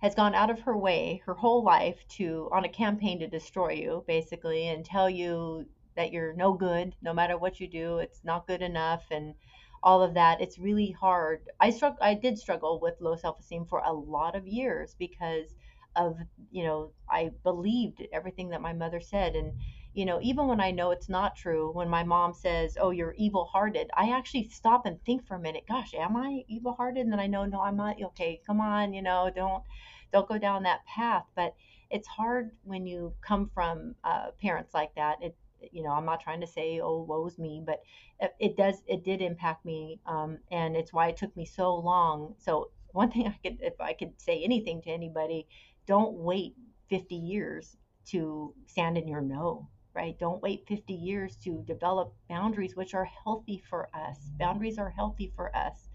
[0.00, 3.72] has gone out of her way her whole life to on a campaign to destroy
[3.72, 5.66] you, basically, and tell you
[5.96, 9.34] that you're no good, no matter what you do, it's not good enough, and
[9.82, 10.40] all of that.
[10.40, 11.42] It's really hard.
[11.60, 11.96] I struck.
[12.00, 15.54] I did struggle with low self-esteem for a lot of years because
[15.94, 16.18] of,
[16.50, 19.52] you know, I believed everything that my mother said, and
[19.96, 23.14] you know, even when I know it's not true, when my mom says, "Oh, you're
[23.14, 25.64] evil-hearted," I actually stop and think for a minute.
[25.66, 27.00] Gosh, am I evil-hearted?
[27.00, 27.96] And then I know, no, I'm not.
[28.02, 29.64] Okay, come on, you know, don't
[30.12, 31.24] don't go down that path.
[31.34, 31.54] But
[31.88, 35.22] it's hard when you come from uh, parents like that.
[35.22, 35.34] It,
[35.72, 37.80] you know, I'm not trying to say, "Oh, woe's me," but
[38.20, 38.82] it, it does.
[38.86, 42.34] It did impact me, um, and it's why it took me so long.
[42.38, 45.46] So one thing I could, if I could say anything to anybody,
[45.86, 46.54] don't wait
[46.90, 47.78] 50 years
[48.08, 50.18] to stand in your no right?
[50.18, 54.18] Don't wait 50 years to develop boundaries which are healthy for us.
[54.38, 55.88] Boundaries are healthy for us.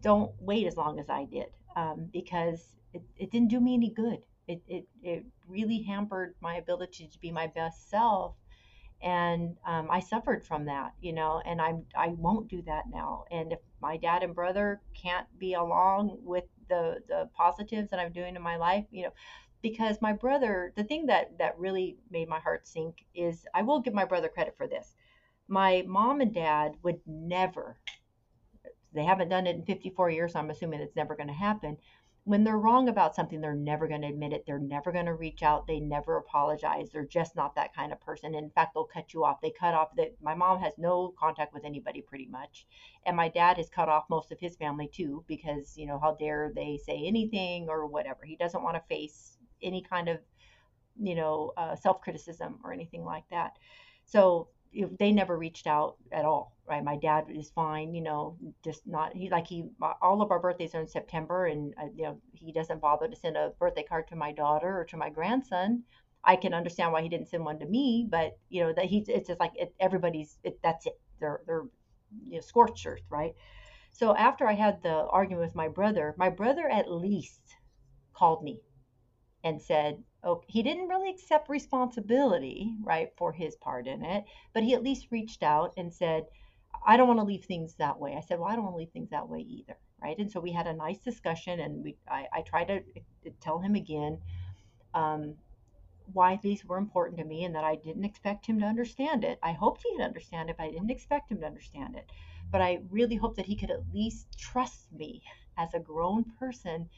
[0.00, 3.90] Don't wait as long as I did um, because it, it didn't do me any
[3.90, 4.20] good.
[4.46, 8.36] It, it, it really hampered my ability to be my best self.
[9.02, 13.24] And um, I suffered from that, you know, and I'm, I won't do that now.
[13.30, 18.12] And if my dad and brother can't be along with the, the positives that I'm
[18.12, 19.12] doing in my life, you know,
[19.66, 23.80] because my brother, the thing that that really made my heart sink is I will
[23.80, 24.94] give my brother credit for this.
[25.48, 27.76] My mom and dad would never,
[28.94, 31.78] they haven't done it in 54 years, so I'm assuming it's never going to happen.
[32.22, 34.44] When they're wrong about something, they're never going to admit it.
[34.46, 35.66] They're never going to reach out.
[35.66, 36.90] They never apologize.
[36.90, 38.36] They're just not that kind of person.
[38.36, 39.40] In fact, they'll cut you off.
[39.40, 42.68] They cut off that my mom has no contact with anybody pretty much.
[43.04, 46.14] And my dad has cut off most of his family too because, you know, how
[46.14, 48.24] dare they say anything or whatever.
[48.24, 50.18] He doesn't want to face any kind of
[51.00, 53.58] you know uh, self criticism or anything like that.
[54.04, 56.84] So if they never reached out at all, right?
[56.84, 59.64] My dad is fine, you know, just not he like he
[60.02, 63.16] all of our birthdays are in September, and uh, you know he doesn't bother to
[63.16, 65.82] send a birthday card to my daughter or to my grandson.
[66.24, 69.08] I can understand why he didn't send one to me, but you know that he's
[69.08, 71.00] it's just like it, everybody's it, that's it.
[71.20, 71.64] They're they're
[72.26, 73.34] you know scorched earth, right?
[73.92, 77.40] So after I had the argument with my brother, my brother at least
[78.12, 78.60] called me
[79.46, 84.64] and said, oh, he didn't really accept responsibility, right, for his part in it, but
[84.64, 86.24] he at least reached out and said,
[86.84, 88.16] I don't want to leave things that way.
[88.16, 90.18] I said, well, I don't want to leave things that way either, right?
[90.18, 92.82] And so we had a nice discussion, and we I, I tried to
[93.40, 94.18] tell him again
[94.94, 95.34] um,
[96.12, 99.38] why these were important to me and that I didn't expect him to understand it.
[99.44, 102.10] I hoped he'd understand it, but I didn't expect him to understand it.
[102.50, 105.22] But I really hoped that he could at least trust me
[105.56, 106.88] as a grown person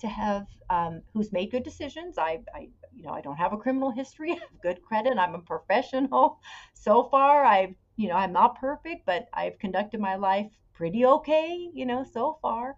[0.00, 2.18] to have um, who's made good decisions.
[2.18, 4.32] I, I, you know, I don't have a criminal history.
[4.32, 5.18] I have good credit.
[5.18, 6.38] I'm a professional.
[6.74, 11.70] So far, I've, you know, I'm not perfect, but I've conducted my life pretty okay,
[11.74, 12.76] you know, so far.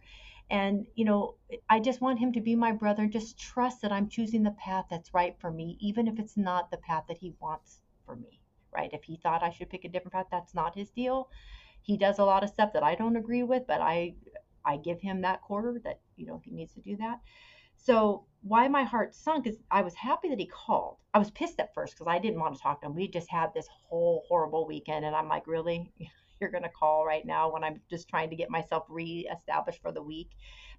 [0.50, 1.36] And, you know,
[1.68, 4.86] I just want him to be my brother just trust that I'm choosing the path
[4.90, 8.40] that's right for me, even if it's not the path that he wants for me,
[8.72, 8.90] right?
[8.92, 11.28] If he thought I should pick a different path, that's not his deal.
[11.82, 14.14] He does a lot of stuff that I don't agree with, but I
[14.64, 17.20] I give him that quarter that you know he needs to do that.
[17.82, 20.98] So why my heart sunk is I was happy that he called.
[21.14, 22.94] I was pissed at first because I didn't want to talk to him.
[22.94, 25.90] We just had this whole horrible weekend, and I'm like, really,
[26.40, 30.02] you're gonna call right now when I'm just trying to get myself reestablished for the
[30.02, 30.30] week.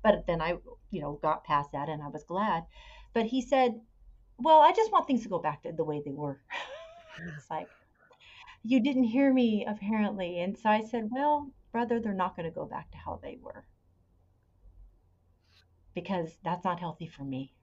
[0.03, 0.57] But then I,
[0.91, 2.65] you know, got past that, and I was glad.
[3.13, 3.79] But he said,
[4.37, 6.39] well, I just want things to go back to the way they were.
[7.35, 7.67] it's like
[8.63, 12.53] you didn't hear me apparently, and so I said, well, brother, they're not going to
[12.55, 13.65] go back to how they were
[15.93, 17.53] because that's not healthy for me.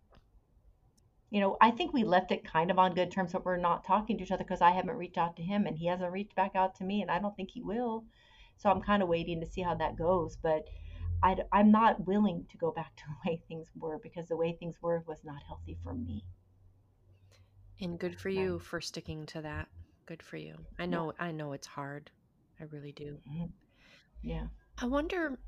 [1.31, 3.85] You know, I think we left it kind of on good terms, but we're not
[3.85, 6.35] talking to each other because I haven't reached out to him and he hasn't reached
[6.35, 8.05] back out to me, and I don't think he will.
[8.57, 10.37] So I'm kind of waiting to see how that goes.
[10.37, 10.65] But
[11.23, 14.57] I, am not willing to go back to the way things were because the way
[14.59, 16.25] things were was not healthy for me.
[17.81, 19.69] And good for you for sticking to that.
[20.07, 20.57] Good for you.
[20.79, 21.13] I know.
[21.19, 21.27] Yeah.
[21.27, 22.11] I know it's hard.
[22.61, 23.19] I really do.
[23.31, 23.47] Mm-hmm.
[24.23, 24.47] Yeah.
[24.79, 25.39] I wonder.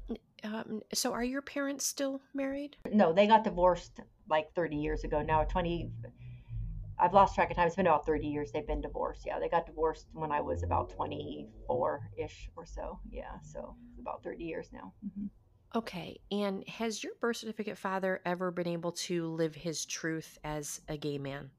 [0.44, 2.76] Um, so, are your parents still married?
[2.90, 5.22] No, they got divorced like 30 years ago.
[5.22, 5.90] Now, 20.
[6.98, 7.66] I've lost track of time.
[7.66, 9.22] It's been about 30 years they've been divorced.
[9.26, 13.00] Yeah, they got divorced when I was about 24 ish or so.
[13.10, 14.92] Yeah, so about 30 years now.
[15.06, 15.26] Mm-hmm.
[15.74, 16.20] Okay.
[16.30, 20.96] And has your birth certificate father ever been able to live his truth as a
[20.96, 21.50] gay man?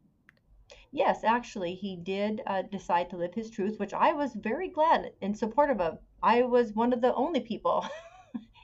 [0.91, 5.13] Yes, actually, he did uh, decide to live his truth, which I was very glad
[5.21, 5.99] and supportive of.
[6.21, 7.85] I was one of the only people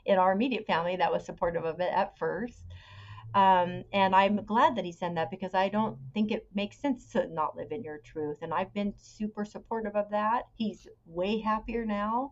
[0.07, 2.65] in our immediate family that was supportive of it at first.
[3.35, 7.11] Um, and I'm glad that he said that because I don't think it makes sense
[7.11, 8.37] to not live in your truth.
[8.41, 10.43] And I've been super supportive of that.
[10.55, 12.31] He's way happier now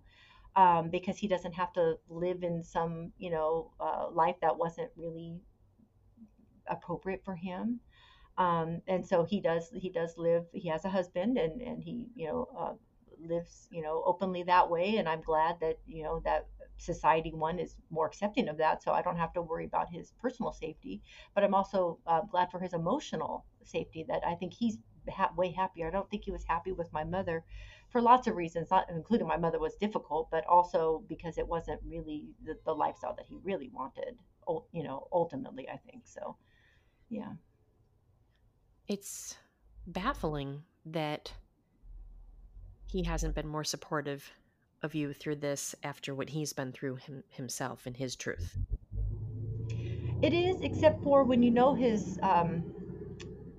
[0.55, 4.89] um, because he doesn't have to live in some, you know, uh, life that wasn't
[4.95, 5.41] really
[6.67, 7.81] appropriate for him.
[8.37, 10.45] Um, and so he does he does live.
[10.53, 12.73] He has a husband, and and he you know uh,
[13.25, 14.97] lives you know openly that way.
[14.97, 16.47] And I'm glad that you know that
[16.77, 20.11] society one is more accepting of that so i don't have to worry about his
[20.21, 21.01] personal safety
[21.33, 24.77] but i'm also uh, glad for his emotional safety that i think he's
[25.09, 25.87] ha- way happier.
[25.87, 27.43] I don't think he was happy with my mother
[27.89, 31.79] for lots of reasons not including my mother was difficult but also because it wasn't
[31.85, 34.17] really the, the lifestyle that he really wanted
[34.71, 36.35] you know ultimately i think so
[37.09, 37.33] yeah.
[38.87, 39.35] It's
[39.87, 41.33] baffling that
[42.87, 44.31] he hasn't been more supportive
[44.85, 48.57] of you through this after what he's been through him, himself and his truth.
[50.21, 52.63] It is, except for when you know his um,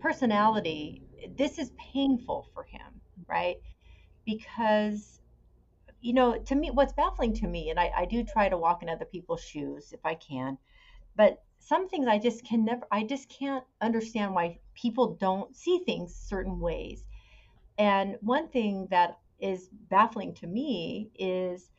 [0.01, 1.03] personality,
[1.37, 3.57] this is painful for him, right?
[4.25, 5.21] Because,
[6.01, 8.83] you know, to me, what's baffling to me, and I, I do try to walk
[8.83, 10.57] in other people's shoes if I can,
[11.15, 15.81] but some things I just can never, I just can't understand why people don't see
[15.85, 17.05] things certain ways.
[17.79, 21.71] And one thing that is baffling to me is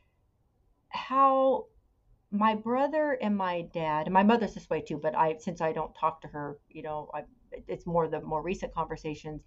[0.90, 1.66] how
[2.30, 5.72] my brother and my dad and my mother's this way too but i since i
[5.72, 7.22] don't talk to her you know I,
[7.66, 9.42] it's more the more recent conversations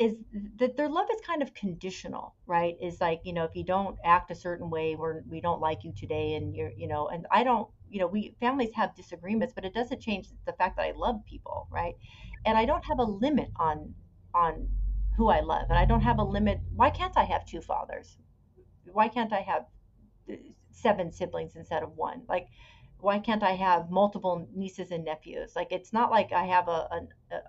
[0.00, 0.14] is
[0.58, 2.76] that their love is kind of conditional right?
[2.80, 5.84] Is like you know if you don't act a certain way we're we don't like
[5.84, 9.52] you today and you're you know and i don't you know we families have disagreements
[9.54, 11.94] but it doesn't change the fact that i love people right?
[12.46, 13.94] And i don't have a limit on
[14.34, 14.68] on
[15.20, 16.58] who I love, and I don't have a limit.
[16.74, 18.16] Why can't I have two fathers?
[18.90, 19.64] Why can't I have
[20.30, 20.36] uh,
[20.70, 22.22] seven siblings instead of one?
[22.26, 22.48] Like,
[23.00, 25.52] why can't I have multiple nieces and nephews?
[25.54, 27.00] Like, it's not like I have a, a,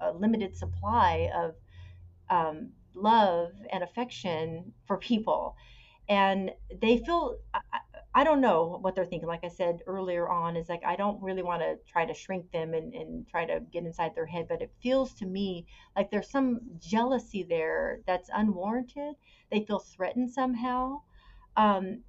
[0.07, 1.55] a limited supply of
[2.29, 5.55] um, love and affection for people.
[6.09, 6.51] And
[6.81, 7.61] they feel, I
[8.23, 9.27] don't know what they're thinking.
[9.27, 12.51] Like I said earlier on, is like I don't really want to try to shrink
[12.51, 16.11] them and, and try to get inside their head, but it feels to me like
[16.11, 19.15] there's some jealousy there that's unwarranted.
[19.49, 21.01] They feel threatened somehow.
[21.55, 22.03] Um,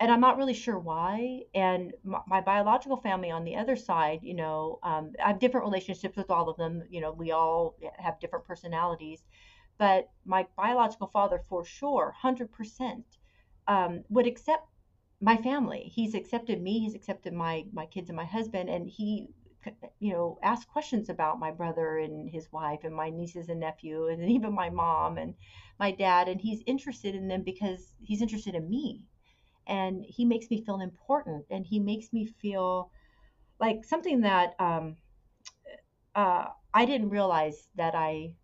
[0.00, 1.44] and I'm not really sure why.
[1.54, 5.64] And my, my, biological family on the other side, you know, um, I have different
[5.64, 6.82] relationships with all of them.
[6.90, 9.22] You know, we all have different personalities.
[9.78, 13.04] But my biological father, for sure, 100%,
[13.66, 14.66] um, would accept
[15.24, 15.90] my family.
[15.94, 16.80] He's accepted me.
[16.80, 19.30] He's accepted my my kids and my husband, and he,
[19.98, 24.08] you know, asked questions about my brother and his wife and my nieces and nephew,
[24.08, 25.34] and even my mom and
[25.80, 26.28] my dad.
[26.28, 29.04] And he's interested in them because he's interested in me,
[29.66, 32.92] and he makes me feel important, and he makes me feel
[33.60, 34.98] like something that um,
[36.14, 38.36] uh, I didn't realize that I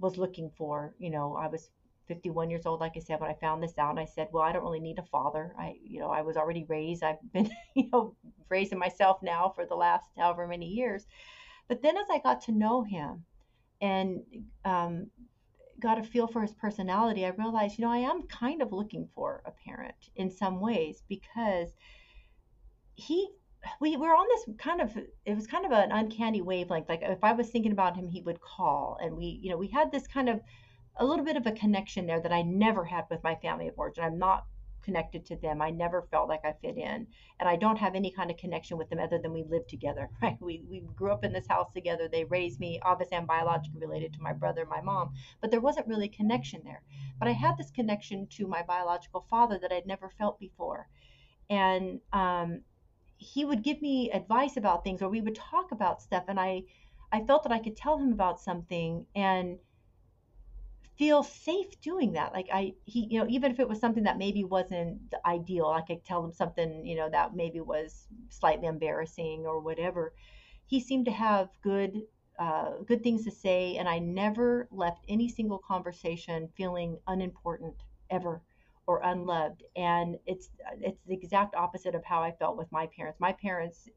[0.00, 0.94] was looking for.
[0.98, 1.70] You know, I was
[2.08, 4.52] 51 years old, like I said, when I found this out, I said, well, I
[4.52, 5.54] don't really need a father.
[5.58, 7.04] I, you know, I was already raised.
[7.04, 8.16] I've been, you know,
[8.48, 11.06] raising myself now for the last however many years.
[11.68, 13.24] But then as I got to know him
[13.80, 14.22] and
[14.64, 15.08] um,
[15.80, 19.08] got a feel for his personality, I realized, you know, I am kind of looking
[19.14, 21.68] for a parent in some ways because
[22.94, 23.28] he
[23.80, 27.22] we were on this kind of it was kind of an uncanny wavelength like if
[27.22, 30.06] i was thinking about him he would call and we you know we had this
[30.06, 30.40] kind of
[30.98, 33.74] a little bit of a connection there that I never had with my family of
[33.78, 34.04] origin.
[34.04, 34.46] I'm not
[34.82, 35.60] connected to them.
[35.60, 37.06] I never felt like I fit in.
[37.38, 40.08] And I don't have any kind of connection with them other than we live together,
[40.22, 40.36] right?
[40.40, 42.08] We, we grew up in this house together.
[42.08, 42.80] They raised me.
[42.82, 46.62] Obviously, I'm biologically related to my brother my mom, but there wasn't really a connection
[46.64, 46.82] there.
[47.18, 50.88] But I had this connection to my biological father that I'd never felt before.
[51.50, 52.62] And um,
[53.18, 56.24] he would give me advice about things or we would talk about stuff.
[56.28, 56.62] And I,
[57.12, 59.58] I felt that I could tell him about something and
[60.98, 62.32] feel safe doing that.
[62.32, 65.82] Like I, he, you know, even if it was something that maybe wasn't ideal, I
[65.82, 70.12] could tell him something, you know, that maybe was slightly embarrassing or whatever.
[70.66, 72.02] He seemed to have good,
[72.38, 77.76] uh, good things to say, and I never left any single conversation feeling unimportant
[78.10, 78.42] ever
[78.86, 79.62] or unloved.
[79.76, 83.20] And it's it's the exact opposite of how I felt with my parents.
[83.20, 83.88] My parents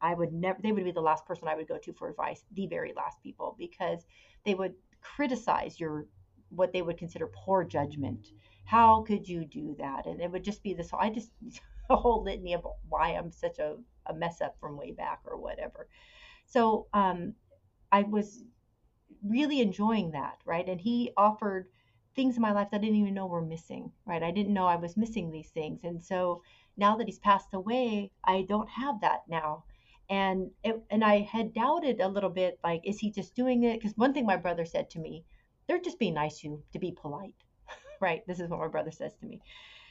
[0.00, 2.44] I would never, they would be the last person I would go to for advice,
[2.52, 4.06] the very last people, because
[4.44, 6.06] they would criticize your
[6.50, 8.28] what they would consider poor judgment.
[8.64, 10.06] How could you do that?
[10.06, 10.90] And it would just be this.
[10.92, 11.30] I just
[11.90, 13.76] a whole litany of why I'm such a,
[14.06, 15.88] a mess up from way back or whatever.
[16.46, 17.34] So um,
[17.92, 18.44] I was
[19.22, 20.68] really enjoying that, right?
[20.68, 21.68] And he offered
[22.14, 24.22] things in my life that I didn't even know were missing, right?
[24.22, 25.84] I didn't know I was missing these things.
[25.84, 26.42] And so
[26.76, 29.64] now that he's passed away, I don't have that now.
[30.08, 33.80] and it, and I had doubted a little bit, like, is he just doing it?
[33.80, 35.24] Because one thing my brother said to me,
[35.66, 37.34] they're just being nice to you to be polite,
[38.00, 38.26] right?
[38.26, 39.40] This is what my brother says to me.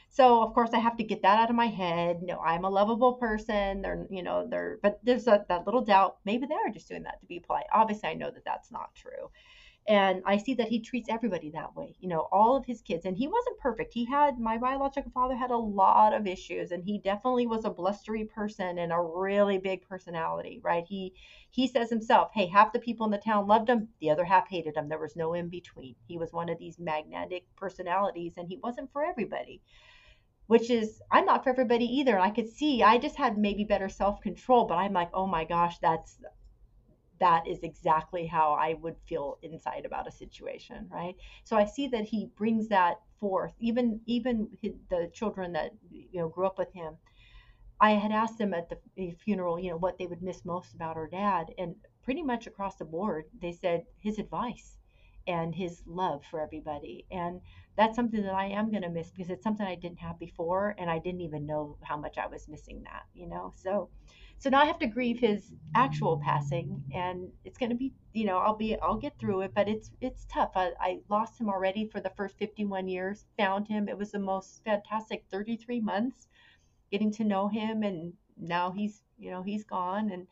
[0.08, 2.22] So of course I have to get that out of my head.
[2.22, 3.82] No, I'm a lovable person.
[3.82, 6.18] They're, you know, they're, but there's a, that little doubt.
[6.24, 7.66] Maybe they are just doing that to be polite.
[7.72, 9.30] Obviously, I know that that's not true
[9.88, 11.94] and I see that he treats everybody that way.
[12.00, 13.92] You know, all of his kids, and he wasn't perfect.
[13.92, 17.70] He had my biological father had a lot of issues, and he definitely was a
[17.70, 20.60] blustery person and a really big personality.
[20.62, 20.84] Right?
[20.86, 21.14] He
[21.50, 24.48] he says himself, "Hey, half the people in the town loved him, the other half
[24.48, 24.88] hated him.
[24.88, 25.94] There was no in between.
[26.08, 29.62] He was one of these magnetic personalities, and he wasn't for everybody."
[30.48, 32.18] Which is, I'm not for everybody either.
[32.20, 35.44] I could see, I just had maybe better self control, but I'm like, oh my
[35.44, 36.20] gosh, that's
[37.20, 41.14] that is exactly how I would feel inside about a situation, right?
[41.44, 43.54] So I see that he brings that forth.
[43.58, 44.48] Even even
[44.90, 46.96] the children that you know grew up with him,
[47.80, 50.96] I had asked them at the funeral, you know, what they would miss most about
[50.96, 54.78] our dad, and pretty much across the board, they said his advice
[55.26, 57.04] and his love for everybody.
[57.10, 57.40] And
[57.76, 60.74] that's something that I am going to miss because it's something I didn't have before,
[60.78, 63.52] and I didn't even know how much I was missing that, you know.
[63.56, 63.90] So
[64.38, 68.26] so now I have to grieve his actual passing, and it's going to be, you
[68.26, 70.50] know, I'll be, I'll get through it, but it's, it's tough.
[70.54, 73.24] I, I lost him already for the first 51 years.
[73.38, 73.88] Found him.
[73.88, 76.28] It was the most fantastic 33 months
[76.90, 80.26] getting to know him, and now he's, you know, he's gone, and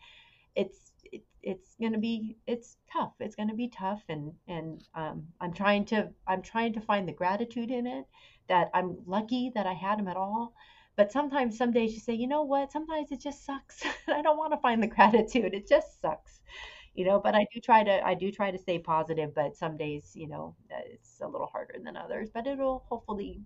[0.55, 3.15] it's, it, it's going to be, it's tough.
[3.21, 7.09] It's going to be tough, and and um, I'm trying to, I'm trying to find
[7.09, 8.05] the gratitude in it.
[8.49, 10.53] That I'm lucky that I had him at all
[10.97, 12.73] but sometimes, some days you say, you know what?
[12.73, 13.83] Sometimes it just sucks.
[14.09, 15.55] I don't want to find the gratitude.
[15.55, 16.41] It just sucks,
[16.95, 17.21] you know.
[17.21, 19.35] But I do try to, I do try to stay positive.
[19.35, 22.31] But some days, you know, uh, it's a little harder than others.
[22.33, 23.43] But it'll hopefully,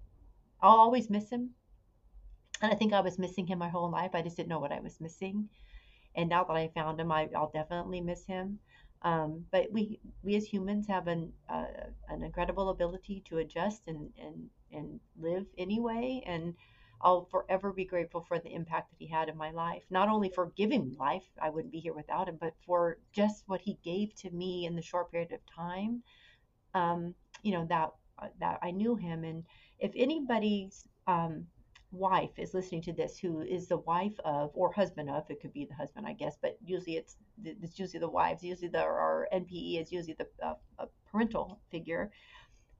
[0.63, 1.51] I'll always miss him.
[2.63, 4.13] And I think I was missing him my whole life.
[4.15, 5.49] I just didn't know what I was missing.
[6.15, 8.61] And now that I found him, I, I'll definitely miss him.
[9.03, 11.67] Um, but we we as humans have an uh,
[12.09, 16.55] an incredible ability to adjust and and and live anyway and
[17.01, 19.85] I'll forever be grateful for the impact that he had in my life.
[19.91, 23.61] Not only for giving life, I wouldn't be here without him, but for just what
[23.61, 26.03] he gave to me in the short period of time.
[26.75, 27.91] Um, you know that
[28.41, 29.45] that I knew him, and
[29.79, 31.47] if anybody's um,
[31.93, 35.53] wife is listening to this, who is the wife of or husband of, it could
[35.53, 38.43] be the husband, I guess, but usually it's it's usually the wives.
[38.43, 42.11] Usually the our NPE is usually the uh, parental figure.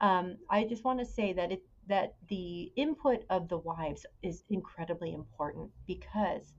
[0.01, 4.45] Um, I just want to say that it that the input of the wives is
[4.51, 6.53] incredibly important because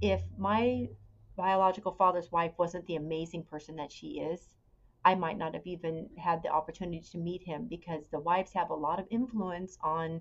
[0.00, 0.88] if my
[1.36, 4.56] biological father's wife wasn't the amazing person that she is,
[5.04, 8.70] I might not have even had the opportunity to meet him because the wives have
[8.70, 10.20] a lot of influence on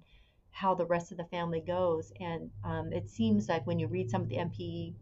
[0.52, 2.12] how the rest of the family goes.
[2.20, 4.93] And um, it seems like when you read some of the NPE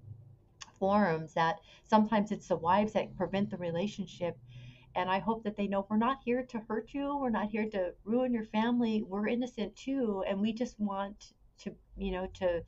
[0.79, 4.37] forums that sometimes it's the wives that prevent the relationship
[4.95, 7.17] and I hope that they know we're not here to hurt you.
[7.17, 9.03] We're not here to ruin your family.
[9.05, 10.23] We're innocent too.
[10.27, 12.61] And we just want to, you know, to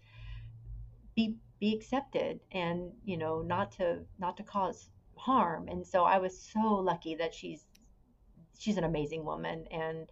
[1.15, 5.67] be be accepted and, you know, not to not to cause harm.
[5.67, 7.65] And so I was so lucky that she's
[8.57, 10.07] she's an amazing woman and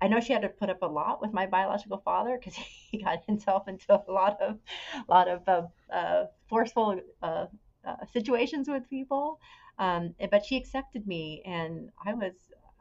[0.00, 2.54] I know she had to put up a lot with my biological father because
[2.90, 4.58] he got himself into a lot of,
[5.08, 7.46] lot of uh, uh, forceful uh,
[7.86, 9.40] uh situations with people.
[9.78, 12.32] Um, but she accepted me, and I was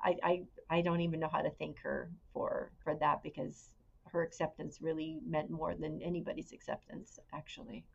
[0.04, 3.72] I, I I don't even know how to thank her for for that because
[4.06, 7.86] her acceptance really meant more than anybody's acceptance actually.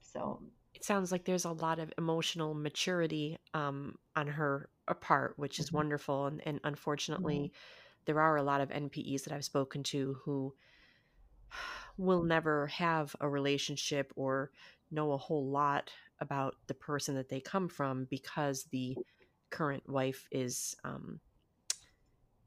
[0.00, 0.40] So
[0.74, 4.68] it sounds like there's a lot of emotional maturity um, on her
[5.00, 5.78] part, which is mm-hmm.
[5.78, 6.26] wonderful.
[6.26, 8.02] And, and unfortunately, mm-hmm.
[8.04, 10.54] there are a lot of NPEs that I've spoken to who
[11.96, 14.50] will never have a relationship or
[14.90, 15.90] know a whole lot
[16.20, 18.96] about the person that they come from because the
[19.50, 21.20] current wife is um,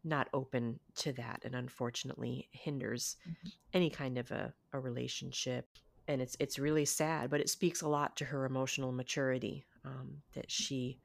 [0.03, 3.49] not open to that and unfortunately hinders mm-hmm.
[3.73, 5.67] any kind of a, a relationship.
[6.07, 10.23] And it's it's really sad but it speaks a lot to her emotional maturity um,
[10.33, 10.99] that she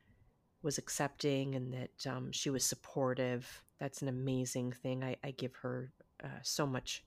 [0.62, 3.62] was accepting and that um, she was supportive.
[3.78, 5.05] That's an amazing thing.
[5.05, 5.93] I, I give her
[6.23, 7.05] uh, so much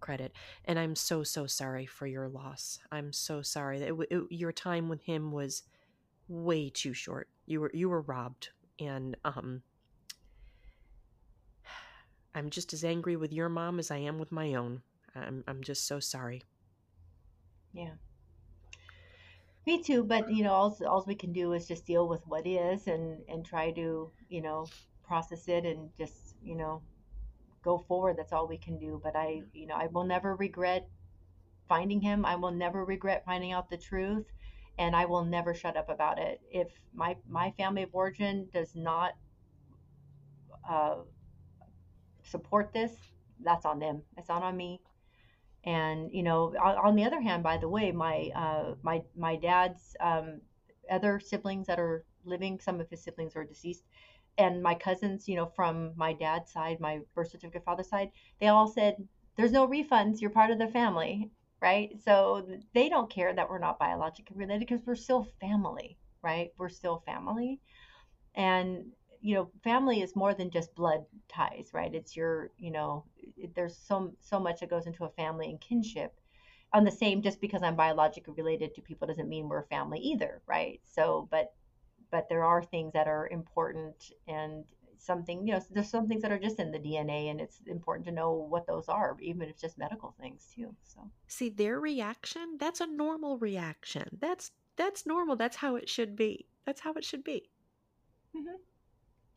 [0.00, 0.32] credit.
[0.64, 2.78] And I'm so, so sorry for your loss.
[2.90, 5.62] I'm so sorry that it, it, your time with him was
[6.28, 7.28] way too short.
[7.46, 8.50] You were, you were robbed.
[8.78, 9.62] And, um,
[12.34, 14.82] I'm just as angry with your mom as I am with my own.
[15.16, 16.42] I'm, I'm just so sorry.
[17.72, 17.94] Yeah.
[19.66, 22.46] Me too, but you know, all, all we can do is just deal with what
[22.46, 24.66] is and and try to, you know,
[25.02, 26.82] process it and just, you know,
[27.62, 28.16] go forward.
[28.18, 29.00] That's all we can do.
[29.02, 30.88] But I, you know, I will never regret
[31.68, 32.24] finding him.
[32.26, 34.26] I will never regret finding out the truth.
[34.78, 36.40] and I will never shut up about it.
[36.50, 39.12] If my my family of origin does not
[40.68, 40.96] uh,
[42.22, 42.92] support this,
[43.42, 44.02] that's on them.
[44.16, 44.80] It's not on me.
[45.64, 49.36] And you know, on, on the other hand, by the way, my uh, my my
[49.36, 50.40] dad's um,
[50.90, 53.84] other siblings that are living, some of his siblings are deceased,
[54.38, 58.48] and my cousins, you know, from my dad's side, my birth certificate father's side, they
[58.48, 60.20] all said, "There's no refunds.
[60.20, 61.30] You're part of the family."
[61.60, 62.00] Right.
[62.02, 66.52] So they don't care that we're not biologically related because we're still family, right?
[66.56, 67.60] We're still family.
[68.34, 73.04] And you know family is more than just blood ties right it's your you know
[73.54, 76.18] there's so so much that goes into a family and kinship
[76.72, 80.40] on the same just because i'm biologically related to people doesn't mean we're family either
[80.46, 81.52] right so but
[82.10, 84.64] but there are things that are important and
[84.98, 88.04] something you know there's some things that are just in the dna and it's important
[88.04, 91.80] to know what those are even if it's just medical things too so see their
[91.80, 96.92] reaction that's a normal reaction that's that's normal that's how it should be that's how
[96.92, 97.48] it should be
[98.36, 98.56] mm-hmm.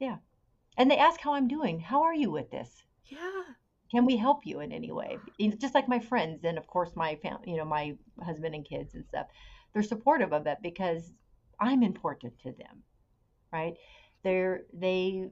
[0.04, 0.18] Yeah.
[0.78, 1.80] And they ask how I'm doing.
[1.80, 2.84] How are you with this?
[3.06, 3.44] Yeah.
[3.92, 5.18] Can we help you in any way?
[5.58, 8.96] Just like my friends and of course my family, you know, my husband and kids
[8.96, 9.28] and stuff.
[9.72, 11.14] They're supportive of it because
[11.60, 12.84] I'm important to them.
[13.52, 13.76] Right?
[14.24, 15.30] They're they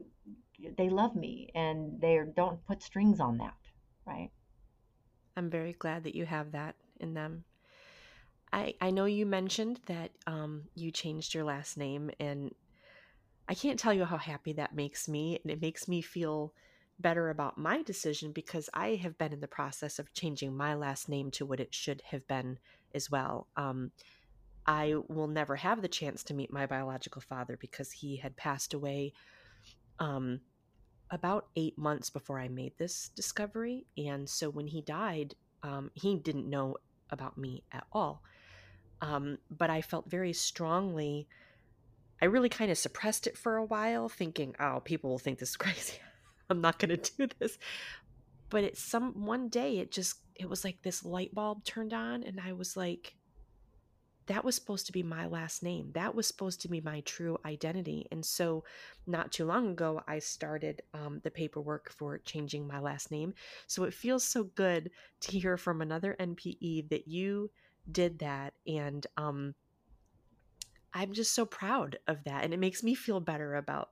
[0.78, 3.58] they love me and they don't put strings on that,
[4.06, 4.30] right?
[5.36, 7.46] I'm very glad that you have that in them.
[8.54, 12.54] I, I know you mentioned that um, you changed your last name, and
[13.48, 15.40] I can't tell you how happy that makes me.
[15.42, 16.54] And it makes me feel
[17.00, 21.10] better about my decision because I have been in the process of changing my last
[21.10, 22.60] name to what it should have been
[22.94, 23.48] as well.
[23.56, 23.92] Um,
[24.66, 28.74] I will never have the chance to meet my biological father because he had passed
[28.74, 29.14] away
[30.00, 30.42] um,
[31.10, 33.86] about eight months before I made this discovery.
[33.98, 36.78] And so when he died, um, he didn't know
[37.10, 38.22] about me at all.
[39.02, 41.28] Um, but I felt very strongly
[42.22, 45.50] I really kind of suppressed it for a while, thinking, oh, people will think this
[45.50, 45.98] is crazy.
[46.50, 47.58] I'm not going to do this.
[48.50, 52.24] But it's some one day it just it was like this light bulb turned on
[52.24, 53.16] and I was like
[54.32, 55.92] that was supposed to be my last name.
[55.94, 58.08] That was supposed to be my true identity.
[58.14, 58.64] And so,
[59.06, 63.34] not too long ago, I started um, the paperwork for changing my last name.
[63.68, 64.90] So, it feels so good
[65.20, 67.52] to hear from another NPE that you
[67.92, 68.54] did that.
[68.66, 69.54] And um,
[70.94, 72.46] I'm just so proud of that.
[72.46, 73.90] And it makes me feel better about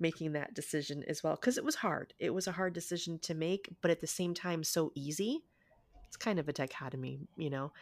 [0.00, 1.34] making that decision as well.
[1.34, 2.14] Because it was hard.
[2.18, 5.40] It was a hard decision to make, but at the same time, so easy.
[6.06, 7.72] It's kind of a dichotomy, you know?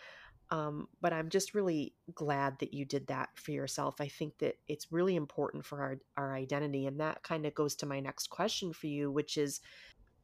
[0.53, 4.01] Um, but I'm just really glad that you did that for yourself.
[4.01, 6.87] I think that it's really important for our, our identity.
[6.87, 9.61] And that kind of goes to my next question for you, which is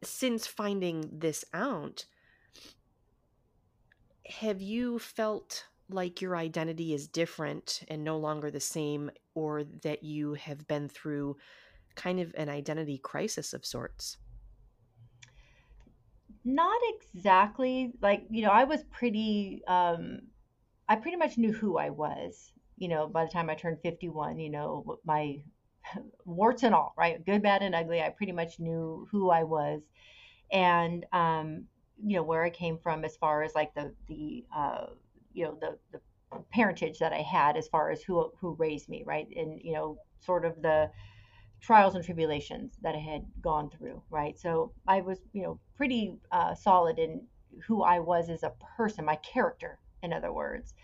[0.02, 2.06] since finding this out,
[4.26, 10.02] have you felt like your identity is different and no longer the same, or that
[10.02, 11.36] you have been through
[11.94, 14.16] kind of an identity crisis of sorts?
[16.46, 17.92] Not exactly.
[18.00, 20.20] Like, you know, I was pretty, um,
[20.88, 24.38] I pretty much knew who I was, you know, by the time I turned 51,
[24.40, 25.42] you know, my
[26.26, 27.24] warts and all, right?
[27.24, 28.02] Good, bad, and ugly.
[28.02, 29.82] I pretty much knew who I was.
[30.52, 31.66] And, um,
[32.04, 34.88] you know, where I came from as far as like the, the, uh,
[35.34, 36.00] you know the the
[36.52, 39.28] parentage that I had as far as who who raised me, right?
[39.36, 40.90] And you know, sort of the
[41.60, 44.38] trials and tribulations that I had gone through, right?
[44.38, 47.22] So I was, you know, pretty uh, solid in
[47.66, 50.74] who I was as a person, my character, in other words.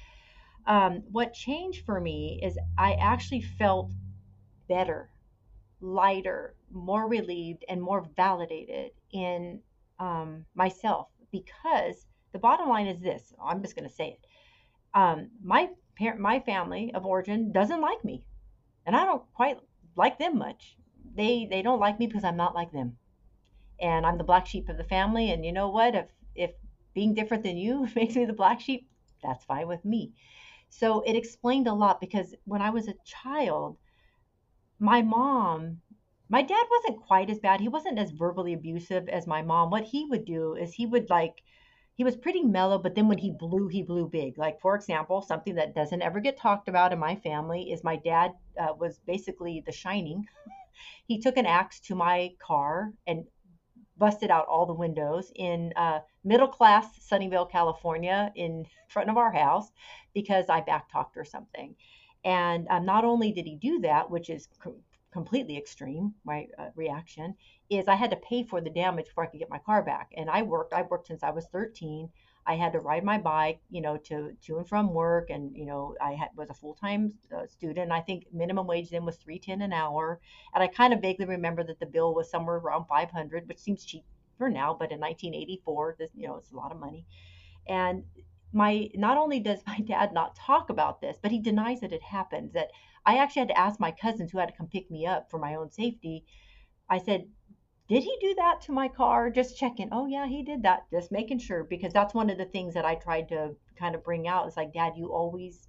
[0.67, 3.93] Um, what changed for me is I actually felt
[4.69, 5.11] better,
[5.81, 9.61] lighter, more relieved, and more validated in
[9.99, 14.27] um, myself because the bottom line is this I'm just going to say it
[14.95, 18.25] um, my parent, my family of origin doesn't like me,
[18.87, 19.59] and I don't quite
[19.97, 20.77] like them much.
[21.15, 22.99] They they don't like me because I'm not like them,
[23.81, 25.31] and I'm the black sheep of the family.
[25.31, 25.95] And you know what?
[25.95, 26.53] If if
[26.95, 28.89] being different than you makes me the black sheep,
[29.23, 30.13] that's fine with me.
[30.71, 33.79] So it explained a lot because when I was a child,
[34.79, 35.81] my mom,
[36.29, 37.61] my dad wasn't quite as bad.
[37.61, 39.71] He wasn't as verbally abusive as my mom.
[39.71, 41.43] What he would do is he would like
[41.95, 44.39] he was pretty mellow, but then when he blew, he blew big.
[44.39, 47.97] Like, for example, something that doesn't ever get talked about in my family is my
[47.97, 50.27] dad uh, was basically the shining.
[51.07, 53.25] he took an axe to my car and
[53.99, 59.33] busted out all the windows in uh, middle class Sunnyvale, California, in front of our
[59.33, 59.71] house
[60.15, 61.75] because I backtalked or something.
[62.25, 64.49] And um, not only did he do that, which is
[65.13, 67.35] completely extreme right uh, reaction
[67.71, 70.13] is I had to pay for the damage before I could get my car back.
[70.17, 70.73] And I worked.
[70.73, 72.09] I worked since I was 13.
[72.45, 75.65] I had to ride my bike, you know, to to and from work, and you
[75.65, 77.93] know, I had was a full time uh, student.
[77.93, 80.21] I think minimum wage then was 310 an hour,
[80.53, 83.85] and I kind of vaguely remember that the bill was somewhere around 500, which seems
[83.85, 84.05] cheap
[84.39, 87.07] for now, but in 1984, this you know, it's a lot of money.
[87.69, 88.05] And
[88.53, 92.03] my not only does my dad not talk about this, but he denies that it
[92.03, 92.53] happens.
[92.53, 92.71] That
[93.05, 95.39] I actually had to ask my cousins who had to come pick me up for
[95.39, 96.25] my own safety.
[96.89, 97.27] I said,
[97.89, 99.31] did he do that to my car?
[99.31, 99.89] Just checking.
[99.93, 100.85] Oh, yeah, he did that.
[100.91, 104.05] Just making sure because that's one of the things that I tried to kind of
[104.05, 104.47] bring out.
[104.47, 105.69] It's like, Dad, you always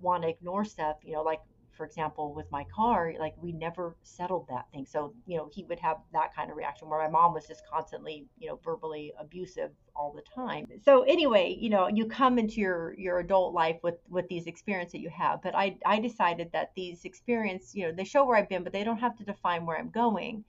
[0.00, 0.98] want to ignore stuff.
[1.02, 1.40] You know, like
[1.78, 4.84] for example, with my car, like we never settled that thing.
[4.84, 7.62] So, you know, he would have that kind of reaction where my mom was just
[7.72, 10.66] constantly, you know, verbally abusive all the time.
[10.84, 14.92] So anyway, you know, you come into your your adult life with with these experiences
[14.92, 15.40] that you have.
[15.40, 18.72] But I I decided that these experiences, you know, they show where I've been, but
[18.72, 20.44] they don't have to define where I'm going.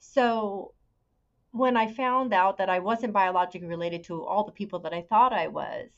[0.00, 0.72] So
[1.50, 5.02] when I found out that I wasn't biologically related to all the people that I
[5.02, 5.90] thought I was,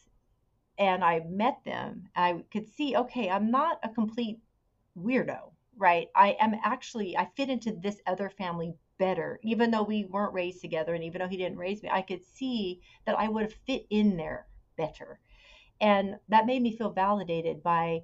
[0.78, 4.40] and I met them, I could see, okay, I'm not a complete
[4.98, 6.08] weirdo, right?
[6.14, 10.60] I am actually, I fit into this other family better, even though we weren't raised
[10.60, 10.94] together.
[10.94, 13.86] And even though he didn't raise me, I could see that I would have fit
[13.90, 14.46] in there
[14.76, 15.18] better.
[15.80, 18.02] And that made me feel validated by,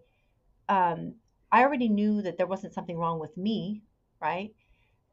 [0.68, 1.14] um,
[1.52, 3.82] I already knew that there wasn't something wrong with me,
[4.20, 4.52] right?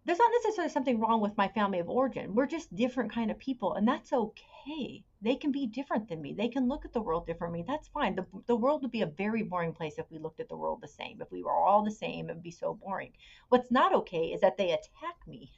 [0.08, 2.34] There's not necessarily something wrong with my family of origin.
[2.34, 5.04] We're just different kind of people, and that's okay.
[5.22, 6.32] They can be different than me.
[6.34, 7.66] They can look at the world differently.
[7.68, 8.16] That's fine.
[8.16, 10.80] The, the world would be a very boring place if we looked at the world
[10.82, 11.22] the same.
[11.22, 13.12] If we were all the same, it would be so boring.
[13.50, 15.52] What's not okay is that they attack me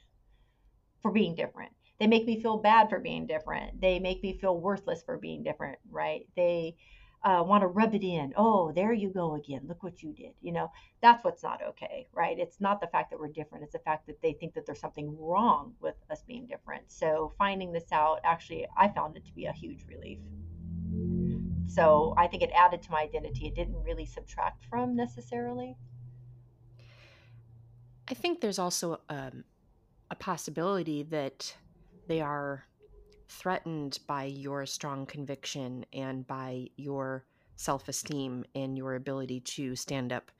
[1.00, 1.70] for being different.
[2.00, 3.80] They make me feel bad for being different.
[3.80, 6.26] They make me feel worthless for being different, right?
[6.34, 6.74] They
[7.22, 8.32] uh, want to rub it in.
[8.36, 9.62] Oh, there you go again.
[9.66, 10.32] Look what you did.
[10.40, 10.70] You know,
[11.02, 12.38] that's what's not okay, right?
[12.38, 13.64] It's not the fact that we're different.
[13.64, 16.84] It's the fact that they think that there's something wrong with us being different.
[16.88, 20.18] So finding this out, actually, I found it to be a huge relief.
[21.66, 23.46] So I think it added to my identity.
[23.46, 25.76] It didn't really subtract from necessarily.
[28.08, 29.44] I think there's also um,
[30.10, 31.54] a possibility that
[32.08, 32.64] they are
[33.30, 37.24] threatened by your strong conviction and by your
[37.56, 40.32] self esteem and your ability to stand up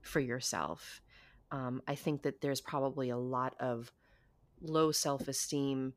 [0.00, 1.02] for yourself.
[1.50, 3.90] Um, I think that there's probably a lot of
[4.60, 5.92] low self esteem,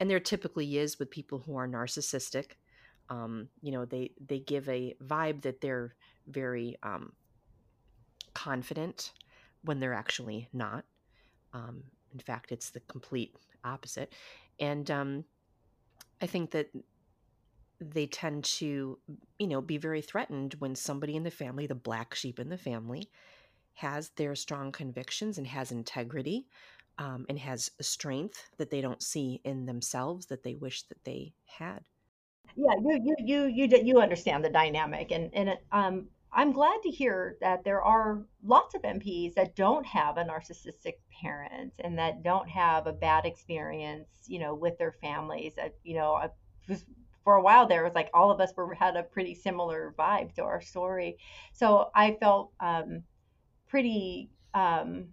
[0.00, 2.52] and there typically is with people who are narcissistic.
[3.10, 5.94] Um, you know, they they give a vibe that they're
[6.26, 7.12] very um,
[8.32, 9.12] confident
[9.64, 10.84] when they're actually not.
[11.52, 11.82] Um,
[12.14, 14.12] in fact, it's the complete opposite.
[14.58, 15.24] And um,
[16.20, 16.70] I think that
[17.80, 18.98] they tend to,
[19.38, 22.58] you know, be very threatened when somebody in the family, the black sheep in the
[22.58, 23.10] family,
[23.74, 26.46] has their strong convictions and has integrity
[26.98, 31.02] um, and has a strength that they don't see in themselves that they wish that
[31.04, 31.80] they had.
[32.56, 36.90] Yeah, you you you you you understand the dynamic, and and um, I'm glad to
[36.90, 42.22] hear that there are lots of NPEs that don't have a narcissistic parent and that
[42.22, 45.54] don't have a bad experience, you know, with their families.
[45.58, 46.30] I, you know, I
[46.68, 46.84] was,
[47.24, 49.94] for a while there, it was like all of us were had a pretty similar
[49.98, 51.18] vibe to our story.
[51.52, 53.02] So I felt um,
[53.66, 55.08] pretty um,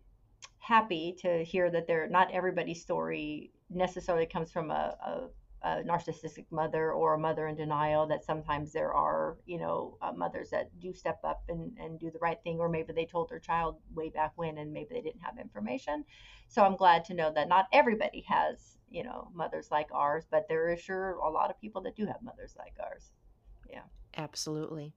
[0.60, 5.28] happy to hear that there not everybody's story necessarily comes from a, a
[5.64, 10.12] a narcissistic mother or a mother in denial that sometimes there are you know uh,
[10.12, 13.30] mothers that do step up and, and do the right thing or maybe they told
[13.30, 16.06] their child way back when and maybe they didn't have information.
[16.48, 20.48] So i'm glad to know that not everybody has you know mothers like ours but
[20.48, 23.12] there is sure a lot of people that do have mothers like ours.
[23.70, 23.82] Yeah.
[24.16, 24.94] Absolutely.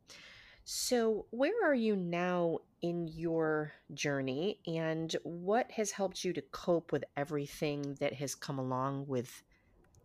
[0.65, 6.93] So where are you now in your journey and what has helped you to cope
[6.93, 9.43] with everything that has come along with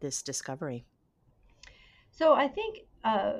[0.06, 0.86] this discovery?
[2.11, 3.38] So I think uh,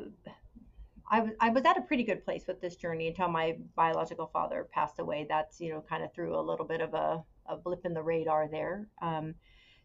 [1.12, 4.28] I, w- I was at a pretty good place with this journey until my biological
[4.34, 5.28] father passed away.
[5.30, 8.02] That's, you know, kind of threw a little bit of a, a blip in the
[8.02, 8.88] radar there.
[9.00, 9.36] Um,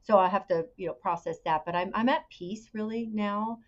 [0.02, 1.66] so I have to, you know, process that.
[1.66, 3.58] But I'm, I'm at peace really now.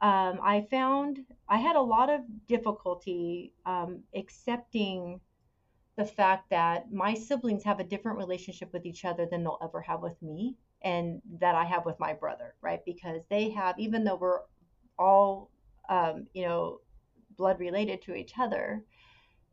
[0.00, 1.18] Um, I found
[1.48, 5.20] I had a lot of difficulty um, accepting
[5.96, 9.82] the fact that my siblings have a different relationship with each other than they'll ever
[9.82, 12.80] have with me and that I have with my brother, right?
[12.84, 14.40] Because they have, even though we're
[14.98, 15.50] all,
[15.88, 16.80] um, you know,
[17.36, 18.84] blood related to each other,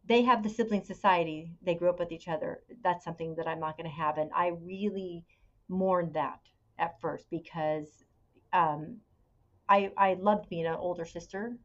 [0.06, 1.52] they have the sibling society.
[1.62, 2.62] They grew up with each other.
[2.84, 4.18] That's something that I'm not going to have.
[4.18, 5.26] And I really
[5.68, 6.40] mourned that
[6.80, 8.04] at first because
[8.54, 8.98] um,
[9.68, 11.58] I, I loved being an older sister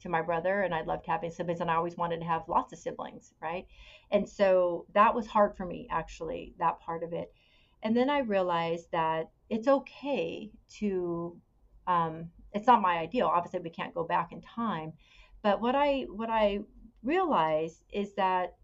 [0.00, 2.72] to my brother and I loved having siblings and I always wanted to have lots
[2.72, 3.66] of siblings, right?
[4.10, 7.32] And so that was hard for me actually, that part of it.
[7.82, 11.36] And then I realized that it's okay to
[11.86, 13.26] um, it's not my ideal.
[13.26, 14.92] Obviously we can't go back in time.
[15.42, 16.60] But what I what I
[17.02, 18.54] realized is that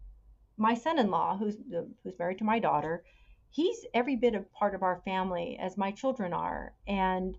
[0.57, 1.57] my son-in-law, who's
[2.03, 3.03] who's married to my daughter,
[3.49, 7.37] he's every bit of part of our family as my children are, and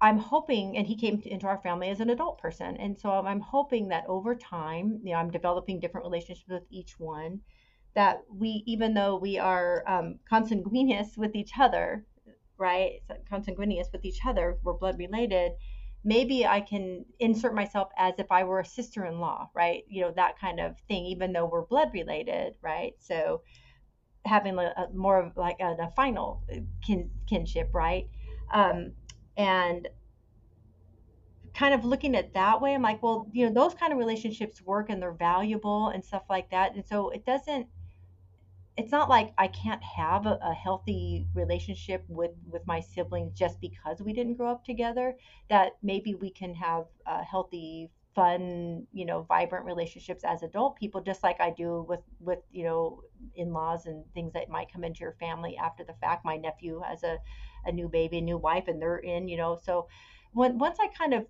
[0.00, 3.10] I'm hoping, and he came to, into our family as an adult person, and so
[3.10, 7.40] I'm hoping that over time, you know, I'm developing different relationships with each one.
[7.94, 12.04] That we, even though we are um, consanguineous with each other,
[12.58, 13.00] right,
[13.30, 15.52] consanguineous with each other, we're blood related
[16.04, 19.84] maybe I can insert myself as if I were a sister in law, right?
[19.88, 22.92] You know, that kind of thing, even though we're blood related, right?
[22.98, 23.40] So
[24.26, 26.40] having a, a more of like a, affinal
[26.86, 28.06] kin, kinship, right?
[28.52, 28.92] Um,
[29.36, 29.88] and
[31.54, 34.60] kind of looking at that way, I'm like, well, you know, those kind of relationships
[34.60, 36.74] work and they're valuable and stuff like that.
[36.74, 37.66] And so it doesn't
[38.76, 43.60] it's not like I can't have a, a, healthy relationship with with my siblings just
[43.60, 45.16] because we didn't grow up together.
[45.48, 51.00] That maybe we can have a healthy, fun, you know, vibrant relationships as adult people,
[51.00, 53.02] just like I do with with you know
[53.36, 56.24] in-laws and things that might come into your family after the fact.
[56.24, 57.18] My nephew has a
[57.66, 59.56] a new baby, a new wife, and they're in, you know.
[59.62, 59.86] So
[60.32, 61.26] when once I kind of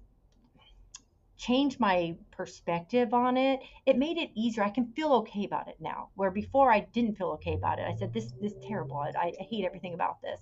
[1.36, 5.76] changed my perspective on it it made it easier i can feel okay about it
[5.80, 8.96] now where before i didn't feel okay about it i said this this is terrible
[8.98, 10.40] I, I hate everything about this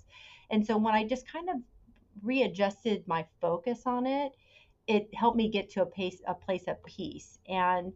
[0.49, 1.57] and so when i just kind of
[2.21, 4.33] readjusted my focus on it
[4.87, 7.93] it helped me get to a pace a place of peace and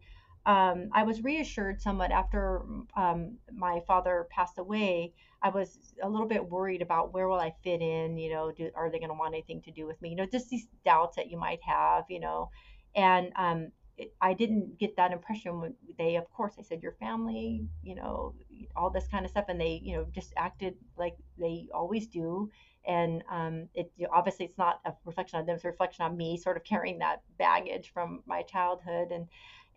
[0.47, 2.61] um, I was reassured somewhat after
[2.95, 5.13] um, my father passed away.
[5.41, 8.17] I was a little bit worried about where will I fit in.
[8.17, 10.11] You know, do, are they going to want anything to do with me?
[10.11, 12.05] You know, just these doubts that you might have.
[12.07, 12.49] You know,
[12.97, 16.93] and um, it, I didn't get that impression when they, of course, I said your
[16.93, 18.35] family, you know,
[18.75, 22.51] all this kind of stuff, and they, you know, just acted like they always do.
[22.87, 26.37] And um, it obviously it's not a reflection on them; it's a reflection on me,
[26.37, 29.09] sort of carrying that baggage from my childhood.
[29.11, 29.27] And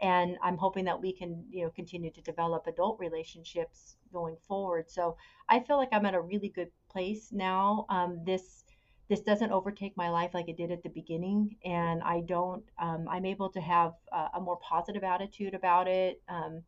[0.00, 4.90] and I'm hoping that we can, you know, continue to develop adult relationships going forward.
[4.90, 5.16] So
[5.48, 7.86] I feel like I'm at a really good place now.
[7.90, 8.59] Um, this
[9.10, 13.06] this doesn't overtake my life like it did at the beginning and i don't um,
[13.10, 16.62] i'm able to have a, a, more positive attitude about it um,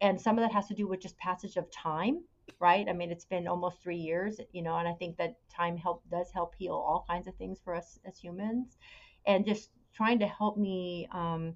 [0.00, 2.22] and some of that has to do with just passage of time
[2.58, 2.88] right?
[2.88, 6.02] I mean it's been almost three years you know and i think that time help
[6.10, 8.76] does help heal all kinds of things for us as humans
[9.26, 11.54] and just trying to help me um,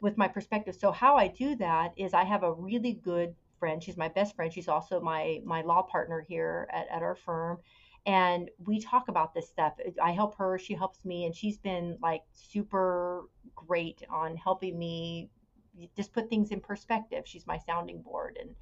[0.00, 0.76] with my perspective.
[0.76, 3.82] So how i do that is i have a really good friend.
[3.82, 4.52] She's my best friend.
[4.52, 7.58] She's also my my law partner here at, at our firm
[8.06, 9.74] and we talk about this stuff.
[10.02, 13.24] I help her, she helps me, and she's been like super
[13.54, 15.28] great on helping me
[15.96, 17.24] just put things in perspective.
[17.26, 18.54] She's my sounding board, and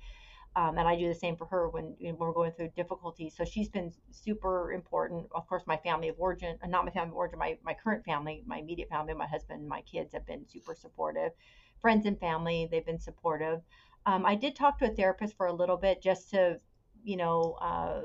[0.57, 3.35] um, and I do the same for her when, when, we're going through difficulties.
[3.37, 5.27] So she's been super important.
[5.35, 8.05] Of course, my family of origin, uh, not my family of origin, my, my current
[8.05, 11.33] family, my immediate family, my husband, my kids have been super supportive.
[11.81, 13.63] Friends and family, they've been supportive.
[14.07, 16.61] Um, I did talk to a therapist for a little bit just to,
[17.03, 18.03] you know, uh,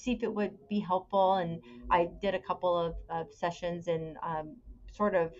[0.00, 1.34] see if it would be helpful.
[1.34, 1.60] And
[1.90, 4.56] I did a couple of, of sessions and um,
[4.92, 5.32] sort of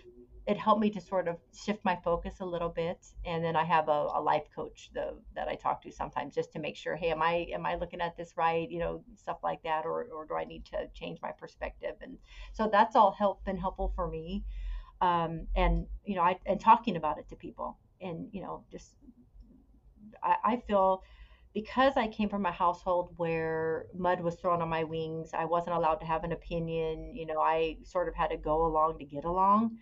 [0.47, 3.63] it helped me to sort of shift my focus a little bit and then i
[3.63, 6.95] have a, a life coach though that i talk to sometimes just to make sure
[6.95, 10.07] hey am i am i looking at this right you know stuff like that or,
[10.13, 12.17] or do i need to change my perspective and
[12.53, 14.43] so that's all help been helpful for me
[15.01, 18.95] um, and you know i and talking about it to people and you know just
[20.23, 21.03] I, I feel
[21.53, 25.75] because I came from a household where mud was thrown on my wings, I wasn't
[25.75, 27.13] allowed to have an opinion.
[27.15, 29.77] You know, I sort of had to go along to get along.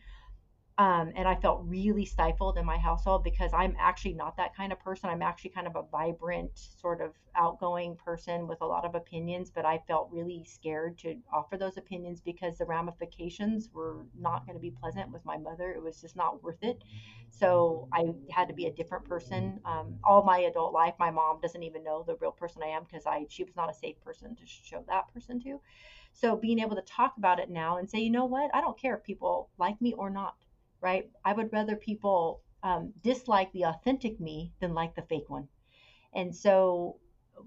[0.80, 4.72] Um, and I felt really stifled in my household because I'm actually not that kind
[4.72, 5.10] of person.
[5.10, 9.52] I'm actually kind of a vibrant, sort of outgoing person with a lot of opinions,
[9.54, 14.56] but I felt really scared to offer those opinions because the ramifications were not going
[14.56, 15.70] to be pleasant with my mother.
[15.70, 16.82] It was just not worth it.
[17.30, 19.60] So I had to be a different person.
[19.66, 22.86] Um, all my adult life, my mom doesn't even know the real person I am
[22.86, 25.60] because I she was not a safe person to show that person to.
[26.14, 28.80] So being able to talk about it now and say, you know what, I don't
[28.80, 30.36] care if people like me or not
[30.82, 31.10] right?
[31.26, 35.48] I would rather people um, dislike the authentic me than like the fake one.
[36.14, 36.98] And so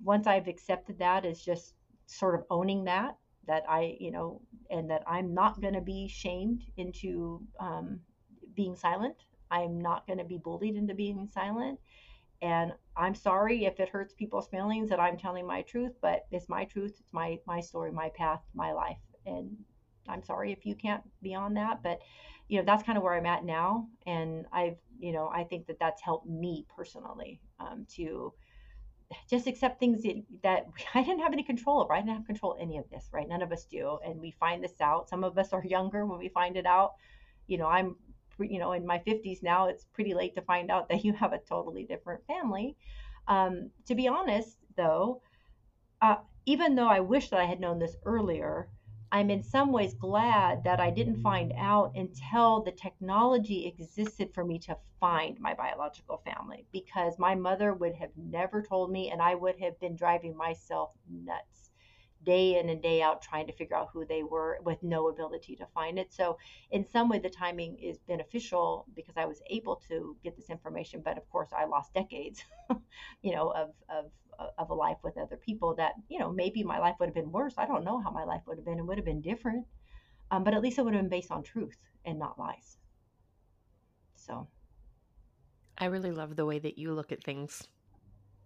[0.03, 1.75] once I've accepted that is just
[2.07, 4.41] sort of owning that, that I, you know,
[4.71, 8.01] and that I'm not going to be shamed into um,
[8.55, 9.17] being silent.
[9.51, 11.79] I'm not going to be bullied into being silent.
[12.41, 16.49] And I'm sorry if it hurts people's feelings that I'm telling my truth, but it's
[16.49, 16.97] my truth.
[16.99, 18.99] It's my, my story, my path, my life.
[19.27, 19.57] And
[20.09, 22.01] I'm sorry if you can't be on that, but
[22.49, 25.67] you know that's kind of where I'm at now, and I've you know I think
[25.67, 28.33] that that's helped me personally um, to
[29.29, 31.93] just accept things that, that I didn't have any control over.
[31.93, 33.29] I didn't have control any of this, right?
[33.29, 35.09] None of us do, and we find this out.
[35.09, 36.95] Some of us are younger when we find it out.
[37.47, 37.97] You know, I'm
[38.39, 39.69] you know in my 50s now.
[39.69, 42.77] It's pretty late to find out that you have a totally different family.
[43.29, 45.23] Um, to be honest, though,
[46.01, 48.69] uh, even though I wish that I had known this earlier,
[49.13, 54.43] I'm in some ways glad that I didn't find out until the technology existed for
[54.43, 59.21] me to find my biological family because my mother would have never told me and
[59.21, 61.62] I would have been driving myself nuts
[62.25, 65.57] day in and day out trying to figure out who they were with no ability
[65.57, 66.13] to find it.
[66.13, 66.39] So
[66.71, 71.03] in some way the timing is beneficial because I was able to get this information,
[71.05, 72.45] but of course I lost decades,
[73.23, 74.11] you know, of of
[74.59, 77.31] of a life with other people that you know maybe my life would have been
[77.31, 77.55] worse.
[77.59, 78.79] I don't know how my life would have been.
[78.79, 79.67] It would have been different.
[80.31, 82.79] Um, but at least it would have been based on truth and not lies.
[84.15, 84.49] So.
[85.77, 87.67] I really love the way that you look at things.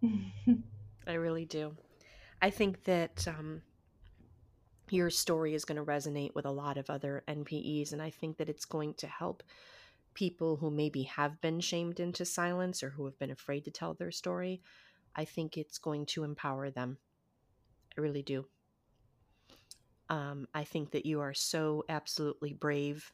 [1.07, 1.77] I really do
[2.43, 3.63] i think that um,
[4.91, 8.37] your story is going to resonate with a lot of other npes and i think
[8.37, 9.43] that it's going to help
[10.15, 13.93] people who maybe have been shamed into silence or who have been afraid to tell
[13.95, 14.63] their story
[15.17, 16.99] I think it's going to empower them.
[17.97, 18.47] I really do.
[20.11, 23.13] Um, I think that you are so absolutely brave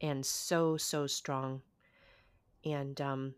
[0.00, 1.62] and so, so strong.
[2.64, 3.34] And um,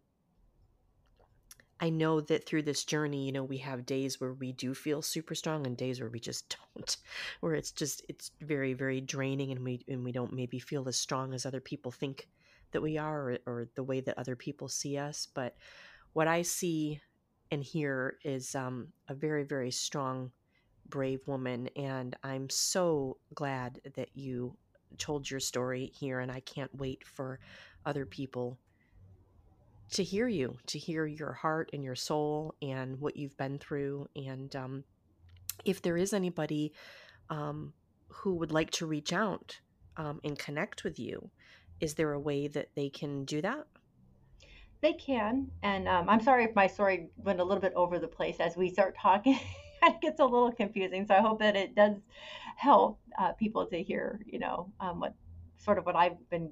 [1.83, 5.03] I know that through this journey, you know, we have days where we do feel
[5.03, 6.97] super strong and days where we just don't,
[7.41, 10.97] where it's just, it's very, very draining and we, and we don't maybe feel as
[10.97, 12.29] strong as other people think
[12.71, 15.27] that we are or, or the way that other people see us.
[15.35, 15.57] But
[16.13, 17.01] what I see
[17.51, 20.31] and here is um, a very, very strong,
[20.89, 21.69] brave woman.
[21.75, 24.57] And I'm so glad that you
[24.99, 26.21] told your story here.
[26.21, 27.41] And I can't wait for
[27.85, 28.57] other people
[29.93, 34.09] to hear you, to hear your heart and your soul and what you've been through.
[34.17, 34.85] And um,
[35.65, 36.73] if there is anybody
[37.31, 37.73] um,
[38.09, 39.61] who would like to reach out
[39.97, 41.31] um, and connect with you,
[41.81, 43.67] is there a way that they can do that?
[44.81, 48.09] They can, and um, I'm sorry if my story went a little bit over the
[48.09, 49.39] place as we start talking.
[49.83, 51.95] it gets a little confusing, so I hope that it does
[52.57, 55.15] help uh, people to hear, you know, um, what
[55.59, 56.51] sort of what I've been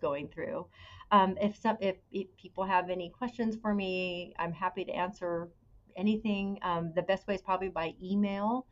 [0.00, 0.66] going through.
[1.12, 5.48] Um, if some, if, if, people have any questions for me, I'm happy to answer
[5.96, 6.58] anything.
[6.62, 8.66] Um, the best way is probably by email.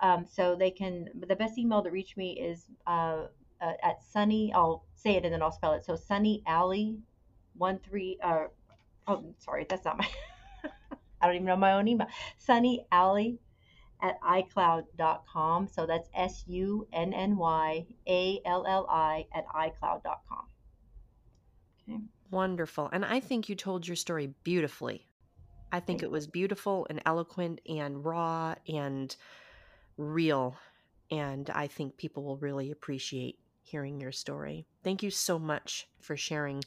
[0.00, 1.08] Um, so they can.
[1.26, 3.26] The best email to reach me is uh,
[3.60, 4.52] uh, at Sunny.
[4.54, 5.84] I'll say it and then I'll spell it.
[5.84, 7.00] So Sunny Alley
[7.60, 8.46] uh
[9.06, 10.08] oh sorry that's not my
[11.20, 12.06] i don't even know my own email
[12.38, 13.38] sunny alley
[14.02, 16.86] at icloud.com so that's s-u-n-n-y-a-l-l-i
[19.34, 20.46] at icloud.com
[22.30, 25.06] wonderful and i think you told your story beautifully
[25.72, 29.16] i think it was beautiful and eloquent and raw and
[29.96, 30.56] real
[31.10, 36.16] and i think people will really appreciate hearing your story thank you so much for
[36.16, 36.62] sharing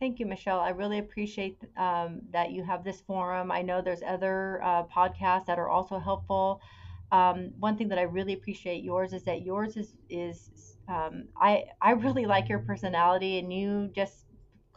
[0.00, 0.60] Thank you, Michelle.
[0.60, 3.52] I really appreciate um, that you have this forum.
[3.52, 6.62] I know there's other uh, podcasts that are also helpful.
[7.12, 11.64] Um, one thing that I really appreciate yours is that yours is is um, I
[11.82, 14.24] I really like your personality, and you just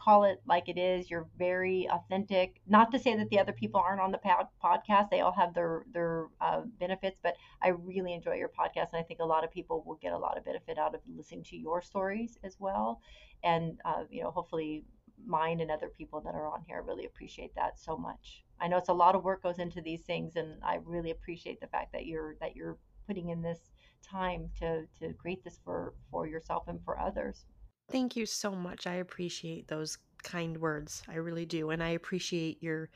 [0.04, 1.10] call it like it is.
[1.10, 2.60] You're very authentic.
[2.66, 5.54] Not to say that the other people aren't on the pod- podcast; they all have
[5.54, 7.18] their their uh, benefits.
[7.22, 10.12] But I really enjoy your podcast, and I think a lot of people will get
[10.12, 13.00] a lot of benefit out of listening to your stories as well.
[13.42, 14.84] And uh, you know, hopefully,
[15.26, 16.82] mine and other people that are on here.
[16.82, 18.44] Really appreciate that so much.
[18.60, 21.60] I know it's a lot of work goes into these things, and I really appreciate
[21.60, 23.72] the fact that you're that you're putting in this
[24.02, 27.46] time to to create this for for yourself and for others.
[27.90, 28.86] Thank you so much.
[28.86, 31.02] I appreciate those kind words.
[31.08, 32.88] I really do, and I appreciate your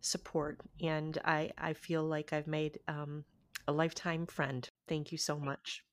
[0.00, 0.60] support.
[0.82, 3.24] And I I feel like I've made um,
[3.68, 4.68] a lifetime friend.
[4.88, 5.84] Thank you so much.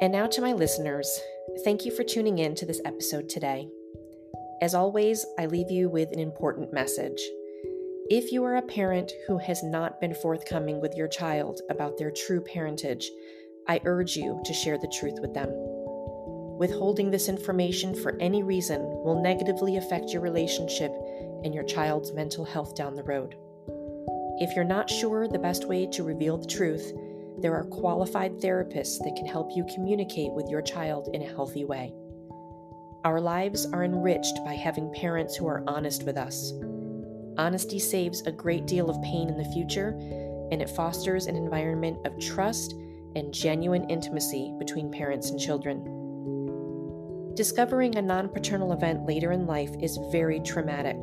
[0.00, 1.20] And now to my listeners,
[1.64, 3.68] thank you for tuning in to this episode today.
[4.62, 7.20] As always, I leave you with an important message.
[8.10, 12.10] If you are a parent who has not been forthcoming with your child about their
[12.10, 13.10] true parentage,
[13.68, 15.50] I urge you to share the truth with them.
[15.52, 20.90] Withholding this information for any reason will negatively affect your relationship
[21.44, 23.34] and your child's mental health down the road.
[24.40, 26.90] If you're not sure the best way to reveal the truth,
[27.42, 31.66] there are qualified therapists that can help you communicate with your child in a healthy
[31.66, 31.92] way.
[33.04, 36.54] Our lives are enriched by having parents who are honest with us.
[37.38, 39.90] Honesty saves a great deal of pain in the future,
[40.50, 42.74] and it fosters an environment of trust
[43.14, 45.84] and genuine intimacy between parents and children.
[47.34, 50.96] Discovering a non paternal event later in life is very traumatic.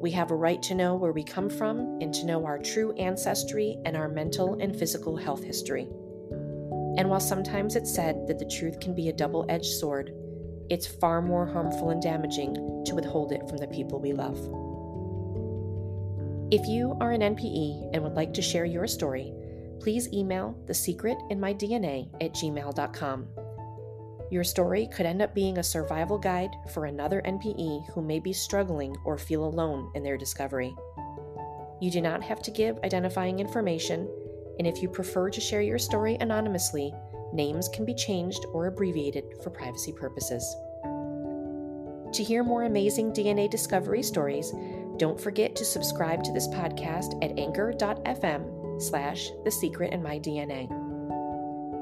[0.00, 2.92] We have a right to know where we come from and to know our true
[2.92, 5.88] ancestry and our mental and physical health history.
[6.96, 10.12] And while sometimes it's said that the truth can be a double edged sword,
[10.70, 12.54] it's far more harmful and damaging
[12.86, 14.38] to withhold it from the people we love.
[16.52, 19.32] If you are an NPE and would like to share your story,
[19.78, 23.28] please email the secret in my DNA at gmail.com.
[24.32, 28.32] Your story could end up being a survival guide for another NPE who may be
[28.32, 30.74] struggling or feel alone in their discovery.
[31.80, 34.08] You do not have to give identifying information,
[34.58, 36.92] and if you prefer to share your story anonymously,
[37.32, 40.44] names can be changed or abbreviated for privacy purposes.
[42.14, 44.52] To hear more amazing DNA discovery stories,
[45.00, 50.68] don't forget to subscribe to this podcast at anchor.fm slash the secret in my DNA.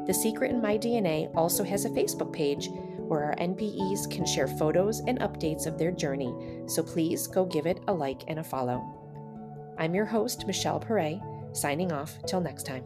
[0.07, 4.47] The Secret in My DNA also has a Facebook page where our NPEs can share
[4.47, 6.32] photos and updates of their journey,
[6.66, 8.82] so please go give it a like and a follow.
[9.78, 11.20] I'm your host, Michelle Perret,
[11.53, 12.85] signing off till next time.